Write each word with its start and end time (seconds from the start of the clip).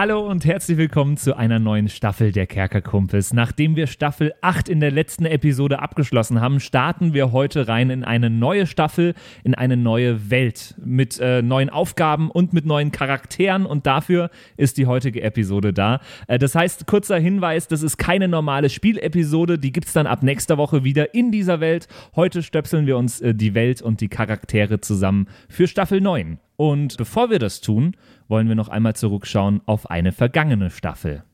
Hallo 0.00 0.26
und 0.26 0.46
herzlich 0.46 0.78
willkommen 0.78 1.18
zu 1.18 1.36
einer 1.36 1.58
neuen 1.58 1.90
Staffel 1.90 2.32
der 2.32 2.46
Kerkerkumpels. 2.46 3.34
Nachdem 3.34 3.76
wir 3.76 3.86
Staffel 3.86 4.32
8 4.40 4.70
in 4.70 4.80
der 4.80 4.90
letzten 4.90 5.26
Episode 5.26 5.80
abgeschlossen 5.80 6.40
haben, 6.40 6.58
starten 6.58 7.12
wir 7.12 7.32
heute 7.32 7.68
rein 7.68 7.90
in 7.90 8.02
eine 8.02 8.30
neue 8.30 8.66
Staffel, 8.66 9.12
in 9.44 9.54
eine 9.54 9.76
neue 9.76 10.30
Welt 10.30 10.74
mit 10.82 11.20
äh, 11.20 11.42
neuen 11.42 11.68
Aufgaben 11.68 12.30
und 12.30 12.54
mit 12.54 12.64
neuen 12.64 12.92
Charakteren 12.92 13.66
und 13.66 13.84
dafür 13.84 14.30
ist 14.56 14.78
die 14.78 14.86
heutige 14.86 15.20
Episode 15.20 15.74
da. 15.74 16.00
Äh, 16.28 16.38
das 16.38 16.54
heißt, 16.54 16.86
kurzer 16.86 17.18
Hinweis, 17.18 17.68
das 17.68 17.82
ist 17.82 17.98
keine 17.98 18.26
normale 18.26 18.70
Spielepisode, 18.70 19.58
die 19.58 19.70
gibt 19.70 19.88
es 19.88 19.92
dann 19.92 20.06
ab 20.06 20.22
nächster 20.22 20.56
Woche 20.56 20.82
wieder 20.82 21.12
in 21.12 21.30
dieser 21.30 21.60
Welt. 21.60 21.88
Heute 22.16 22.42
stöpseln 22.42 22.86
wir 22.86 22.96
uns 22.96 23.20
äh, 23.20 23.34
die 23.34 23.52
Welt 23.52 23.82
und 23.82 24.00
die 24.00 24.08
Charaktere 24.08 24.80
zusammen 24.80 25.28
für 25.50 25.66
Staffel 25.66 26.00
9. 26.00 26.38
Und 26.56 26.98
bevor 26.98 27.30
wir 27.30 27.38
das 27.38 27.62
tun, 27.62 27.96
wollen 28.30 28.48
wir 28.48 28.54
noch 28.54 28.68
einmal 28.68 28.94
zurückschauen 28.94 29.60
auf 29.66 29.90
eine 29.90 30.12
vergangene 30.12 30.70
Staffel. 30.70 31.24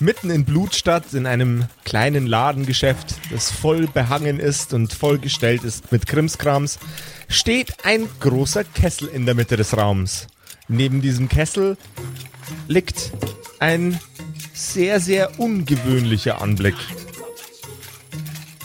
Mitten 0.00 0.28
in 0.28 0.44
Blutstadt, 0.44 1.14
in 1.14 1.24
einem 1.24 1.66
kleinen 1.84 2.26
Ladengeschäft, 2.26 3.14
das 3.30 3.50
voll 3.50 3.86
behangen 3.86 4.40
ist 4.40 4.74
und 4.74 4.92
vollgestellt 4.92 5.62
ist 5.62 5.92
mit 5.92 6.06
Krimskrams, 6.06 6.80
steht 7.28 7.84
ein 7.84 8.08
großer 8.20 8.64
Kessel 8.64 9.08
in 9.08 9.24
der 9.24 9.36
Mitte 9.36 9.56
des 9.56 9.76
Raums. 9.76 10.26
Neben 10.66 11.00
diesem 11.00 11.28
Kessel 11.28 11.78
liegt 12.66 13.12
ein 13.60 13.98
sehr, 14.52 14.98
sehr 15.00 15.38
ungewöhnlicher 15.38 16.42
Anblick 16.42 16.76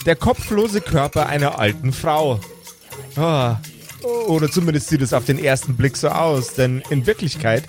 der 0.05 0.15
kopflose 0.15 0.81
Körper 0.81 1.27
einer 1.27 1.59
alten 1.59 1.93
Frau. 1.93 2.39
Oh, 3.17 3.55
oder 4.27 4.49
zumindest 4.49 4.87
sieht 4.87 5.01
es 5.01 5.13
auf 5.13 5.25
den 5.25 5.39
ersten 5.39 5.75
Blick 5.75 5.97
so 5.97 6.09
aus, 6.09 6.53
denn 6.53 6.81
in 6.89 7.05
Wirklichkeit 7.05 7.63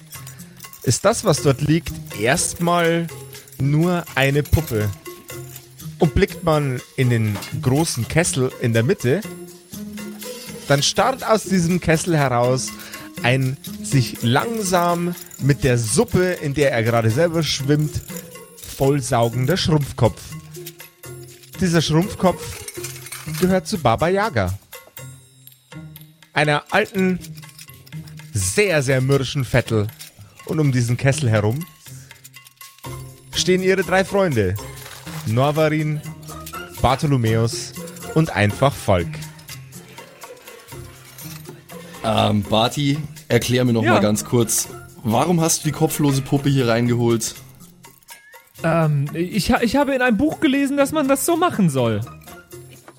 ist 0.82 1.04
das, 1.04 1.24
was 1.24 1.42
dort 1.42 1.60
liegt, 1.60 1.92
erstmal 2.20 3.06
nur 3.58 4.04
eine 4.14 4.42
Puppe. 4.42 4.88
Und 5.98 6.14
blickt 6.14 6.44
man 6.44 6.80
in 6.96 7.10
den 7.10 7.36
großen 7.60 8.08
Kessel 8.08 8.50
in 8.60 8.72
der 8.72 8.82
Mitte, 8.82 9.20
dann 10.68 10.82
starrt 10.82 11.26
aus 11.26 11.44
diesem 11.44 11.80
Kessel 11.80 12.16
heraus 12.16 12.68
ein 13.22 13.56
sich 13.82 14.22
langsam 14.22 15.14
mit 15.40 15.64
der 15.64 15.76
Suppe, 15.76 16.38
in 16.40 16.54
der 16.54 16.72
er 16.72 16.82
gerade 16.82 17.10
selber 17.10 17.42
schwimmt, 17.42 18.00
vollsaugender 18.78 19.56
Schrumpfkopf 19.56 20.20
dieser 21.60 21.82
Schrumpfkopf 21.82 22.40
gehört 23.40 23.66
zu 23.66 23.78
Baba 23.78 24.08
Yaga. 24.08 24.58
Einer 26.32 26.64
alten, 26.70 27.18
sehr, 28.32 28.82
sehr 28.82 29.00
mürrischen 29.00 29.44
Vettel. 29.44 29.88
Und 30.46 30.58
um 30.58 30.72
diesen 30.72 30.96
Kessel 30.96 31.28
herum 31.28 31.64
stehen 33.34 33.62
ihre 33.62 33.82
drei 33.82 34.04
Freunde. 34.04 34.54
Norvarin, 35.26 36.00
Bartholomäus 36.80 37.72
und 38.14 38.30
einfach 38.30 38.74
Volk. 38.74 39.08
Ähm, 42.02 42.42
Barty, 42.42 42.98
erklär 43.28 43.64
mir 43.64 43.72
noch 43.72 43.82
ja. 43.82 43.94
mal 43.94 44.00
ganz 44.00 44.24
kurz, 44.24 44.68
warum 45.04 45.40
hast 45.40 45.64
du 45.64 45.68
die 45.68 45.72
kopflose 45.72 46.22
Puppe 46.22 46.48
hier 46.48 46.66
reingeholt? 46.68 47.34
Ähm, 48.62 49.06
ich, 49.14 49.50
ich 49.50 49.76
habe 49.76 49.94
in 49.94 50.02
einem 50.02 50.16
Buch 50.16 50.40
gelesen, 50.40 50.76
dass 50.76 50.92
man 50.92 51.08
das 51.08 51.26
so 51.26 51.36
machen 51.36 51.70
soll. 51.70 52.00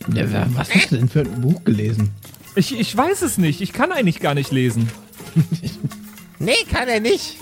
Was 0.08 0.74
hast 0.74 0.92
du 0.92 0.98
denn 0.98 1.10
für 1.10 1.22
ein 1.22 1.42
Buch 1.42 1.64
gelesen? 1.64 2.12
Ich, 2.56 2.78
ich 2.78 2.96
weiß 2.96 3.22
es 3.22 3.38
nicht. 3.38 3.62
Ich 3.62 3.72
kann 3.72 3.92
eigentlich 3.92 4.20
gar 4.20 4.34
nicht 4.34 4.52
lesen. 4.52 4.90
nee, 6.40 6.56
kann 6.72 6.88
er 6.88 7.00
nicht. 7.00 7.38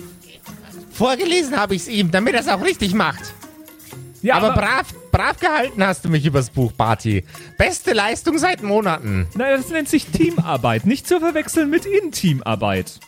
Vorgelesen 0.92 1.58
habe 1.58 1.76
ich 1.76 1.84
es 1.84 1.88
ihm, 1.88 2.12
damit 2.12 2.34
er 2.34 2.42
es 2.42 2.48
auch 2.48 2.64
richtig 2.64 2.94
macht. 2.94 3.34
Ja, 4.22 4.36
aber, 4.36 4.52
aber, 4.52 4.62
brav, 4.62 4.94
brav 5.12 5.40
gehalten 5.40 5.84
hast 5.84 6.04
du 6.04 6.10
mich 6.10 6.26
übers 6.26 6.50
Buch, 6.50 6.74
Barty. 6.74 7.24
Beste 7.58 7.94
Leistung 7.94 8.38
seit 8.38 8.62
Monaten. 8.62 9.28
Naja, 9.36 9.58
das 9.58 9.70
nennt 9.70 9.88
sich 9.88 10.08
Teamarbeit. 10.08 10.86
Nicht 10.86 11.08
zu 11.08 11.20
verwechseln 11.20 11.70
mit 11.70 11.86
Intimarbeit. 11.86 13.00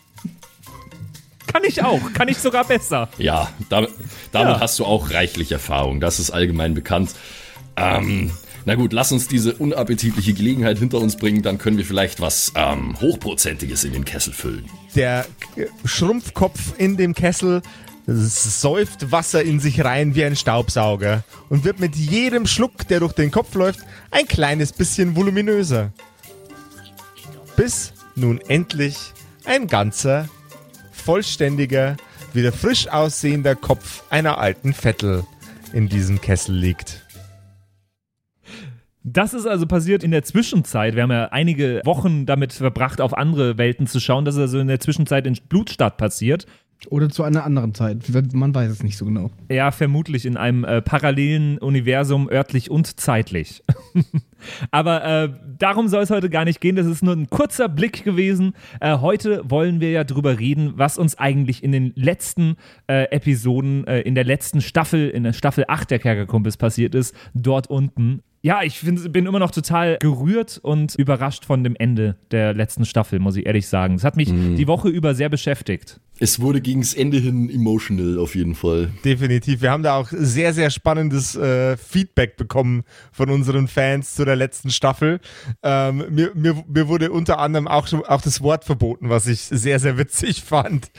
Kann 1.47 1.63
ich 1.67 1.83
auch. 1.83 2.13
Kann 2.13 2.27
ich 2.27 2.37
sogar 2.37 2.65
besser. 2.65 3.09
Ja, 3.17 3.49
damit, 3.69 3.91
damit 4.31 4.55
ja. 4.55 4.59
hast 4.59 4.79
du 4.79 4.85
auch 4.85 5.11
reichlich 5.11 5.51
Erfahrung. 5.51 5.99
Das 5.99 6.19
ist 6.19 6.31
allgemein 6.31 6.73
bekannt. 6.73 7.11
Ähm, 7.75 8.31
na 8.65 8.75
gut, 8.75 8.93
lass 8.93 9.11
uns 9.11 9.27
diese 9.27 9.53
unappetitliche 9.53 10.33
Gelegenheit 10.33 10.77
hinter 10.77 10.99
uns 10.99 11.15
bringen, 11.15 11.41
dann 11.41 11.57
können 11.57 11.77
wir 11.77 11.85
vielleicht 11.85 12.21
was 12.21 12.53
ähm, 12.55 12.99
Hochprozentiges 12.99 13.83
in 13.83 13.93
den 13.93 14.05
Kessel 14.05 14.33
füllen. 14.33 14.65
Der 14.95 15.25
Schrumpfkopf 15.85 16.73
in 16.77 16.95
dem 16.97 17.15
Kessel 17.15 17.61
säuft 18.05 19.11
Wasser 19.11 19.43
in 19.43 19.59
sich 19.59 19.83
rein 19.83 20.15
wie 20.15 20.23
ein 20.23 20.35
Staubsauger 20.35 21.23
und 21.49 21.63
wird 21.63 21.79
mit 21.79 21.95
jedem 21.95 22.45
Schluck, 22.45 22.87
der 22.87 22.99
durch 22.99 23.13
den 23.13 23.31
Kopf 23.31 23.53
läuft, 23.55 23.79
ein 24.11 24.27
kleines 24.27 24.73
bisschen 24.73 25.15
voluminöser. 25.15 25.91
Bis 27.55 27.93
nun 28.15 28.41
endlich 28.41 28.97
ein 29.45 29.67
ganzer 29.67 30.29
vollständiger, 31.01 31.97
wieder 32.33 32.51
frisch 32.51 32.87
aussehender 32.87 33.55
Kopf 33.55 34.03
einer 34.09 34.37
alten 34.37 34.73
Vettel 34.73 35.25
in 35.73 35.89
diesem 35.89 36.21
Kessel 36.21 36.55
liegt. 36.55 37.01
Das 39.03 39.33
ist 39.33 39.47
also 39.47 39.65
passiert 39.65 40.03
in 40.03 40.11
der 40.11 40.23
Zwischenzeit. 40.23 40.95
Wir 40.95 41.03
haben 41.03 41.11
ja 41.11 41.25
einige 41.29 41.81
Wochen 41.85 42.27
damit 42.27 42.53
verbracht, 42.53 43.01
auf 43.01 43.17
andere 43.17 43.57
Welten 43.57 43.87
zu 43.87 43.99
schauen. 43.99 44.25
Das 44.25 44.35
ist 44.35 44.41
also 44.41 44.59
in 44.59 44.67
der 44.67 44.79
Zwischenzeit 44.79 45.25
in 45.25 45.37
Blutstadt 45.49 45.97
passiert. 45.97 46.45
Oder 46.89 47.09
zu 47.09 47.23
einer 47.23 47.43
anderen 47.43 47.73
Zeit. 47.73 48.03
Man 48.33 48.53
weiß 48.53 48.71
es 48.71 48.83
nicht 48.83 48.97
so 48.97 49.05
genau. 49.05 49.31
Ja, 49.49 49.71
vermutlich 49.71 50.25
in 50.25 50.37
einem 50.37 50.63
äh, 50.63 50.81
parallelen 50.81 51.57
Universum, 51.57 52.29
örtlich 52.29 52.71
und 52.71 52.99
zeitlich. 52.99 53.63
Aber 54.71 55.03
äh, 55.03 55.29
darum 55.59 55.87
soll 55.87 56.03
es 56.03 56.09
heute 56.09 56.29
gar 56.29 56.45
nicht 56.45 56.61
gehen. 56.61 56.75
Das 56.75 56.87
ist 56.87 57.03
nur 57.03 57.15
ein 57.15 57.29
kurzer 57.29 57.69
Blick 57.69 58.03
gewesen. 58.03 58.53
Äh, 58.79 58.97
heute 58.97 59.43
wollen 59.49 59.79
wir 59.79 59.91
ja 59.91 60.03
drüber 60.03 60.39
reden, 60.39 60.73
was 60.75 60.97
uns 60.97 61.17
eigentlich 61.17 61.63
in 61.63 61.71
den 61.71 61.93
letzten 61.95 62.55
äh, 62.87 63.03
Episoden, 63.11 63.85
äh, 63.85 64.01
in 64.01 64.15
der 64.15 64.23
letzten 64.23 64.61
Staffel, 64.61 65.09
in 65.09 65.23
der 65.23 65.33
Staffel 65.33 65.65
8 65.67 65.91
der 65.91 65.99
Kerkerkumpels 65.99 66.57
passiert 66.57 66.95
ist, 66.95 67.15
dort 67.33 67.67
unten 67.67 68.23
ja, 68.41 68.63
ich 68.63 68.79
find, 68.79 69.11
bin 69.13 69.25
immer 69.25 69.39
noch 69.39 69.51
total 69.51 69.97
gerührt 69.99 70.59
und 70.61 70.95
überrascht 70.95 71.45
von 71.45 71.63
dem 71.63 71.75
Ende 71.75 72.17
der 72.31 72.53
letzten 72.53 72.85
Staffel, 72.85 73.19
muss 73.19 73.35
ich 73.35 73.45
ehrlich 73.45 73.67
sagen. 73.67 73.95
Es 73.95 74.03
hat 74.03 74.17
mich 74.17 74.31
mm. 74.31 74.55
die 74.55 74.67
Woche 74.67 74.89
über 74.89 75.13
sehr 75.13 75.29
beschäftigt. 75.29 75.99
Es 76.23 76.39
wurde 76.39 76.61
gegen 76.61 76.81
das 76.81 76.93
Ende 76.93 77.17
hin 77.17 77.49
emotional 77.49 78.19
auf 78.19 78.35
jeden 78.35 78.53
Fall. 78.53 78.91
Definitiv. 79.03 79.61
Wir 79.63 79.71
haben 79.71 79.81
da 79.81 79.95
auch 79.95 80.07
sehr, 80.11 80.53
sehr 80.53 80.69
spannendes 80.69 81.35
äh, 81.35 81.75
Feedback 81.77 82.37
bekommen 82.37 82.83
von 83.11 83.31
unseren 83.31 83.67
Fans 83.67 84.13
zu 84.13 84.23
der 84.23 84.35
letzten 84.35 84.69
Staffel. 84.69 85.19
Ähm, 85.63 86.05
mir, 86.11 86.31
mir, 86.35 86.63
mir, 86.67 86.87
wurde 86.87 87.11
unter 87.11 87.39
anderem 87.39 87.67
auch, 87.67 87.87
schon, 87.87 88.05
auch 88.05 88.21
das 88.21 88.41
Wort 88.41 88.65
verboten, 88.65 89.09
was 89.09 89.25
ich 89.25 89.41
sehr, 89.41 89.79
sehr 89.79 89.97
witzig 89.97 90.43
fand. 90.45 90.91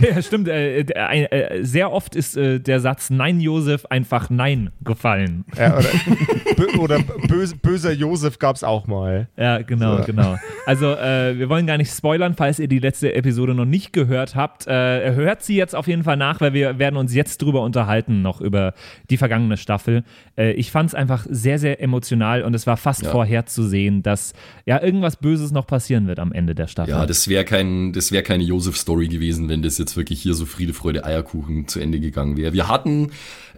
Der 0.00 0.22
stimmt. 0.22 0.48
Äh, 0.48 0.80
äh, 0.80 1.62
sehr 1.62 1.92
oft 1.92 2.16
ist 2.16 2.38
äh, 2.38 2.58
der 2.58 2.80
Satz 2.80 3.10
Nein, 3.10 3.38
Josef 3.38 3.84
einfach 3.84 4.30
Nein 4.30 4.70
gefallen. 4.80 5.44
Ja, 5.58 5.76
oder, 5.76 5.90
oder 6.90 7.28
böse, 7.28 7.56
böser 7.56 7.92
Josef 7.92 8.38
gab 8.38 8.56
es 8.56 8.64
auch 8.64 8.86
mal. 8.86 9.28
Ja, 9.36 9.62
genau, 9.62 9.98
so. 9.98 10.04
genau. 10.04 10.36
Also, 10.66 10.92
äh, 10.92 11.38
wir 11.38 11.48
wollen 11.48 11.66
gar 11.66 11.76
nicht 11.76 11.92
spoilern, 11.92 12.34
falls 12.34 12.58
ihr 12.58 12.68
die 12.68 12.78
letzte 12.78 13.14
Episode 13.14 13.54
noch 13.54 13.64
nicht 13.64 13.92
gehört 13.92 14.34
habt 14.34 14.66
äh, 14.66 15.14
hört 15.14 15.42
sie 15.42 15.56
jetzt 15.56 15.74
auf 15.74 15.86
jeden 15.88 16.04
Fall 16.04 16.16
nach, 16.16 16.40
weil 16.40 16.52
wir 16.52 16.78
werden 16.78 16.96
uns 16.96 17.14
jetzt 17.14 17.42
drüber 17.42 17.62
unterhalten, 17.62 18.22
noch 18.22 18.40
über 18.40 18.74
die 19.10 19.16
vergangene 19.16 19.56
Staffel. 19.56 20.04
Äh, 20.36 20.52
ich 20.52 20.70
fand 20.70 20.90
es 20.90 20.94
einfach 20.94 21.26
sehr, 21.28 21.58
sehr 21.58 21.82
emotional 21.82 22.42
und 22.42 22.54
es 22.54 22.66
war 22.66 22.76
fast 22.76 23.02
ja. 23.02 23.10
vorherzusehen, 23.10 24.02
dass 24.02 24.32
ja 24.66 24.82
irgendwas 24.82 25.16
Böses 25.16 25.50
noch 25.50 25.66
passieren 25.66 26.06
wird 26.06 26.18
am 26.18 26.32
Ende 26.32 26.54
der 26.54 26.66
Staffel. 26.66 26.92
Ja, 26.92 27.06
das 27.06 27.28
wäre 27.28 27.44
kein, 27.44 27.92
das 27.92 28.12
wäre 28.12 28.22
keine 28.22 28.44
Josef-Story 28.44 29.08
gewesen, 29.08 29.48
wenn 29.48 29.62
das 29.62 29.78
jetzt 29.78 29.96
wirklich 29.96 30.22
hier 30.22 30.34
so 30.34 30.46
Friede, 30.46 30.72
Freude, 30.72 31.04
Eierkuchen 31.04 31.66
zu 31.66 31.80
Ende 31.80 32.00
gegangen 32.00 32.36
wäre. 32.36 32.52
Wir 32.52 32.68
hatten, 32.68 33.10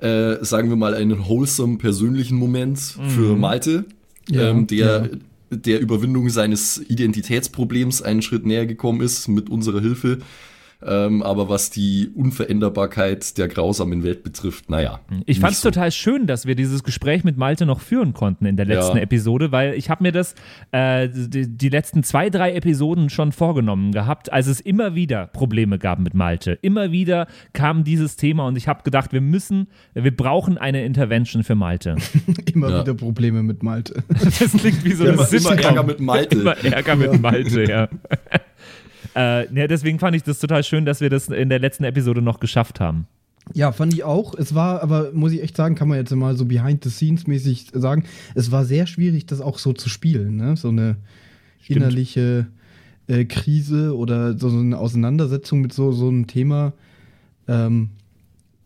äh, 0.03 0.45
sagen 0.45 0.69
wir 0.69 0.77
mal, 0.77 0.95
einen 0.95 1.27
wholesome 1.27 1.79
persönlichen 1.79 2.37
Moment 2.37 2.97
mhm. 2.99 3.09
für 3.11 3.37
Malte, 3.37 3.85
ja, 4.29 4.51
ähm, 4.51 4.67
der 4.67 4.77
ja 4.77 5.09
der 5.53 5.81
Überwindung 5.81 6.31
seines 6.31 6.79
Identitätsproblems 6.89 8.03
einen 8.03 8.23
Schritt 8.23 8.47
näher 8.47 8.67
gekommen 8.67 9.01
ist 9.01 9.29
mit 9.29 9.51
unserer 9.51 9.81
Hilfe. 9.81 10.19
Ähm, 10.85 11.23
aber 11.23 11.49
was 11.49 11.71
die 11.71 12.11
Unveränderbarkeit 12.15 13.39
der 13.39 13.49
grausamen 13.49 14.03
Welt 14.03 14.23
betrifft, 14.23 14.69
naja. 14.71 15.01
Ich 15.27 15.41
fand 15.41 15.53
es 15.55 15.61
so. 15.63 15.71
total 15.71 15.93
schön, 15.93 16.27
dass 16.27 16.47
wir 16.47 16.55
dieses 16.55 16.83
Gespräch 16.83 17.25
mit 17.25 17.37
Malte 17.37 17.67
noch 17.67 17.81
führen 17.81 18.13
konnten 18.15 18.47
in 18.47 18.57
der 18.57 18.67
letzten 18.67 18.97
Ja. 18.97 19.03
Episode, 19.03 19.53
weil 19.53 19.75
ich 19.75 19.91
habe 19.91 20.03
mir 20.03 20.13
das 20.13 20.35
äh, 20.73 21.09
die, 21.13 21.49
die 21.49 21.69
letzten 21.69 22.03
zwei, 22.03 22.31
drei 22.31 22.55
Episoden 22.55 23.11
schon 23.11 23.33
vorgenommen 23.33 23.93
gehabt, 23.93 24.33
als 24.33 24.47
es 24.47 24.61
immer 24.61 24.95
wieder 24.95 25.27
Probleme 25.29 25.79
gab 25.79 25.99
mit 25.99 26.15
Malte. 26.15 26.59
Immer 26.63 26.93
wieder 26.93 27.27
kam 27.53 27.85
dieses 27.85 28.17
Thema 28.17 28.47
und 28.47 28.57
ich 28.57 28.69
habe 28.69 28.83
gedacht, 28.83 29.13
wir 29.13 29.21
müssen, 29.21 29.69
wir 29.95 30.15
brauchen 30.17 30.59
eine 30.59 30.85
Intervention 30.85 31.45
für 31.45 31.55
Malte. 31.55 31.97
Immer 32.55 32.71
Ja. 32.71 32.81
wieder 32.83 32.95
Probleme 32.95 33.43
mit 33.43 33.63
Malte. 33.63 34.03
Das 34.43 34.53
klingt 34.53 34.85
wie 34.85 34.93
so 34.93 35.05
Immer, 35.05 35.13
eine 35.13 35.21
immer 35.21 35.27
Sitcom. 35.27 35.59
Ärger 35.59 35.83
mit 35.83 36.01
Malte. 36.01 36.39
Immer 36.39 36.57
Ärger 36.65 36.97
mit 36.97 37.21
Malte, 37.21 37.65
ja. 37.65 37.89
äh, 39.17 39.53
ja. 39.55 39.67
Deswegen 39.67 39.99
fand 39.99 40.17
ich 40.17 40.23
das 40.23 40.39
total 40.39 40.65
schön, 40.65 40.85
dass 40.85 41.01
wir 41.01 41.11
das 41.11 41.29
in 41.29 41.49
der 41.49 41.59
letzten 41.59 41.85
Episode 41.85 42.23
noch 42.23 42.41
geschafft 42.41 42.81
haben. 42.81 43.07
Ja, 43.55 43.73
fand 43.73 43.93
ich 43.93 44.05
auch. 44.05 44.35
Es 44.35 44.55
war, 44.55 44.83
aber 44.83 45.11
muss 45.13 45.33
ich 45.33 45.43
echt 45.43 45.57
sagen, 45.57 45.75
kann 45.75 45.89
man 45.89 45.99
jetzt 45.99 46.15
mal 46.15 46.37
so 46.37 46.45
behind 46.45 46.85
the 46.85 46.91
scenes 46.91 47.27
mäßig 47.27 47.69
sagen, 47.73 48.05
es 48.35 48.51
war 48.51 48.65
sehr 48.65 48.87
schwierig, 48.87 49.27
das 49.27 49.41
auch 49.41 49.59
so 49.59 49.73
zu 49.73 49.89
spielen. 49.89 50.37
Ne? 50.37 50.57
So 50.57 50.69
eine 50.69 50.97
innerliche 51.67 52.47
äh, 53.09 53.25
Krise 53.25 53.97
oder 53.97 54.39
so 54.39 54.49
eine 54.49 54.79
Auseinandersetzung 54.79 55.61
mit 55.61 55.73
so, 55.73 55.93
so 55.93 56.09
einem 56.09 56.27
Thema. 56.27 56.73
Ähm, 57.49 57.91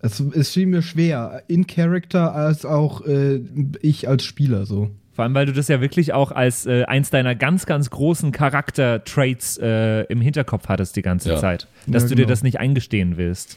es, 0.00 0.20
es 0.20 0.50
fiel 0.50 0.66
mir 0.66 0.82
schwer, 0.82 1.42
in 1.48 1.66
Character 1.66 2.34
als 2.34 2.64
auch 2.64 3.04
äh, 3.06 3.40
ich 3.80 4.08
als 4.08 4.24
Spieler 4.24 4.66
so. 4.66 4.90
Vor 5.16 5.24
allem, 5.24 5.34
weil 5.34 5.46
du 5.46 5.52
das 5.54 5.66
ja 5.68 5.80
wirklich 5.80 6.12
auch 6.12 6.30
als 6.30 6.66
äh, 6.66 6.84
eins 6.84 7.08
deiner 7.08 7.34
ganz, 7.34 7.64
ganz 7.64 7.88
großen 7.88 8.32
Charakter-Traits 8.32 9.58
äh, 9.62 10.02
im 10.04 10.20
Hinterkopf 10.20 10.68
hattest 10.68 10.94
die 10.96 11.02
ganze 11.02 11.30
Ja. 11.30 11.36
Zeit. 11.38 11.66
Dass 11.86 12.02
Ja, 12.04 12.08
du 12.10 12.14
dir 12.16 12.22
genau. 12.22 12.28
das 12.28 12.42
nicht 12.42 12.60
eingestehen 12.60 13.16
willst. 13.16 13.56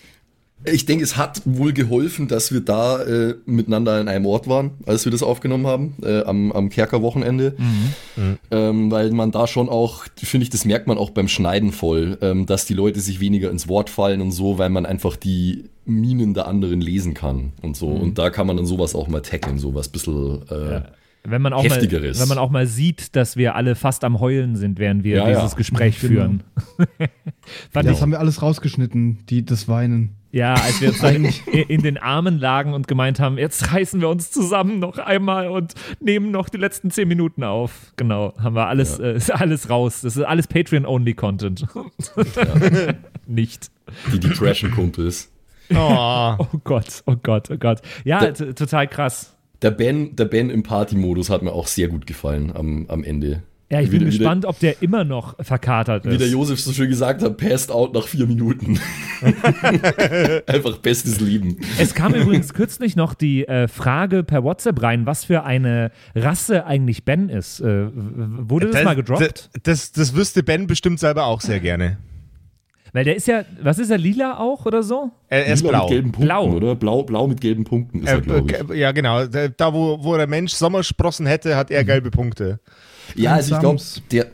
Ich 0.65 0.85
denke, 0.85 1.03
es 1.05 1.15
hat 1.15 1.41
wohl 1.45 1.71
geholfen, 1.71 2.27
dass 2.27 2.51
wir 2.53 2.59
da 2.61 3.01
äh, 3.01 3.35
miteinander 3.45 3.93
an 3.93 4.07
einem 4.09 4.25
Ort 4.25 4.47
waren, 4.47 4.71
als 4.85 5.05
wir 5.05 5.11
das 5.11 5.23
aufgenommen 5.23 5.65
haben, 5.67 5.95
äh, 6.03 6.21
am, 6.23 6.51
am 6.51 6.69
Kerkerwochenende. 6.69 7.55
Ähm, 8.51 8.91
weil 8.91 9.11
man 9.11 9.31
da 9.31 9.47
schon 9.47 9.69
auch, 9.69 10.05
finde 10.17 10.43
ich, 10.43 10.49
das 10.49 10.65
merkt 10.65 10.87
man 10.87 10.97
auch 10.97 11.11
beim 11.11 11.27
Schneiden 11.29 11.71
voll, 11.71 12.17
ähm, 12.21 12.45
dass 12.45 12.65
die 12.65 12.73
Leute 12.73 12.99
sich 12.99 13.19
weniger 13.21 13.49
ins 13.51 13.67
Wort 13.69 13.89
fallen 13.89 14.19
und 14.21 14.31
so, 14.31 14.57
weil 14.57 14.69
man 14.69 14.85
einfach 14.85 15.15
die 15.15 15.65
Minen 15.85 16.33
der 16.33 16.47
anderen 16.47 16.81
lesen 16.81 17.13
kann 17.13 17.53
und 17.61 17.75
so. 17.77 17.87
Und 17.87 18.17
da 18.17 18.29
kann 18.29 18.45
man 18.47 18.57
dann 18.57 18.65
sowas 18.65 18.95
auch 18.95 19.07
mal 19.07 19.21
tackeln, 19.21 19.59
sowas 19.59 19.87
bisschen. 19.89 20.41
Äh, 20.49 20.81
Wenn 21.23 21.41
man, 21.41 21.51
auch 21.53 21.63
mal, 21.63 21.69
Heftigeres. 21.71 22.19
wenn 22.21 22.27
man 22.29 22.37
auch 22.37 22.49
mal 22.49 22.65
sieht, 22.65 23.15
dass 23.15 23.35
wir 23.35 23.55
alle 23.55 23.75
fast 23.75 24.03
am 24.05 24.19
Heulen 24.21 24.55
sind, 24.55 24.79
während 24.79 25.03
wir 25.03 25.17
Ja, 25.17 25.29
ja. 25.29 25.35
dieses 25.41 25.55
Gespräch 25.57 25.99
Genau. 25.99 26.13
führen. 26.13 26.43
Fand 27.71 27.87
Das 27.89 28.01
haben 28.01 28.11
wir 28.11 28.19
alles 28.19 28.41
rausgeschnitten, 28.41 29.25
die, 29.29 29.43
das 29.43 29.67
Weinen. 29.67 30.15
ja, 30.31 30.53
als 30.53 30.79
wir 30.79 30.89
uns 30.89 30.99
dann 30.99 31.25
in, 31.67 31.81
den 31.81 31.97
Armen 31.97 32.39
lagen 32.39 32.73
und 32.73 32.87
gemeint 32.87 33.19
haben, 33.19 33.37
jetzt 33.37 33.73
reißen 33.73 33.99
wir 33.99 34.07
uns 34.09 34.31
zusammen 34.31 34.79
noch 34.79 34.97
einmal 34.97 35.49
und 35.49 35.73
nehmen 35.99 36.31
noch 36.31 36.47
die 36.49 36.57
letzten 36.57 36.89
zehn 36.89 37.07
Minuten 37.07 37.43
auf. 37.43 37.91
Genau, 37.97 38.33
haben 38.39 38.55
wir 38.55 38.67
alles, 38.67 38.97
äh, 38.99 39.15
ist 39.15 39.29
alles 39.31 39.69
raus. 39.69 40.01
Das 40.01 40.15
ist 40.15 40.23
alles 40.23 40.47
Patreon-Only-Content. 40.47 41.65
Nicht. 43.27 43.69
die 44.13 44.19
Depression-Kumpels. 44.19 45.31
Oh. 45.75 46.33
Oh 46.39 46.47
Gott, 46.63 47.03
oh 47.05 47.15
Gott, 47.21 47.51
oh 47.51 47.57
Gott. 47.57 47.81
Ja, 48.03 48.31
total 48.31 48.87
krass. 48.87 49.37
Der 49.61 49.71
Ben, 49.71 50.15
der 50.15 50.25
Ben 50.25 50.49
im 50.49 50.63
Party-Modus 50.63 51.29
hat 51.29 51.41
mir 51.41 51.51
auch 51.51 51.67
sehr 51.67 51.87
gut 51.89 52.07
gefallen 52.07 52.51
am, 52.55 52.85
am 52.87 53.03
Ende. 53.03 53.43
Ja, 53.71 53.81
ich 53.81 53.91
bin 53.91 54.03
gespannt, 54.03 54.45
ob 54.45 54.57
der 54.59 54.81
immer 54.81 55.03
noch 55.03 55.35
verkatert 55.45 56.03
Wie 56.05 56.17
der 56.17 56.25
ist. 56.25 56.33
Josef 56.33 56.59
so 56.59 56.73
schön 56.73 56.89
gesagt 56.89 57.21
hat, 57.21 57.37
passed 57.37 57.69
out 57.69 57.93
nach 57.93 58.07
vier 58.07 58.25
Minuten. 58.25 58.79
Einfach 60.47 60.77
bestes 60.77 61.19
Leben. 61.19 61.57
Es 61.79 61.93
kam 61.93 62.15
übrigens 62.15 62.53
kürzlich 62.55 62.95
noch 62.95 63.13
die 63.13 63.47
äh, 63.47 63.67
Frage 63.67 64.23
per 64.23 64.43
WhatsApp 64.43 64.81
rein, 64.81 65.05
was 65.05 65.25
für 65.25 65.43
eine 65.43 65.91
Rasse 66.15 66.65
eigentlich 66.65 67.03
Ben 67.05 67.29
ist. 67.29 67.59
Äh, 67.59 67.65
w- 67.65 67.91
w- 67.93 68.49
wurde 68.49 68.71
das, 68.71 68.83
mal 68.83 68.95
gedroppt? 68.95 69.21
Das, 69.53 69.61
das, 69.63 69.91
das 69.91 70.15
wüsste 70.15 70.41
Ben 70.41 70.65
bestimmt 70.65 70.99
selber 70.99 71.25
auch 71.25 71.41
sehr 71.41 71.59
gerne. 71.59 71.97
Weil 72.93 73.05
der 73.05 73.15
ist 73.15 73.27
ja, 73.27 73.43
was 73.61 73.79
ist 73.79 73.89
er, 73.89 73.97
lila 73.97 74.37
auch 74.39 74.65
oder 74.65 74.81
so? 74.83 75.11
Er, 75.27 75.45
er 75.45 75.53
ist 75.53 75.61
Lila 75.61 75.71
blau. 75.71 75.83
mit 75.83 75.89
gelben 75.91 76.11
Punkten, 76.11 76.25
Blau. 76.25 76.51
oder? 76.51 76.75
Blau, 76.75 77.03
blau 77.03 77.27
mit 77.27 77.41
gelben 77.41 77.63
Punkten 77.63 78.01
ist 78.03 78.09
er, 78.09 78.17
Äh, 78.17 78.21
glaube 78.21 78.51
ich. 78.51 78.69
äh, 78.71 78.79
ja, 78.79 78.91
genau. 78.91 79.25
Da, 79.25 79.73
wo, 79.73 80.03
wo 80.03 80.17
der 80.17 80.27
Mensch 80.27 80.53
Sommersprossen 80.53 81.25
hätte, 81.25 81.55
hat 81.55 81.71
er 81.71 81.83
gelbe 81.83 82.11
Punkte. 82.11 82.59
Ja, 83.15 83.33
also 83.33 83.55
ich 83.55 83.59
glaube, 83.61 83.81
der, 84.11 84.27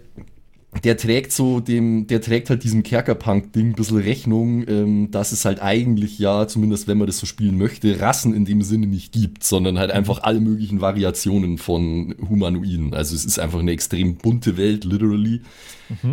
der 0.83 0.97
trägt 0.97 1.31
so 1.31 1.61
dem, 1.61 2.07
der 2.07 2.19
trägt 2.21 2.49
halt 2.49 2.63
diesem 2.65 2.83
Kerkerpunk-Ding 2.83 3.67
ein 3.69 3.73
bisschen 3.75 3.97
Rechnung, 3.99 4.67
ähm, 4.67 5.09
dass 5.11 5.31
es 5.31 5.45
halt 5.45 5.61
eigentlich 5.61 6.19
ja, 6.19 6.47
zumindest 6.47 6.87
wenn 6.89 6.97
man 6.97 7.07
das 7.07 7.17
so 7.17 7.25
spielen 7.25 7.57
möchte, 7.57 8.01
Rassen 8.01 8.33
in 8.33 8.43
dem 8.43 8.61
Sinne 8.61 8.87
nicht 8.87 9.13
gibt, 9.13 9.43
sondern 9.45 9.79
halt 9.79 9.91
einfach 9.91 10.23
alle 10.23 10.41
möglichen 10.41 10.81
Variationen 10.81 11.57
von 11.57 12.15
Humanoiden. 12.29 12.93
Also 12.93 13.15
es 13.15 13.23
ist 13.23 13.39
einfach 13.39 13.59
eine 13.59 13.71
extrem 13.71 14.15
bunte 14.17 14.57
Welt, 14.57 14.83
literally. 14.83 15.41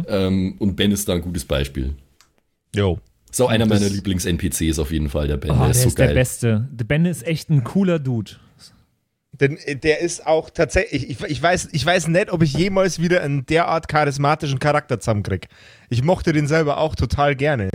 Ähm, 0.07 0.55
und 0.59 0.77
Ben 0.77 0.93
ist 0.93 1.09
da 1.09 1.15
ein 1.15 1.23
gutes 1.23 1.45
Beispiel. 1.45 1.95
Jo. 2.75 2.99
Ist 3.31 3.41
auch 3.41 3.49
einer 3.49 3.67
meiner 3.67 3.89
Lieblings-NPCs 3.89 4.79
auf 4.79 4.93
jeden 4.93 5.09
Fall, 5.09 5.27
der 5.27 5.39
Ben. 5.39 5.53
Oh, 5.53 5.55
der 5.55 5.63
der 5.63 5.71
ist 5.71 5.77
ist, 5.79 5.83
so 5.85 5.95
geil. 5.95 6.09
der 6.09 6.15
Beste. 6.15 6.69
Der 6.71 6.85
Ben 6.85 7.07
ist 7.07 7.27
echt 7.27 7.49
ein 7.49 7.65
cooler 7.65 7.99
Dude. 7.99 8.33
Denn 9.33 9.57
äh, 9.57 9.77
der 9.77 10.01
ist 10.01 10.27
auch 10.27 10.51
tatsächlich, 10.51 11.09
ich, 11.09 11.21
ich, 11.23 11.43
weiß, 11.43 11.71
ich 11.73 11.85
weiß 11.85 12.09
nicht, 12.09 12.31
ob 12.31 12.43
ich 12.43 12.53
jemals 12.53 13.01
wieder 13.01 13.23
einen 13.23 13.47
derart 13.47 13.89
charismatischen 13.89 14.59
Charakter 14.59 15.01
zusammenkrieg. 15.01 15.49
Ich 15.89 16.03
mochte 16.03 16.33
den 16.33 16.47
selber 16.47 16.79
auch 16.79 16.95
total 16.95 17.35
gerne. 17.35 17.71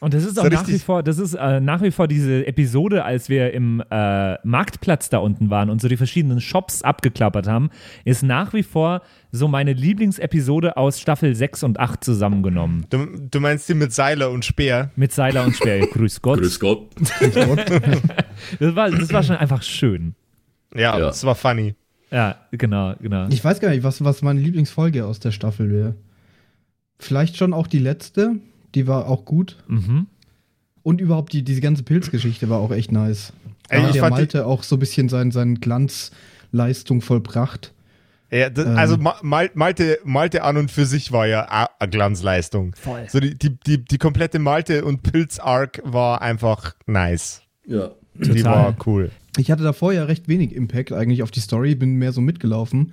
Und 0.00 0.14
das 0.14 0.24
ist 0.24 0.34
So 0.36 0.40
auch 0.42 0.44
nach 0.50 0.60
richtig- 0.60 0.74
wie 0.76 0.78
vor, 0.78 1.02
das 1.02 1.18
ist 1.18 1.34
äh, 1.34 1.60
nach 1.60 1.82
wie 1.82 1.90
vor 1.90 2.08
diese 2.08 2.46
Episode, 2.46 3.04
als 3.04 3.28
wir 3.28 3.52
im 3.52 3.82
äh, 3.90 4.34
Marktplatz 4.46 5.08
da 5.10 5.18
unten 5.18 5.50
waren 5.50 5.70
und 5.70 5.80
so 5.80 5.88
die 5.88 5.96
verschiedenen 5.96 6.40
Shops 6.40 6.82
abgeklappert 6.82 7.46
haben, 7.46 7.70
ist 8.04 8.22
nach 8.22 8.52
wie 8.54 8.62
vor 8.62 9.02
so 9.32 9.48
meine 9.48 9.72
Lieblingsepisode 9.72 10.76
aus 10.76 11.00
Staffel 11.00 11.34
6 11.34 11.62
und 11.64 11.80
8 11.80 12.02
zusammengenommen. 12.04 12.86
Du, 12.90 13.06
du 13.30 13.40
meinst 13.40 13.68
die 13.68 13.74
mit 13.74 13.92
Seiler 13.92 14.30
und 14.30 14.44
Speer? 14.44 14.90
Mit 14.96 15.12
Seiler 15.12 15.44
und 15.44 15.54
Speer. 15.56 15.86
Grüß 15.92 16.20
Gott. 16.22 16.38
Grüß 16.40 16.58
Gott. 16.60 16.80
Das 18.60 18.74
war, 18.74 18.90
das 18.90 19.12
war 19.12 19.22
schon 19.22 19.36
einfach 19.36 19.62
schön. 19.62 20.14
Ja, 20.74 20.98
Ja. 20.98 21.06
das 21.06 21.24
war 21.24 21.34
funny. 21.34 21.74
Ja, 22.10 22.36
genau, 22.52 22.94
genau. 23.00 23.26
Ich 23.28 23.42
weiß 23.44 23.60
gar 23.60 23.70
nicht, 23.70 23.82
was, 23.82 24.02
was 24.04 24.22
meine 24.22 24.40
Lieblingsfolge 24.40 25.04
aus 25.06 25.18
der 25.20 25.30
Staffel 25.32 25.70
wäre. 25.70 25.94
Vielleicht 26.98 27.36
schon 27.36 27.52
auch 27.52 27.66
die 27.66 27.78
letzte. 27.78 28.36
Die 28.74 28.86
war 28.86 29.06
auch 29.08 29.24
gut. 29.24 29.56
Mhm. 29.68 30.06
Und 30.82 31.00
überhaupt 31.00 31.32
die, 31.32 31.42
diese 31.42 31.60
ganze 31.60 31.82
Pilzgeschichte 31.82 32.48
war 32.50 32.58
auch 32.60 32.70
echt 32.72 32.92
nice. 32.92 33.32
Da 33.68 33.76
Ey, 33.76 33.80
hat 33.82 33.86
ich 33.88 33.92
der 33.94 34.02
fand 34.02 34.16
die- 34.16 34.20
Malte 34.20 34.46
auch 34.46 34.62
so 34.62 34.76
ein 34.76 34.78
bisschen 34.78 35.08
sein, 35.08 35.30
seine 35.30 35.54
Glanzleistung 35.54 37.00
vollbracht. 37.00 37.72
Ja, 38.30 38.50
das, 38.50 38.66
Ähm. 38.66 38.76
also 38.76 38.96
Ma- 38.96 39.16
Mal- 39.22 39.50
Malte, 39.54 39.98
Malte 40.04 40.42
an 40.42 40.56
und 40.56 40.70
für 40.70 40.86
sich 40.86 41.12
war 41.12 41.26
ja 41.26 41.46
a- 41.48 41.70
eine 41.78 41.90
Glanzleistung. 41.90 42.74
Voll. 42.74 43.06
So 43.08 43.20
die, 43.20 43.38
die, 43.38 43.56
die, 43.60 43.84
die 43.84 43.98
komplette 43.98 44.38
Malte 44.38 44.84
und 44.84 45.02
Pilz-Arc 45.02 45.80
war 45.84 46.20
einfach 46.20 46.74
nice. 46.86 47.42
Ja. 47.66 47.90
Die 48.14 48.28
Total. 48.42 48.44
war 48.44 48.76
cool. 48.86 49.10
Ich 49.38 49.50
hatte 49.50 49.62
davor 49.62 49.92
ja 49.92 50.04
recht 50.04 50.28
wenig 50.28 50.54
Impact 50.54 50.92
eigentlich 50.92 51.22
auf 51.22 51.30
die 51.30 51.40
Story, 51.40 51.74
bin 51.74 51.94
mehr 51.96 52.12
so 52.12 52.20
mitgelaufen. 52.20 52.92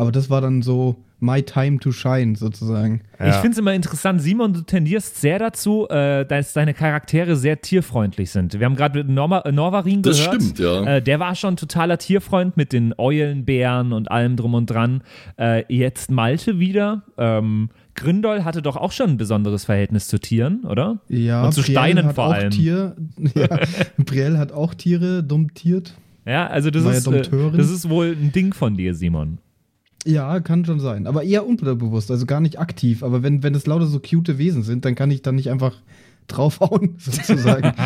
Aber 0.00 0.12
das 0.12 0.30
war 0.30 0.40
dann 0.40 0.62
so 0.62 0.96
my 1.18 1.42
time 1.42 1.78
to 1.78 1.92
shine 1.92 2.34
sozusagen. 2.34 3.02
Ich 3.18 3.26
Ja. 3.26 3.32
finde 3.32 3.50
es 3.50 3.58
immer 3.58 3.74
interessant, 3.74 4.22
Simon, 4.22 4.54
du 4.54 4.62
tendierst 4.62 5.20
sehr 5.20 5.38
dazu, 5.38 5.86
äh, 5.90 6.24
dass 6.24 6.54
deine 6.54 6.72
Charaktere 6.72 7.36
sehr 7.36 7.60
tierfreundlich 7.60 8.30
sind. 8.30 8.58
Wir 8.58 8.64
haben 8.64 8.76
gerade 8.76 9.00
mit 9.00 9.10
Norma, 9.10 9.40
äh, 9.40 9.52
Norvarin 9.52 10.00
Das 10.00 10.16
gehört. 10.16 10.42
stimmt, 10.42 10.58
ja. 10.58 10.84
Äh, 10.96 11.02
der 11.02 11.20
war 11.20 11.34
schon 11.34 11.56
totaler 11.56 11.98
Tierfreund 11.98 12.56
mit 12.56 12.72
den 12.72 12.94
Eulenbären 12.96 13.92
und 13.92 14.10
allem 14.10 14.36
drum 14.36 14.54
und 14.54 14.70
dran. 14.70 15.02
Äh, 15.38 15.64
jetzt 15.68 16.10
Malte 16.10 16.58
wieder. 16.58 17.02
Ähm, 17.18 17.68
Grindol 17.94 18.44
hatte 18.44 18.62
doch 18.62 18.78
auch 18.78 18.92
schon 18.92 19.10
ein 19.10 19.16
besonderes 19.18 19.66
Verhältnis 19.66 20.08
zu 20.08 20.18
Tieren, 20.18 20.64
oder? 20.64 21.00
Ja, 21.08 21.44
Und 21.44 21.52
zu 21.52 21.60
Brielle 21.60 21.78
Steinen 21.78 22.06
hat 22.06 22.14
vor 22.14 22.28
auch 22.28 22.32
allem. 22.32 22.50
Tier, 22.50 22.96
ja, 23.34 23.48
Brielle 23.98 24.38
hat 24.38 24.52
auch 24.52 24.72
Tiere 24.72 25.22
domptiert. 25.22 25.92
Ja, 26.24 26.46
also 26.46 26.70
das 26.70 26.84
War 26.84 26.92
ja 26.92 26.98
ist, 26.98 27.06
äh, 27.06 27.56
das 27.56 27.70
ist 27.70 27.90
wohl 27.90 28.16
ein 28.18 28.32
Ding 28.32 28.54
von 28.54 28.76
dir, 28.78 28.94
Simon. 28.94 29.38
Ja, 30.06 30.40
kann 30.40 30.64
schon 30.64 30.80
sein. 30.80 31.06
Aber 31.06 31.22
eher 31.24 31.46
unterbewusst, 31.46 32.10
also 32.10 32.24
gar 32.26 32.40
nicht 32.40 32.58
aktiv. 32.58 33.02
Aber 33.02 33.22
wenn, 33.22 33.42
wenn 33.42 33.54
es 33.54 33.66
lauter 33.66 33.86
so 33.86 34.00
cute 34.00 34.38
Wesen 34.38 34.62
sind, 34.62 34.84
dann 34.84 34.94
kann 34.94 35.10
ich 35.10 35.22
dann 35.22 35.34
nicht 35.34 35.50
einfach 35.50 35.76
draufhauen, 36.26 36.94
sozusagen. 36.98 37.72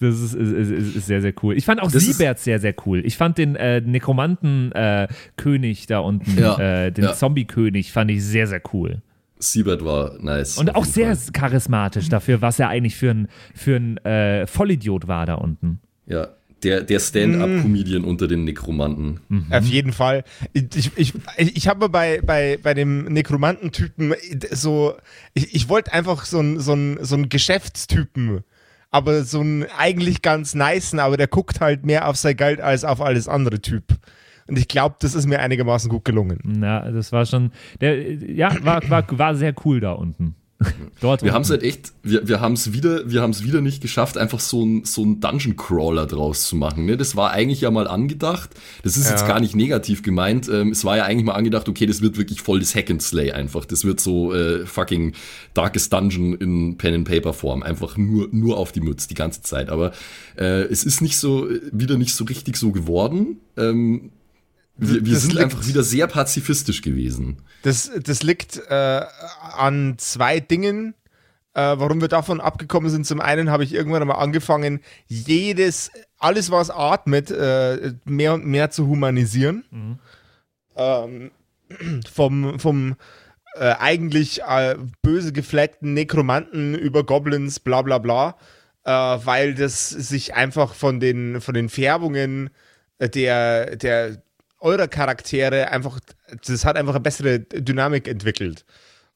Das 0.00 0.20
ist, 0.20 0.34
ist, 0.34 0.50
ist, 0.52 0.96
ist 0.96 1.06
sehr, 1.06 1.20
sehr 1.20 1.32
cool. 1.44 1.56
Ich 1.56 1.64
fand 1.64 1.80
auch 1.80 1.92
Das 1.92 2.02
Siebert 2.02 2.40
sehr, 2.40 2.58
sehr 2.58 2.74
cool. 2.86 3.06
Ich 3.06 3.16
fand 3.16 3.38
den 3.38 3.54
äh, 3.54 3.80
Nekromanten-König 3.80 5.86
da 5.86 6.00
unten, 6.00 6.36
Ja, 6.36 6.58
äh, 6.58 6.90
den 6.90 7.04
ja. 7.04 7.12
Zombie-König, 7.12 7.92
fand 7.92 8.10
ich 8.10 8.24
sehr, 8.24 8.48
sehr 8.48 8.60
cool. 8.72 9.00
Siebert 9.38 9.84
war 9.84 10.14
nice. 10.20 10.58
Und 10.58 10.74
auch 10.74 10.84
sehr 10.84 11.14
Fall. 11.16 11.32
charismatisch 11.32 12.08
dafür, 12.08 12.42
was 12.42 12.58
er 12.58 12.68
eigentlich 12.68 12.96
für 12.96 13.10
ein, 13.10 13.28
für 13.54 13.76
ein 13.76 13.96
äh, 13.98 14.46
Vollidiot 14.48 15.06
war 15.08 15.24
da 15.26 15.34
unten. 15.34 15.78
Ja. 16.06 16.28
Der, 16.62 16.82
der 16.82 17.00
Stand-up-Comedian 17.00 18.02
mm. 18.02 18.04
unter 18.04 18.28
den 18.28 18.44
Nekromanten. 18.44 19.20
Mhm. 19.28 19.46
Auf 19.50 19.64
jeden 19.64 19.92
Fall. 19.92 20.24
Ich, 20.52 20.90
ich, 20.96 21.14
ich, 21.36 21.68
habe 21.68 21.88
bei, 21.88 22.20
bei, 22.20 22.58
bei 22.62 22.74
dem 22.74 23.04
Nekromantentypen 23.04 24.14
so, 24.50 24.94
ich, 25.34 25.54
ich 25.54 25.68
wollte 25.68 25.92
einfach 25.92 26.24
so 26.24 26.38
einen 26.38 26.60
so 26.60 26.76
so 27.00 27.16
ein 27.16 27.28
Geschäftstypen, 27.28 28.44
aber 28.90 29.24
so 29.24 29.40
einen 29.40 29.64
eigentlich 29.76 30.22
ganz 30.22 30.54
niceen, 30.54 31.00
aber 31.00 31.16
der 31.16 31.28
guckt 31.28 31.60
halt 31.60 31.86
mehr 31.86 32.08
auf 32.08 32.16
sein 32.16 32.36
Geld 32.36 32.60
als 32.60 32.84
auf 32.84 33.00
alles 33.00 33.28
andere 33.28 33.60
Typ. 33.60 33.84
Und 34.50 34.58
ich 34.58 34.66
glaube, 34.68 34.96
das 34.98 35.14
ist 35.14 35.26
mir 35.26 35.38
einigermaßen 35.38 35.88
gut 35.88 36.04
gelungen. 36.04 36.40
Na, 36.42 36.90
das 36.90 37.12
war 37.12 37.24
schon, 37.24 37.52
der, 37.80 38.12
ja, 38.12 38.52
war, 38.64 38.88
war, 38.90 39.06
war 39.16 39.34
sehr 39.36 39.54
cool 39.64 39.78
da 39.80 39.92
unten. 39.92 40.34
Dort 41.00 41.22
wir 41.22 41.32
haben 41.32 41.42
es 41.42 41.50
halt 41.50 41.62
echt, 41.62 41.92
wir, 42.02 42.28
wir 42.28 42.40
haben 42.40 42.52
es 42.52 42.72
wieder, 42.72 43.10
wir 43.10 43.22
haben 43.22 43.30
es 43.30 43.42
wieder 43.42 43.60
nicht 43.60 43.80
geschafft, 43.80 44.18
einfach 44.18 44.40
so 44.40 44.64
ein, 44.64 44.84
so 44.84 45.02
ein 45.02 45.20
Dungeon 45.20 45.56
Crawler 45.56 46.06
draus 46.06 46.46
zu 46.46 46.56
machen. 46.56 46.84
Ne? 46.84 46.96
Das 46.96 47.16
war 47.16 47.30
eigentlich 47.30 47.62
ja 47.62 47.70
mal 47.70 47.88
angedacht. 47.88 48.50
Das 48.82 48.96
ist 48.96 49.06
ja. 49.06 49.12
jetzt 49.12 49.26
gar 49.26 49.40
nicht 49.40 49.54
negativ 49.54 50.02
gemeint. 50.02 50.48
Ähm, 50.48 50.72
es 50.72 50.84
war 50.84 50.98
ja 50.98 51.04
eigentlich 51.04 51.24
mal 51.24 51.34
angedacht, 51.34 51.68
okay, 51.68 51.86
das 51.86 52.02
wird 52.02 52.18
wirklich 52.18 52.42
voll 52.42 52.60
das 52.60 52.74
Hack 52.74 52.90
and 52.90 53.00
Slay 53.00 53.32
einfach. 53.32 53.64
Das 53.64 53.84
wird 53.84 54.00
so 54.00 54.34
äh, 54.34 54.66
fucking 54.66 55.14
Darkest 55.54 55.92
Dungeon 55.92 56.34
in 56.34 56.76
Pen 56.76 56.94
and 56.94 57.08
Paper 57.08 57.32
Form. 57.32 57.62
Einfach 57.62 57.96
nur, 57.96 58.28
nur 58.30 58.58
auf 58.58 58.72
die 58.72 58.80
Mütze 58.80 59.08
die 59.08 59.14
ganze 59.14 59.40
Zeit. 59.42 59.70
Aber 59.70 59.92
äh, 60.36 60.62
es 60.64 60.84
ist 60.84 61.00
nicht 61.00 61.16
so, 61.16 61.48
wieder 61.72 61.96
nicht 61.96 62.14
so 62.14 62.24
richtig 62.24 62.56
so 62.56 62.70
geworden. 62.70 63.38
Ähm, 63.56 64.10
wir, 64.80 65.04
wir 65.04 65.16
sind 65.18 65.32
liegt, 65.32 65.44
einfach 65.44 65.66
wieder 65.66 65.82
sehr 65.82 66.06
pazifistisch 66.06 66.82
gewesen. 66.82 67.42
Das, 67.62 67.90
das 68.02 68.22
liegt 68.22 68.60
äh, 68.68 69.02
an 69.56 69.94
zwei 69.98 70.40
Dingen, 70.40 70.94
äh, 71.54 71.60
warum 71.60 72.00
wir 72.00 72.08
davon 72.08 72.40
abgekommen 72.40 72.90
sind. 72.90 73.06
Zum 73.06 73.20
einen 73.20 73.50
habe 73.50 73.64
ich 73.64 73.74
irgendwann 73.74 74.02
einmal 74.02 74.22
angefangen, 74.22 74.80
jedes, 75.06 75.90
alles 76.18 76.50
was 76.50 76.70
atmet, 76.70 77.30
äh, 77.30 77.94
mehr 78.04 78.34
und 78.34 78.46
mehr 78.46 78.70
zu 78.70 78.86
humanisieren. 78.86 79.64
Mhm. 79.70 79.98
Ähm, 80.76 81.30
vom 82.10 82.58
vom 82.58 82.96
äh, 83.54 83.74
eigentlich 83.78 84.42
äh, 84.42 84.76
böse 85.02 85.32
gefleckten 85.32 85.94
Nekromanten 85.94 86.74
über 86.74 87.04
Goblins, 87.04 87.60
bla 87.60 87.82
bla 87.82 87.98
bla. 87.98 88.36
Äh, 88.84 88.90
weil 88.90 89.54
das 89.54 89.90
sich 89.90 90.34
einfach 90.34 90.74
von 90.74 91.00
den, 91.00 91.40
von 91.40 91.54
den 91.54 91.68
Färbungen 91.68 92.50
der, 92.98 93.76
der 93.76 94.22
eurer 94.60 94.88
Charaktere 94.88 95.70
einfach, 95.70 95.98
das 96.46 96.64
hat 96.64 96.76
einfach 96.76 96.94
eine 96.94 97.00
bessere 97.00 97.40
Dynamik 97.40 98.06
entwickelt. 98.06 98.64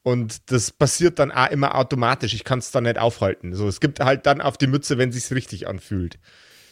Und 0.02 0.50
das 0.50 0.70
passiert 0.70 1.18
dann 1.18 1.32
auch 1.32 1.50
immer 1.50 1.76
automatisch. 1.76 2.34
Ich 2.34 2.44
kann 2.44 2.58
es 2.58 2.70
dann 2.70 2.84
nicht 2.84 2.98
aufhalten. 2.98 3.54
So, 3.54 3.66
es 3.68 3.80
gibt 3.80 4.00
halt 4.00 4.26
dann 4.26 4.42
auf 4.42 4.58
die 4.58 4.66
Mütze, 4.66 4.98
wenn 4.98 5.12
sich's 5.12 5.32
richtig 5.32 5.66
anfühlt. 5.66 6.18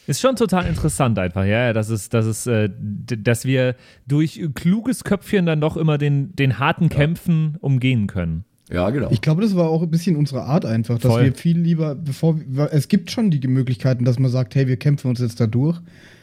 Ist 0.05 0.21
schon 0.21 0.35
total 0.35 0.67
interessant 0.67 1.17
einfach, 1.17 1.45
ja, 1.45 1.71
dass 1.71 1.89
es, 1.89 2.09
dass 2.09 2.25
es, 2.25 2.45
äh, 2.45 2.69
dass 2.69 3.45
wir 3.45 3.75
durch 4.05 4.39
kluges 4.53 5.03
Köpfchen 5.03 5.45
dann 5.45 5.61
doch 5.61 5.77
immer 5.77 5.97
den, 5.97 6.35
den 6.35 6.59
harten 6.59 6.89
Kämpfen 6.89 7.57
umgehen 7.61 8.07
können. 8.07 8.43
Ja, 8.73 8.89
genau. 8.89 9.09
Ich 9.11 9.21
glaube, 9.21 9.43
das 9.43 9.55
war 9.55 9.69
auch 9.69 9.83
ein 9.83 9.91
bisschen 9.91 10.15
unsere 10.15 10.43
Art 10.43 10.65
einfach, 10.65 10.97
dass 10.97 11.11
Voll. 11.11 11.25
wir 11.25 11.33
viel 11.35 11.59
lieber, 11.59 11.93
bevor 11.93 12.39
es 12.71 12.87
gibt 12.87 13.11
schon 13.11 13.29
die 13.29 13.47
Möglichkeiten, 13.47 14.03
dass 14.03 14.17
man 14.17 14.31
sagt, 14.31 14.55
hey, 14.55 14.67
wir 14.67 14.77
kämpfen 14.77 15.09
uns 15.09 15.19
jetzt 15.19 15.39
da 15.39 15.45
durch. 15.45 15.79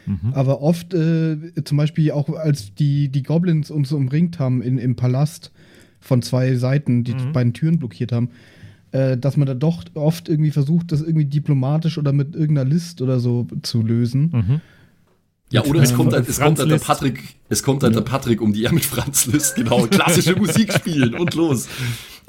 Mhm. 0.07 0.33
Aber 0.33 0.61
oft, 0.61 0.93
äh, 0.93 1.37
zum 1.63 1.77
Beispiel 1.77 2.11
auch 2.11 2.29
als 2.29 2.75
die, 2.75 3.09
die 3.09 3.23
Goblins 3.23 3.71
uns 3.71 3.93
umringt 3.93 4.41
haben 4.41 4.63
in, 4.63 4.79
im 4.79 4.97
Palast 4.97 5.53
von 6.01 6.23
zwei 6.23 6.57
Seiten, 6.57 7.05
die 7.05 7.15
mhm. 7.15 7.33
beiden 7.33 7.53
Türen 7.53 7.79
blockiert 7.79 8.11
haben, 8.11 8.31
äh, 8.91 9.17
dass 9.17 9.37
man 9.37 9.47
da 9.47 9.55
doch 9.55 9.85
oft 9.95 10.29
irgendwie 10.29 10.51
versucht, 10.51 10.91
das 10.91 11.03
irgendwie 11.03 11.27
diplomatisch 11.27 11.99
oder 11.99 12.13
mit 12.13 12.35
irgendeiner 12.35 12.69
List 12.69 13.01
oder 13.01 13.21
so 13.21 13.47
zu 13.63 13.81
lösen. 13.81 14.31
Mhm. 14.33 14.61
Ja, 15.53 15.65
oder 15.65 15.83
es 15.83 15.95
kommt, 15.95 16.13
halt, 16.13 16.29
es 16.29 16.39
kommt 16.39 16.61
halt 16.61 16.71
der 16.71 16.79
Patrick, 16.79 17.37
es 17.49 17.63
kommt 17.63 17.83
halt 17.83 17.95
der 17.95 18.03
Patrick 18.03 18.41
um 18.41 18.53
die 18.53 18.65
Ecke 18.65 18.75
mit 18.75 18.85
Franz 18.85 19.27
List, 19.27 19.57
genau, 19.57 19.87
klassische 19.87 20.37
Musik 20.39 20.73
spielen 20.73 21.15
und 21.15 21.35
los. 21.35 21.69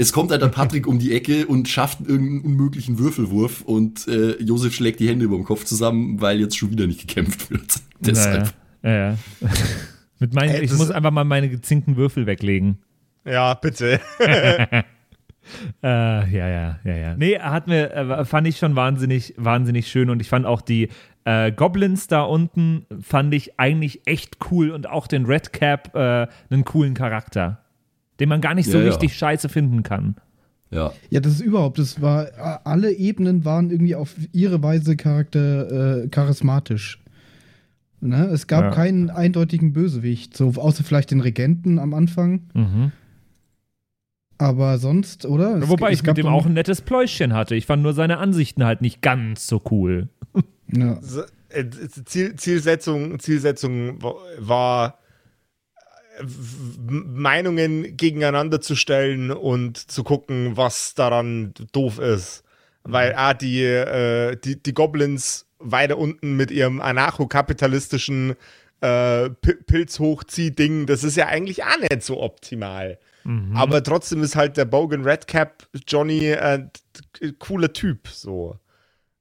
Es 0.02 0.12
kommt 0.12 0.32
halt 0.32 0.42
der 0.42 0.48
Patrick 0.48 0.88
um 0.88 0.98
die 0.98 1.14
Ecke 1.14 1.46
und 1.46 1.70
schafft 1.70 2.00
irgendeinen 2.02 2.42
unmöglichen 2.42 2.98
Würfelwurf 2.98 3.62
und 3.62 4.08
äh, 4.08 4.32
Josef 4.42 4.74
schlägt 4.74 5.00
die 5.00 5.08
Hände 5.08 5.26
über 5.26 5.36
dem 5.36 5.46
Kopf 5.46 5.64
zusammen, 5.64 6.20
weil 6.20 6.40
jetzt 6.40 6.58
schon 6.58 6.72
wieder 6.72 6.88
nicht 6.88 7.08
gekämpft 7.08 7.52
wird. 7.52 7.76
Deshalb. 8.00 8.52
Naja, 8.82 8.98
ja, 9.00 9.12
ja. 9.12 9.18
mit 10.20 10.34
meinen, 10.34 10.50
hey, 10.50 10.64
ich 10.64 10.74
muss 10.74 10.90
einfach 10.90 11.12
mal 11.12 11.24
meine 11.24 11.50
gezinkten 11.50 11.98
Würfel 11.98 12.26
weglegen. 12.26 12.80
Ja, 13.26 13.54
bitte. 13.54 14.02
äh, 14.20 14.84
ja, 15.84 16.26
ja, 16.32 16.80
ja, 16.84 16.96
ja. 16.96 17.16
Nee, 17.16 17.38
hat 17.38 17.68
mir, 17.68 17.92
äh, 17.92 18.26
fand 18.26 18.48
ich 18.48 18.58
schon 18.58 18.76
wahnsinnig, 18.76 19.36
wahnsinnig 19.38 19.88
schön 19.88 20.10
und 20.10 20.20
ich 20.20 20.30
fand 20.30 20.48
auch 20.48 20.62
die 20.62 20.90
äh, 21.26 21.52
Goblins 21.52 22.08
da 22.08 22.24
unten, 22.24 22.88
fand 23.04 23.36
ich 23.36 23.60
eigentlich 23.60 24.02
echt 24.08 24.38
cool 24.50 24.72
und 24.72 24.90
auch 24.90 25.06
den 25.06 25.26
Red 25.28 25.54
Cap 25.54 25.96
äh, 25.96 26.26
einen 26.50 26.66
coolen 26.66 26.96
Charakter 26.96 27.62
den 28.22 28.30
man 28.30 28.40
gar 28.40 28.54
nicht 28.54 28.70
so 28.70 28.78
ja, 28.78 28.86
richtig 28.86 29.12
ja. 29.12 29.18
scheiße 29.18 29.50
finden 29.50 29.84
kann. 29.84 30.16
Ja. 30.70 30.94
Ja, 31.10 31.20
das 31.20 31.34
ist 31.34 31.42
überhaupt, 31.42 31.80
das 31.80 32.02
war, 32.02 32.28
alle 32.64 32.94
Ebenen 32.94 33.44
waren 33.44 33.70
irgendwie 33.72 33.96
auf 33.96 34.16
ihre 34.32 34.64
Weise 34.64 34.96
charakter, 34.96 36.04
äh, 36.04 36.08
charismatisch. 36.08 37.00
Ne? 38.00 38.26
Es 38.28 38.48
gab 38.48 38.64
ja. 38.64 38.72
keinen 38.72 39.10
eindeutigen 39.10 39.74
Bösewicht, 39.74 40.36
so 40.38 40.54
außer 40.56 40.84
vielleicht 40.84 41.12
den 41.12 41.20
Regenten 41.20 41.78
am 41.78 41.94
Anfang. 41.94 42.44
Mhm. 42.54 42.92
Aber 44.38 44.78
sonst, 44.78 45.26
oder? 45.26 45.58
Es, 45.58 45.70
Wobei 45.70 45.92
ich 45.92 46.02
mit 46.04 46.18
dem 46.18 46.28
auch 46.28 46.46
ein 46.46 46.54
nettes 46.54 46.82
Pläuschchen 46.82 47.34
hatte. 47.34 47.54
Ich 47.54 47.68
fand 47.68 47.84
nur 47.84 47.94
seine 47.94 48.18
Ansichten 48.18 48.64
halt 48.64 48.82
nicht 48.82 49.02
ganz 49.02 49.46
so 49.48 49.62
cool. 49.70 50.10
Ja. 50.74 51.00
Äh, 51.50 51.66
Ziel, 52.06 52.36
Zielsetzung, 52.38 53.20
Zielsetzung 53.20 54.02
war 54.40 55.01
Meinungen 56.88 57.96
gegeneinander 57.96 58.62
zu 58.62 58.76
stellen 58.76 59.32
und 59.32 59.78
zu 59.78 60.04
gucken, 60.04 60.58
was 60.58 60.94
daran 60.94 61.54
doof 61.72 62.00
ist. 62.00 62.44
Weil 62.84 63.14
ah, 63.16 63.34
die, 63.34 63.64
äh, 63.64 64.36
die, 64.38 64.62
die 64.62 64.74
Goblins 64.74 65.46
weiter 65.60 65.98
unten 65.98 66.36
mit 66.36 66.52
ihrem 66.52 66.82
anarchokapitalistischen 66.82 68.36
äh, 68.82 69.30
Pilzhochzieh-Ding, 69.30 70.88
das 70.88 71.04
ist 71.04 71.16
ja 71.16 71.28
eigentlich 71.28 71.64
auch 71.64 71.80
nicht 71.80 72.02
so 72.02 72.20
optimal. 72.22 72.98
Mhm. 73.24 73.56
Aber 73.56 73.84
trotzdem 73.84 74.24
ist 74.24 74.36
halt 74.36 74.58
der 74.58 74.66
Bogan 74.66 75.04
Redcap 75.04 75.68
Johnny 75.88 76.34
ein 76.34 76.72
äh, 77.20 77.32
cooler 77.38 77.72
Typ. 77.72 78.08
So. 78.08 78.58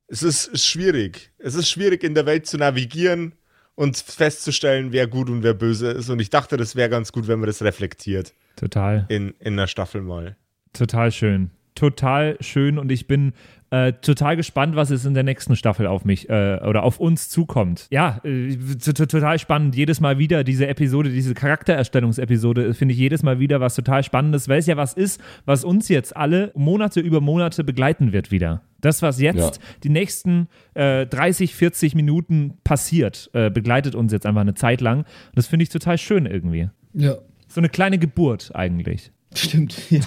Es 0.06 0.22
ist 0.22 0.58
schwierig. 0.58 1.30
Es 1.38 1.54
ist 1.54 1.68
schwierig 1.68 2.02
in 2.02 2.14
der 2.14 2.24
Welt 2.24 2.46
zu 2.46 2.56
navigieren 2.56 3.34
und 3.80 3.96
festzustellen, 3.96 4.92
wer 4.92 5.06
gut 5.06 5.30
und 5.30 5.42
wer 5.42 5.54
böse 5.54 5.90
ist. 5.90 6.10
Und 6.10 6.20
ich 6.20 6.28
dachte, 6.28 6.58
das 6.58 6.76
wäre 6.76 6.90
ganz 6.90 7.12
gut, 7.12 7.28
wenn 7.28 7.40
man 7.40 7.46
das 7.46 7.62
reflektiert. 7.62 8.34
Total. 8.56 9.06
In, 9.08 9.32
in 9.38 9.56
der 9.56 9.68
Staffel 9.68 10.02
mal. 10.02 10.36
Total 10.74 11.10
schön. 11.10 11.50
Total 11.80 12.36
schön 12.40 12.78
und 12.78 12.92
ich 12.92 13.06
bin 13.06 13.32
äh, 13.70 13.94
total 13.94 14.36
gespannt, 14.36 14.76
was 14.76 14.90
es 14.90 15.06
in 15.06 15.14
der 15.14 15.22
nächsten 15.22 15.56
Staffel 15.56 15.86
auf 15.86 16.04
mich 16.04 16.28
äh, 16.28 16.60
oder 16.62 16.82
auf 16.82 17.00
uns 17.00 17.30
zukommt. 17.30 17.86
Ja, 17.90 18.20
äh, 18.22 18.54
total 18.76 19.38
spannend. 19.38 19.74
Jedes 19.74 19.98
Mal 19.98 20.18
wieder 20.18 20.44
diese 20.44 20.66
Episode, 20.66 21.08
diese 21.08 21.32
Charaktererstellungsepisode, 21.32 22.74
finde 22.74 22.92
ich 22.92 22.98
jedes 22.98 23.22
Mal 23.22 23.38
wieder 23.38 23.60
was 23.60 23.76
total 23.76 24.02
Spannendes, 24.02 24.46
weil 24.46 24.58
es 24.58 24.66
ja 24.66 24.76
was 24.76 24.92
ist, 24.92 25.22
was 25.46 25.64
uns 25.64 25.88
jetzt 25.88 26.14
alle 26.14 26.52
Monate 26.54 27.00
über 27.00 27.22
Monate 27.22 27.64
begleiten 27.64 28.12
wird 28.12 28.30
wieder. 28.30 28.60
Das, 28.82 29.00
was 29.00 29.18
jetzt 29.18 29.56
ja. 29.56 29.62
die 29.82 29.88
nächsten 29.88 30.48
äh, 30.74 31.06
30, 31.06 31.54
40 31.54 31.94
Minuten 31.94 32.58
passiert, 32.62 33.30
äh, 33.32 33.48
begleitet 33.48 33.94
uns 33.94 34.12
jetzt 34.12 34.26
einfach 34.26 34.42
eine 34.42 34.52
Zeit 34.52 34.82
lang. 34.82 34.98
Und 34.98 35.06
das 35.36 35.46
finde 35.46 35.62
ich 35.62 35.70
total 35.70 35.96
schön 35.96 36.26
irgendwie. 36.26 36.68
Ja. 36.92 37.16
So 37.48 37.62
eine 37.62 37.70
kleine 37.70 37.98
Geburt 37.98 38.50
eigentlich. 38.54 39.12
Stimmt, 39.34 39.76
ja. 39.90 40.00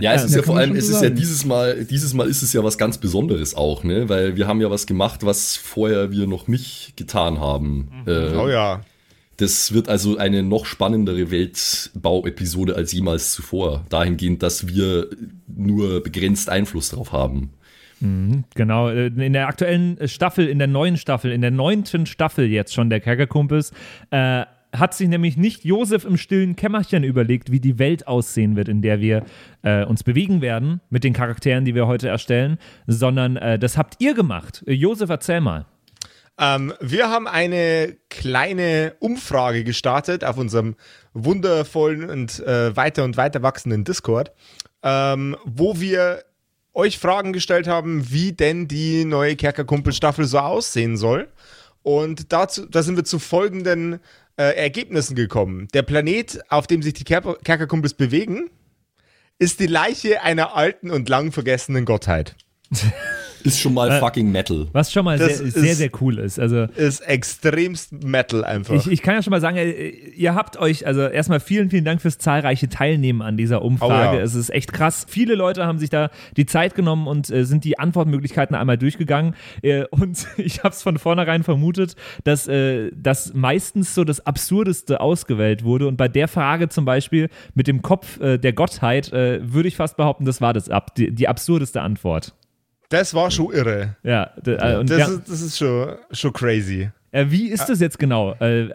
ja, 0.00 0.14
es 0.14 0.24
ist 0.24 0.30
ja, 0.30 0.38
ja 0.38 0.42
vor 0.42 0.56
allem, 0.56 0.74
es 0.74 0.88
ist 0.88 1.00
sagen. 1.00 1.04
ja 1.04 1.10
dieses 1.10 1.44
Mal, 1.44 1.84
dieses 1.84 2.14
Mal 2.14 2.28
ist 2.28 2.42
es 2.42 2.52
ja 2.54 2.64
was 2.64 2.78
ganz 2.78 2.96
Besonderes 2.96 3.54
auch, 3.54 3.84
ne? 3.84 4.08
Weil 4.08 4.36
wir 4.36 4.46
haben 4.46 4.60
ja 4.60 4.70
was 4.70 4.86
gemacht, 4.86 5.24
was 5.24 5.56
vorher 5.56 6.10
wir 6.10 6.26
noch 6.26 6.48
nicht 6.48 6.94
getan 6.96 7.40
haben. 7.40 7.90
Mhm. 8.06 8.12
Äh, 8.12 8.36
oh 8.36 8.48
ja. 8.48 8.80
Das 9.36 9.74
wird 9.74 9.88
also 9.88 10.16
eine 10.16 10.42
noch 10.42 10.64
spannendere 10.64 11.30
Weltbau-Episode 11.30 12.74
als 12.74 12.92
jemals 12.92 13.32
zuvor. 13.32 13.84
Dahingehend, 13.88 14.42
dass 14.42 14.66
wir 14.66 15.08
nur 15.46 16.02
begrenzt 16.02 16.48
Einfluss 16.48 16.90
darauf 16.90 17.12
haben. 17.12 17.50
Mhm, 18.02 18.44
genau, 18.54 18.88
äh, 18.88 19.06
in 19.06 19.32
der 19.32 19.46
aktuellen 19.46 19.96
Staffel, 20.08 20.48
in 20.48 20.58
der 20.58 20.66
neuen 20.66 20.96
Staffel, 20.96 21.30
in 21.30 21.40
der 21.40 21.52
neunten 21.52 22.06
Staffel 22.06 22.46
jetzt 22.46 22.74
schon 22.74 22.90
der 22.90 23.00
Kerkerkumpels, 23.00 23.72
äh, 24.10 24.44
hat 24.72 24.94
sich 24.94 25.08
nämlich 25.08 25.36
nicht 25.36 25.64
Josef 25.64 26.04
im 26.04 26.16
stillen 26.16 26.56
Kämmerchen 26.56 27.04
überlegt, 27.04 27.52
wie 27.52 27.60
die 27.60 27.78
Welt 27.78 28.06
aussehen 28.06 28.56
wird, 28.56 28.68
in 28.68 28.82
der 28.82 29.00
wir 29.00 29.24
äh, 29.62 29.84
uns 29.84 30.02
bewegen 30.02 30.40
werden 30.40 30.80
mit 30.90 31.04
den 31.04 31.12
Charakteren, 31.12 31.64
die 31.64 31.74
wir 31.74 31.86
heute 31.86 32.08
erstellen, 32.08 32.58
sondern 32.86 33.36
äh, 33.36 33.58
das 33.58 33.76
habt 33.76 33.96
ihr 33.98 34.14
gemacht. 34.14 34.64
Josef, 34.66 35.10
erzähl 35.10 35.40
mal. 35.40 35.66
Ähm, 36.38 36.72
wir 36.80 37.10
haben 37.10 37.28
eine 37.28 37.96
kleine 38.08 38.94
Umfrage 39.00 39.64
gestartet 39.64 40.24
auf 40.24 40.38
unserem 40.38 40.76
wundervollen 41.12 42.08
und 42.08 42.40
äh, 42.40 42.74
weiter 42.74 43.04
und 43.04 43.16
weiter 43.16 43.42
wachsenden 43.42 43.84
Discord, 43.84 44.32
ähm, 44.82 45.36
wo 45.44 45.78
wir 45.78 46.24
euch 46.74 46.98
Fragen 46.98 47.34
gestellt 47.34 47.68
haben, 47.68 48.10
wie 48.10 48.32
denn 48.32 48.66
die 48.66 49.04
neue 49.04 49.36
Kerkerkumpel-Staffel 49.36 50.24
so 50.24 50.38
aussehen 50.38 50.96
soll. 50.96 51.28
Und 51.82 52.32
dazu, 52.32 52.66
da 52.66 52.82
sind 52.82 52.96
wir 52.96 53.04
zu 53.04 53.18
folgenden 53.18 53.98
äh, 54.36 54.56
Ergebnissen 54.56 55.14
gekommen. 55.14 55.68
Der 55.74 55.82
Planet, 55.82 56.40
auf 56.48 56.66
dem 56.66 56.82
sich 56.82 56.94
die 56.94 57.04
Ker 57.04 57.36
Kerkerkumpels 57.44 57.94
bewegen, 57.94 58.50
ist 59.38 59.60
die 59.60 59.66
Leiche 59.66 60.22
einer 60.22 60.54
alten 60.56 60.90
und 60.90 61.08
lang 61.08 61.32
vergessenen 61.32 61.84
Gottheit. 61.84 62.36
Ist 63.44 63.60
schon 63.60 63.74
mal 63.74 63.90
Äh, 63.90 63.98
fucking 64.00 64.30
Metal. 64.30 64.66
Was 64.72 64.92
schon 64.92 65.04
mal 65.04 65.18
Das 65.18 65.38
sehr, 65.38 65.46
ist- 65.46 65.54
sehr, 65.58 65.74
sehr 65.74 65.90
cool 66.00 66.18
ist. 66.18 66.38
Also 66.38 66.64
Ist 66.76 67.00
extremst 67.00 68.04
Metal 68.04 68.44
einfach. 68.44 68.74
ich, 68.74 68.86
ich 68.90 69.02
kann 69.02 69.14
ja 69.14 69.22
schon 69.22 69.30
mal 69.32 69.40
sagen, 69.40 69.56
äh, 69.56 69.88
ihr 69.88 70.34
habt 70.34 70.56
euch, 70.56 70.86
also 70.86 71.02
erstmal 71.02 71.40
vielen, 71.40 71.70
vielen 71.70 71.84
Dank 71.84 72.00
fürs 72.02 72.18
zahlreiche 72.18 72.68
Teilnehmen 72.68 73.22
an 73.22 73.36
dieser 73.36 73.62
Umfrage. 73.62 74.16
Oh 74.16 74.18
ja. 74.18 74.22
Es 74.22 74.34
ist 74.34 74.50
echt 74.50 74.72
krass. 74.72 75.06
Viele 75.08 75.34
Leute 75.34 75.66
haben 75.66 75.78
sich 75.78 75.90
da 75.90 76.10
die 76.36 76.46
Zeit 76.46 76.74
genommen 76.74 77.06
und 77.06 77.30
äh, 77.30 77.44
sind 77.44 77.64
die 77.64 77.78
Antwortmöglichkeiten 77.78 78.54
einmal 78.54 78.78
durchgegangen. 78.78 79.34
Äh, 79.62 79.84
und 79.90 80.26
ich 80.36 80.58
habe 80.60 80.70
es 80.74 80.82
von 80.82 80.98
vornherein 80.98 81.42
vermutet, 81.42 81.96
dass, 82.24 82.46
äh, 82.48 82.90
dass 82.94 83.34
meistens 83.34 83.94
so 83.94 84.04
das 84.04 84.24
Absurdeste 84.26 85.00
ausgewählt 85.00 85.64
wurde. 85.64 85.88
Und 85.88 85.96
bei 85.96 86.08
der 86.08 86.28
Frage 86.28 86.68
zum 86.68 86.84
Beispiel 86.84 87.28
mit 87.54 87.66
dem 87.66 87.82
Kopf 87.82 88.20
äh, 88.20 88.38
der 88.38 88.52
Gottheit 88.52 89.12
äh, 89.12 89.40
würde 89.42 89.68
ich 89.68 89.76
fast 89.76 89.96
behaupten, 89.96 90.24
das 90.24 90.40
war 90.40 90.52
das 90.52 90.68
ab, 90.68 90.94
die, 90.94 91.12
die 91.12 91.28
absurdeste 91.28 91.80
Antwort. 91.80 92.34
Das 92.92 93.14
war 93.14 93.30
schon 93.30 93.52
irre. 93.52 93.96
Ja, 94.02 94.30
äh, 94.46 94.76
und 94.76 94.90
Das, 94.90 94.98
ja, 94.98 95.06
ist, 95.06 95.28
das 95.28 95.40
ist 95.40 95.58
schon, 95.58 95.94
schon 96.10 96.32
crazy. 96.32 96.90
äh, 97.12 97.26
wie 97.28 97.48
ist 97.48 97.66
das 97.66 97.80
jetzt 97.80 97.98
genau? 97.98 98.34
Äh, 98.34 98.68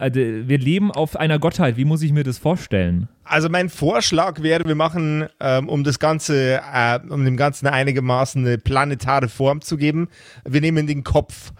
wir 0.48 0.58
leben 0.58 0.90
auf 0.90 1.16
einer 1.16 1.38
Gottheit. 1.38 1.76
Wie 1.76 1.84
muss 1.84 2.02
ich 2.02 2.12
mir 2.12 2.24
das 2.24 2.38
vorstellen? 2.38 3.08
Also 3.24 3.48
mein 3.48 3.68
Vorschlag 3.68 4.42
wäre, 4.42 4.64
wir 4.64 4.74
machen, 4.74 5.26
ähm, 5.40 5.68
um 5.68 5.84
das 5.84 5.98
Ganze, 5.98 6.60
um 7.08 7.24
dem 7.24 7.36
Ganzen 7.36 7.66
einigermaßen 7.66 8.44
eine 8.46 8.58
planetare 8.58 9.28
Form 9.28 9.60
zu 9.60 9.76
geben, 9.76 10.08
wir 10.46 10.60
nehmen 10.60 10.86
den 10.86 11.04
Kopf 11.04 11.52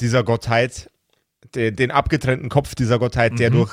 dieser 0.00 0.22
Gottheit, 0.22 0.90
de, 1.56 1.72
den 1.72 1.90
abgetrennten 1.90 2.48
Kopf 2.48 2.76
dieser 2.76 3.00
Gottheit, 3.00 3.38
der 3.40 3.50
durch 3.50 3.72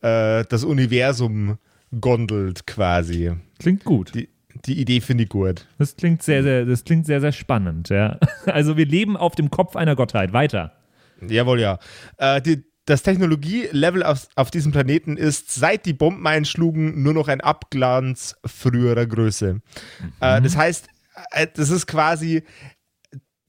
äh, 0.00 0.44
das 0.48 0.64
Universum 0.64 1.58
gondelt 2.00 2.66
quasi. 2.66 3.32
Klingt 3.58 3.84
gut. 3.84 4.14
Die, 4.14 4.28
die 4.66 4.80
Idee 4.80 5.00
finde 5.00 5.24
ich 5.24 5.30
gut. 5.30 5.66
Das 5.78 5.96
klingt 5.96 6.22
sehr, 6.22 6.42
sehr, 6.42 6.64
das 6.64 6.84
klingt 6.84 7.06
sehr, 7.06 7.20
sehr 7.20 7.32
spannend, 7.32 7.88
ja. 7.88 8.18
Also 8.46 8.76
wir 8.76 8.86
leben 8.86 9.16
auf 9.16 9.34
dem 9.34 9.50
Kopf 9.50 9.76
einer 9.76 9.96
Gottheit. 9.96 10.32
Weiter. 10.32 10.72
Jawohl, 11.26 11.60
ja. 11.60 11.78
Äh, 12.18 12.42
die, 12.42 12.64
das 12.84 13.02
Technologielevel 13.02 14.02
auf, 14.02 14.28
auf 14.36 14.50
diesem 14.50 14.72
Planeten 14.72 15.16
ist, 15.16 15.54
seit 15.54 15.86
die 15.86 15.92
Bomben 15.92 16.26
einschlugen, 16.26 17.02
nur 17.02 17.14
noch 17.14 17.28
ein 17.28 17.40
Abglanz 17.40 18.36
früherer 18.44 19.06
Größe. 19.06 19.60
Äh, 20.20 20.42
das 20.42 20.56
heißt, 20.56 20.88
äh, 21.32 21.46
das 21.52 21.70
ist 21.70 21.86
quasi 21.86 22.42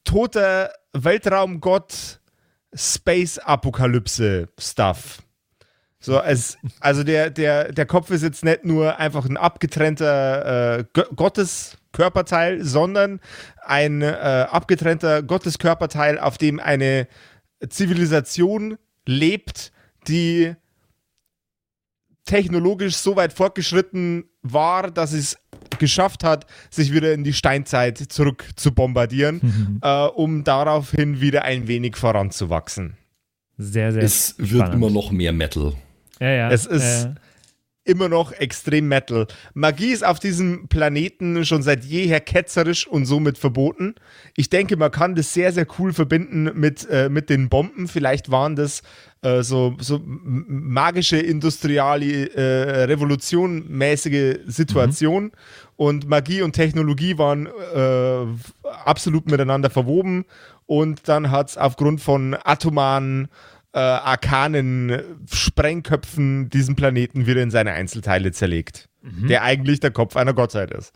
toter 0.03 0.71
Weltraumgott 0.93 2.19
Space-Apokalypse-Stuff. 2.73 5.19
So, 5.99 6.21
es, 6.21 6.57
also 6.79 7.03
der, 7.03 7.29
der, 7.31 7.71
der 7.71 7.85
Kopf 7.85 8.11
ist 8.11 8.21
jetzt 8.21 8.43
nicht 8.43 8.63
nur 8.65 8.99
einfach 8.99 9.25
ein 9.25 9.35
abgetrennter 9.37 10.79
äh, 10.79 10.83
Gotteskörperteil, 11.15 12.63
sondern 12.63 13.19
ein 13.65 14.01
äh, 14.01 14.05
abgetrennter 14.49 15.23
Gotteskörperteil, 15.23 16.19
auf 16.19 16.37
dem 16.37 16.59
eine 16.59 17.07
Zivilisation 17.67 18.77
lebt, 19.07 19.71
die 20.07 20.53
technologisch 22.25 22.95
so 22.97 23.15
weit 23.15 23.33
fortgeschritten 23.33 24.25
war, 24.43 24.91
dass 24.91 25.13
es 25.13 25.37
geschafft 25.79 26.23
hat, 26.23 26.45
sich 26.69 26.93
wieder 26.93 27.13
in 27.13 27.23
die 27.23 27.33
Steinzeit 27.33 27.97
zurück 27.97 28.45
zu 28.55 28.71
bombardieren, 28.73 29.79
äh, 29.81 30.05
um 30.05 30.43
daraufhin 30.43 31.21
wieder 31.21 31.43
ein 31.43 31.67
wenig 31.67 31.95
voranzuwachsen. 31.95 32.97
Sehr, 33.57 33.91
sehr 33.91 34.03
Es 34.03 34.35
wird 34.37 34.49
spannend. 34.49 34.75
immer 34.75 34.89
noch 34.91 35.11
mehr 35.11 35.33
Metal. 35.33 35.73
Ja, 36.19 36.29
ja. 36.29 36.51
Es 36.51 36.65
ist- 36.65 37.05
äh, 37.05 37.13
immer 37.83 38.09
noch 38.09 38.33
extrem 38.33 38.89
Metal. 38.89 39.27
Magie 39.53 39.91
ist 39.93 40.05
auf 40.05 40.19
diesem 40.19 40.67
Planeten 40.67 41.45
schon 41.45 41.61
seit 41.63 41.85
jeher 41.85 42.19
ketzerisch 42.19 42.85
und 42.85 43.05
somit 43.05 43.37
verboten. 43.37 43.95
Ich 44.35 44.49
denke, 44.49 44.75
man 44.75 44.91
kann 44.91 45.15
das 45.15 45.33
sehr, 45.33 45.53
sehr 45.53 45.65
cool 45.79 45.93
verbinden 45.93 46.51
mit, 46.53 46.85
äh, 46.89 47.07
mit 47.07 47.29
den 47.29 47.47
Bomben. 47.47 47.87
Vielleicht 47.87 48.29
waren 48.29 48.57
das 48.57 48.81
äh, 49.21 49.41
so, 49.41 49.77
so 49.79 50.01
magische, 50.05 51.15
industriale, 51.17 52.29
äh, 52.35 52.83
revolutionmäßige 53.51 54.39
Situationen. 54.47 55.31
Und 55.75 56.07
Magie 56.09 56.41
und 56.41 56.53
Technologie 56.53 57.17
waren 57.17 57.47
äh, 57.47 58.25
absolut 58.85 59.29
miteinander 59.31 59.69
verwoben. 59.69 60.25
Und 60.65 61.07
dann 61.07 61.31
hat 61.31 61.51
es 61.51 61.57
aufgrund 61.57 62.01
von 62.01 62.35
atomaren 62.43 63.29
äh, 63.73 63.79
arkanen 63.79 65.01
Sprengköpfen 65.31 66.49
diesen 66.49 66.75
Planeten 66.75 67.25
wieder 67.27 67.41
in 67.41 67.51
seine 67.51 67.71
Einzelteile 67.71 68.31
zerlegt. 68.31 68.89
Der 69.29 69.43
eigentlich 69.43 69.79
der 69.79 69.91
Kopf 69.91 70.17
einer 70.17 70.33
Gottheit 70.33 70.71
ist. 70.71 70.91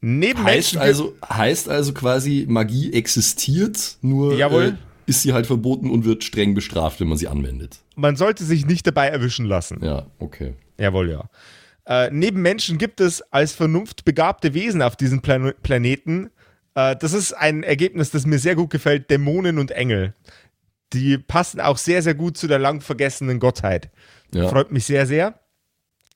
Neben 0.00 0.42
Heißt 0.42 0.74
Menschen 0.74 0.78
also, 0.78 1.14
heißt 1.28 1.68
also 1.68 1.92
quasi, 1.92 2.46
Magie 2.48 2.92
existiert, 2.92 3.98
nur 4.00 4.32
äh, 4.38 4.72
ist 5.06 5.22
sie 5.22 5.32
halt 5.32 5.46
verboten 5.46 5.90
und 5.90 6.04
wird 6.04 6.24
streng 6.24 6.54
bestraft, 6.54 7.00
wenn 7.00 7.08
man 7.08 7.18
sie 7.18 7.28
anwendet. 7.28 7.80
man 7.96 8.16
sollte 8.16 8.44
sich 8.44 8.66
nicht 8.66 8.86
dabei 8.86 9.08
erwischen 9.08 9.44
lassen. 9.44 9.78
Ja, 9.82 10.06
okay. 10.18 10.54
Jawohl, 10.78 11.10
ja. 11.10 11.28
Äh, 11.84 12.10
neben 12.10 12.40
Menschen 12.40 12.78
gibt 12.78 13.00
es 13.00 13.20
als 13.30 13.52
vernunftbegabte 13.52 14.54
Wesen 14.54 14.82
auf 14.82 14.96
diesem 14.96 15.20
Plan 15.20 15.52
Planeten, 15.62 16.30
äh, 16.74 16.96
das 16.96 17.12
ist 17.12 17.32
ein 17.32 17.62
Ergebnis, 17.62 18.10
das 18.10 18.26
mir 18.26 18.38
sehr 18.38 18.54
gut 18.54 18.70
gefällt, 18.70 19.10
Dämonen 19.10 19.58
und 19.58 19.70
Engel. 19.70 20.14
Die 20.92 21.18
passen 21.18 21.60
auch 21.60 21.78
sehr, 21.78 22.02
sehr 22.02 22.14
gut 22.14 22.36
zu 22.36 22.46
der 22.46 22.58
lang 22.58 22.80
vergessenen 22.80 23.40
Gottheit. 23.40 23.90
Ja. 24.34 24.48
Freut 24.48 24.70
mich 24.72 24.84
sehr, 24.84 25.06
sehr. 25.06 25.38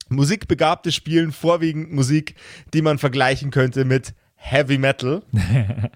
Musikbegabte 0.08 0.92
spielen 0.92 1.32
vorwiegend 1.32 1.92
Musik, 1.92 2.34
die 2.74 2.82
man 2.82 2.98
vergleichen 2.98 3.50
könnte 3.50 3.84
mit 3.84 4.14
Heavy 4.36 4.78
Metal. 4.78 5.22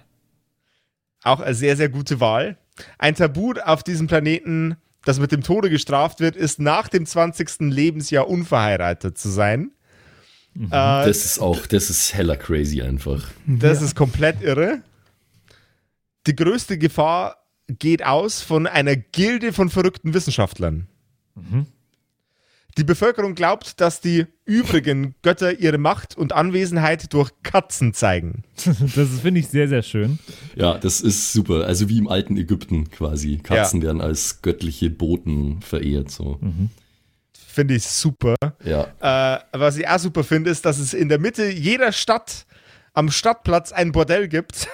Auch 1.23 1.41
eine 1.41 1.55
sehr, 1.55 1.77
sehr 1.77 1.89
gute 1.89 2.19
Wahl. 2.21 2.57
Ein 2.99 3.15
Tabu 3.15 3.53
auf 3.65 3.83
diesem 3.83 4.07
Planeten, 4.07 4.77
das 5.05 5.21
mit 5.21 5.33
dem 5.33 5.43
Tode 5.43 5.69
gestraft 5.71 6.21
wird, 6.21 6.35
ist 6.35 6.59
nach 6.59 6.89
dem 6.89 7.05
20. 7.05 7.61
Lebensjahr 7.71 8.29
unverheiratet 8.29 9.19
zu 9.19 9.29
sein. 9.29 9.71
Äh, 10.57 10.69
Das 10.71 11.25
ist 11.25 11.39
auch, 11.39 11.67
das 11.67 11.91
ist 11.91 12.15
heller 12.15 12.37
crazy 12.37 12.81
einfach. 12.83 13.29
das 13.47 13.83
ist 13.83 13.95
komplett 13.95 14.43
irre. 14.43 14.83
Die 16.27 16.35
größte 16.35 16.79
Gefahr 16.79 17.40
geht 17.79 18.05
aus 18.05 18.43
von 18.43 18.67
einer 18.67 18.97
Gilde 18.97 19.53
von 19.53 19.71
verrückten 19.71 20.15
Wissenschaftlern. 20.15 20.87
Die 22.77 22.85
Bevölkerung 22.85 23.35
glaubt, 23.35 23.81
dass 23.81 24.01
die 24.01 24.27
übrigen 24.45 25.15
Götter 25.23 25.59
ihre 25.59 25.79
Macht 25.79 26.17
und 26.17 26.33
Anwesenheit 26.33 27.13
durch 27.13 27.31
Katzen 27.43 27.95
zeigen. 27.95 28.45
das 28.65 29.21
finde 29.21 29.41
ich 29.41 29.49
sehr, 29.49 29.69
sehr 29.69 29.83
schön. 29.83 30.19
Ja, 30.55 30.79
das 30.79 31.01
ist 31.01 31.33
super. 31.33 31.67
Also 31.67 31.89
wie 31.89 31.99
im 31.99 32.09
alten 32.09 32.37
Ägypten 32.37 32.91
quasi. 32.91 33.39
Katzen 33.39 33.83
werden 33.83 34.01
als 34.01 34.43
göttliche 34.43 34.91
Boten 34.91 35.63
verehrt. 35.63 36.11
So. 36.11 36.39
Finde 37.33 37.75
ich 37.75 37.85
super. 37.85 38.37
Ja. 38.65 38.87
Äh, 39.01 39.41
was 39.53 39.77
ich 39.77 39.89
auch 39.89 39.99
super 39.99 40.25
finde, 40.25 40.51
ist, 40.51 40.65
dass 40.65 40.79
es 40.79 40.95
in 40.95 41.09
der 41.09 41.19
Mitte 41.19 41.51
jeder 41.51 41.93
Stadt 41.93 42.47
am 42.93 43.11
Stadtplatz 43.11 43.73
ein 43.73 43.93
Bordell 43.93 44.29
gibt. 44.29 44.69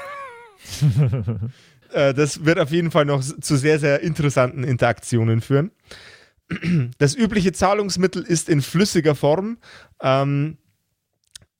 äh, 1.93 2.15
das 2.15 2.45
wird 2.45 2.59
auf 2.59 2.71
jeden 2.71 2.91
Fall 2.91 3.05
noch 3.05 3.23
zu 3.23 3.57
sehr, 3.57 3.79
sehr 3.79 4.01
interessanten 4.01 4.65
Interaktionen 4.65 5.41
führen. 5.41 5.71
Das 6.99 7.17
übliche 7.17 7.53
Zahlungsmittel 7.53 8.23
ist 8.23 8.49
in 8.49 8.63
flüssiger 8.63 9.17
Form. 9.17 9.59
Ähm, 10.01 10.59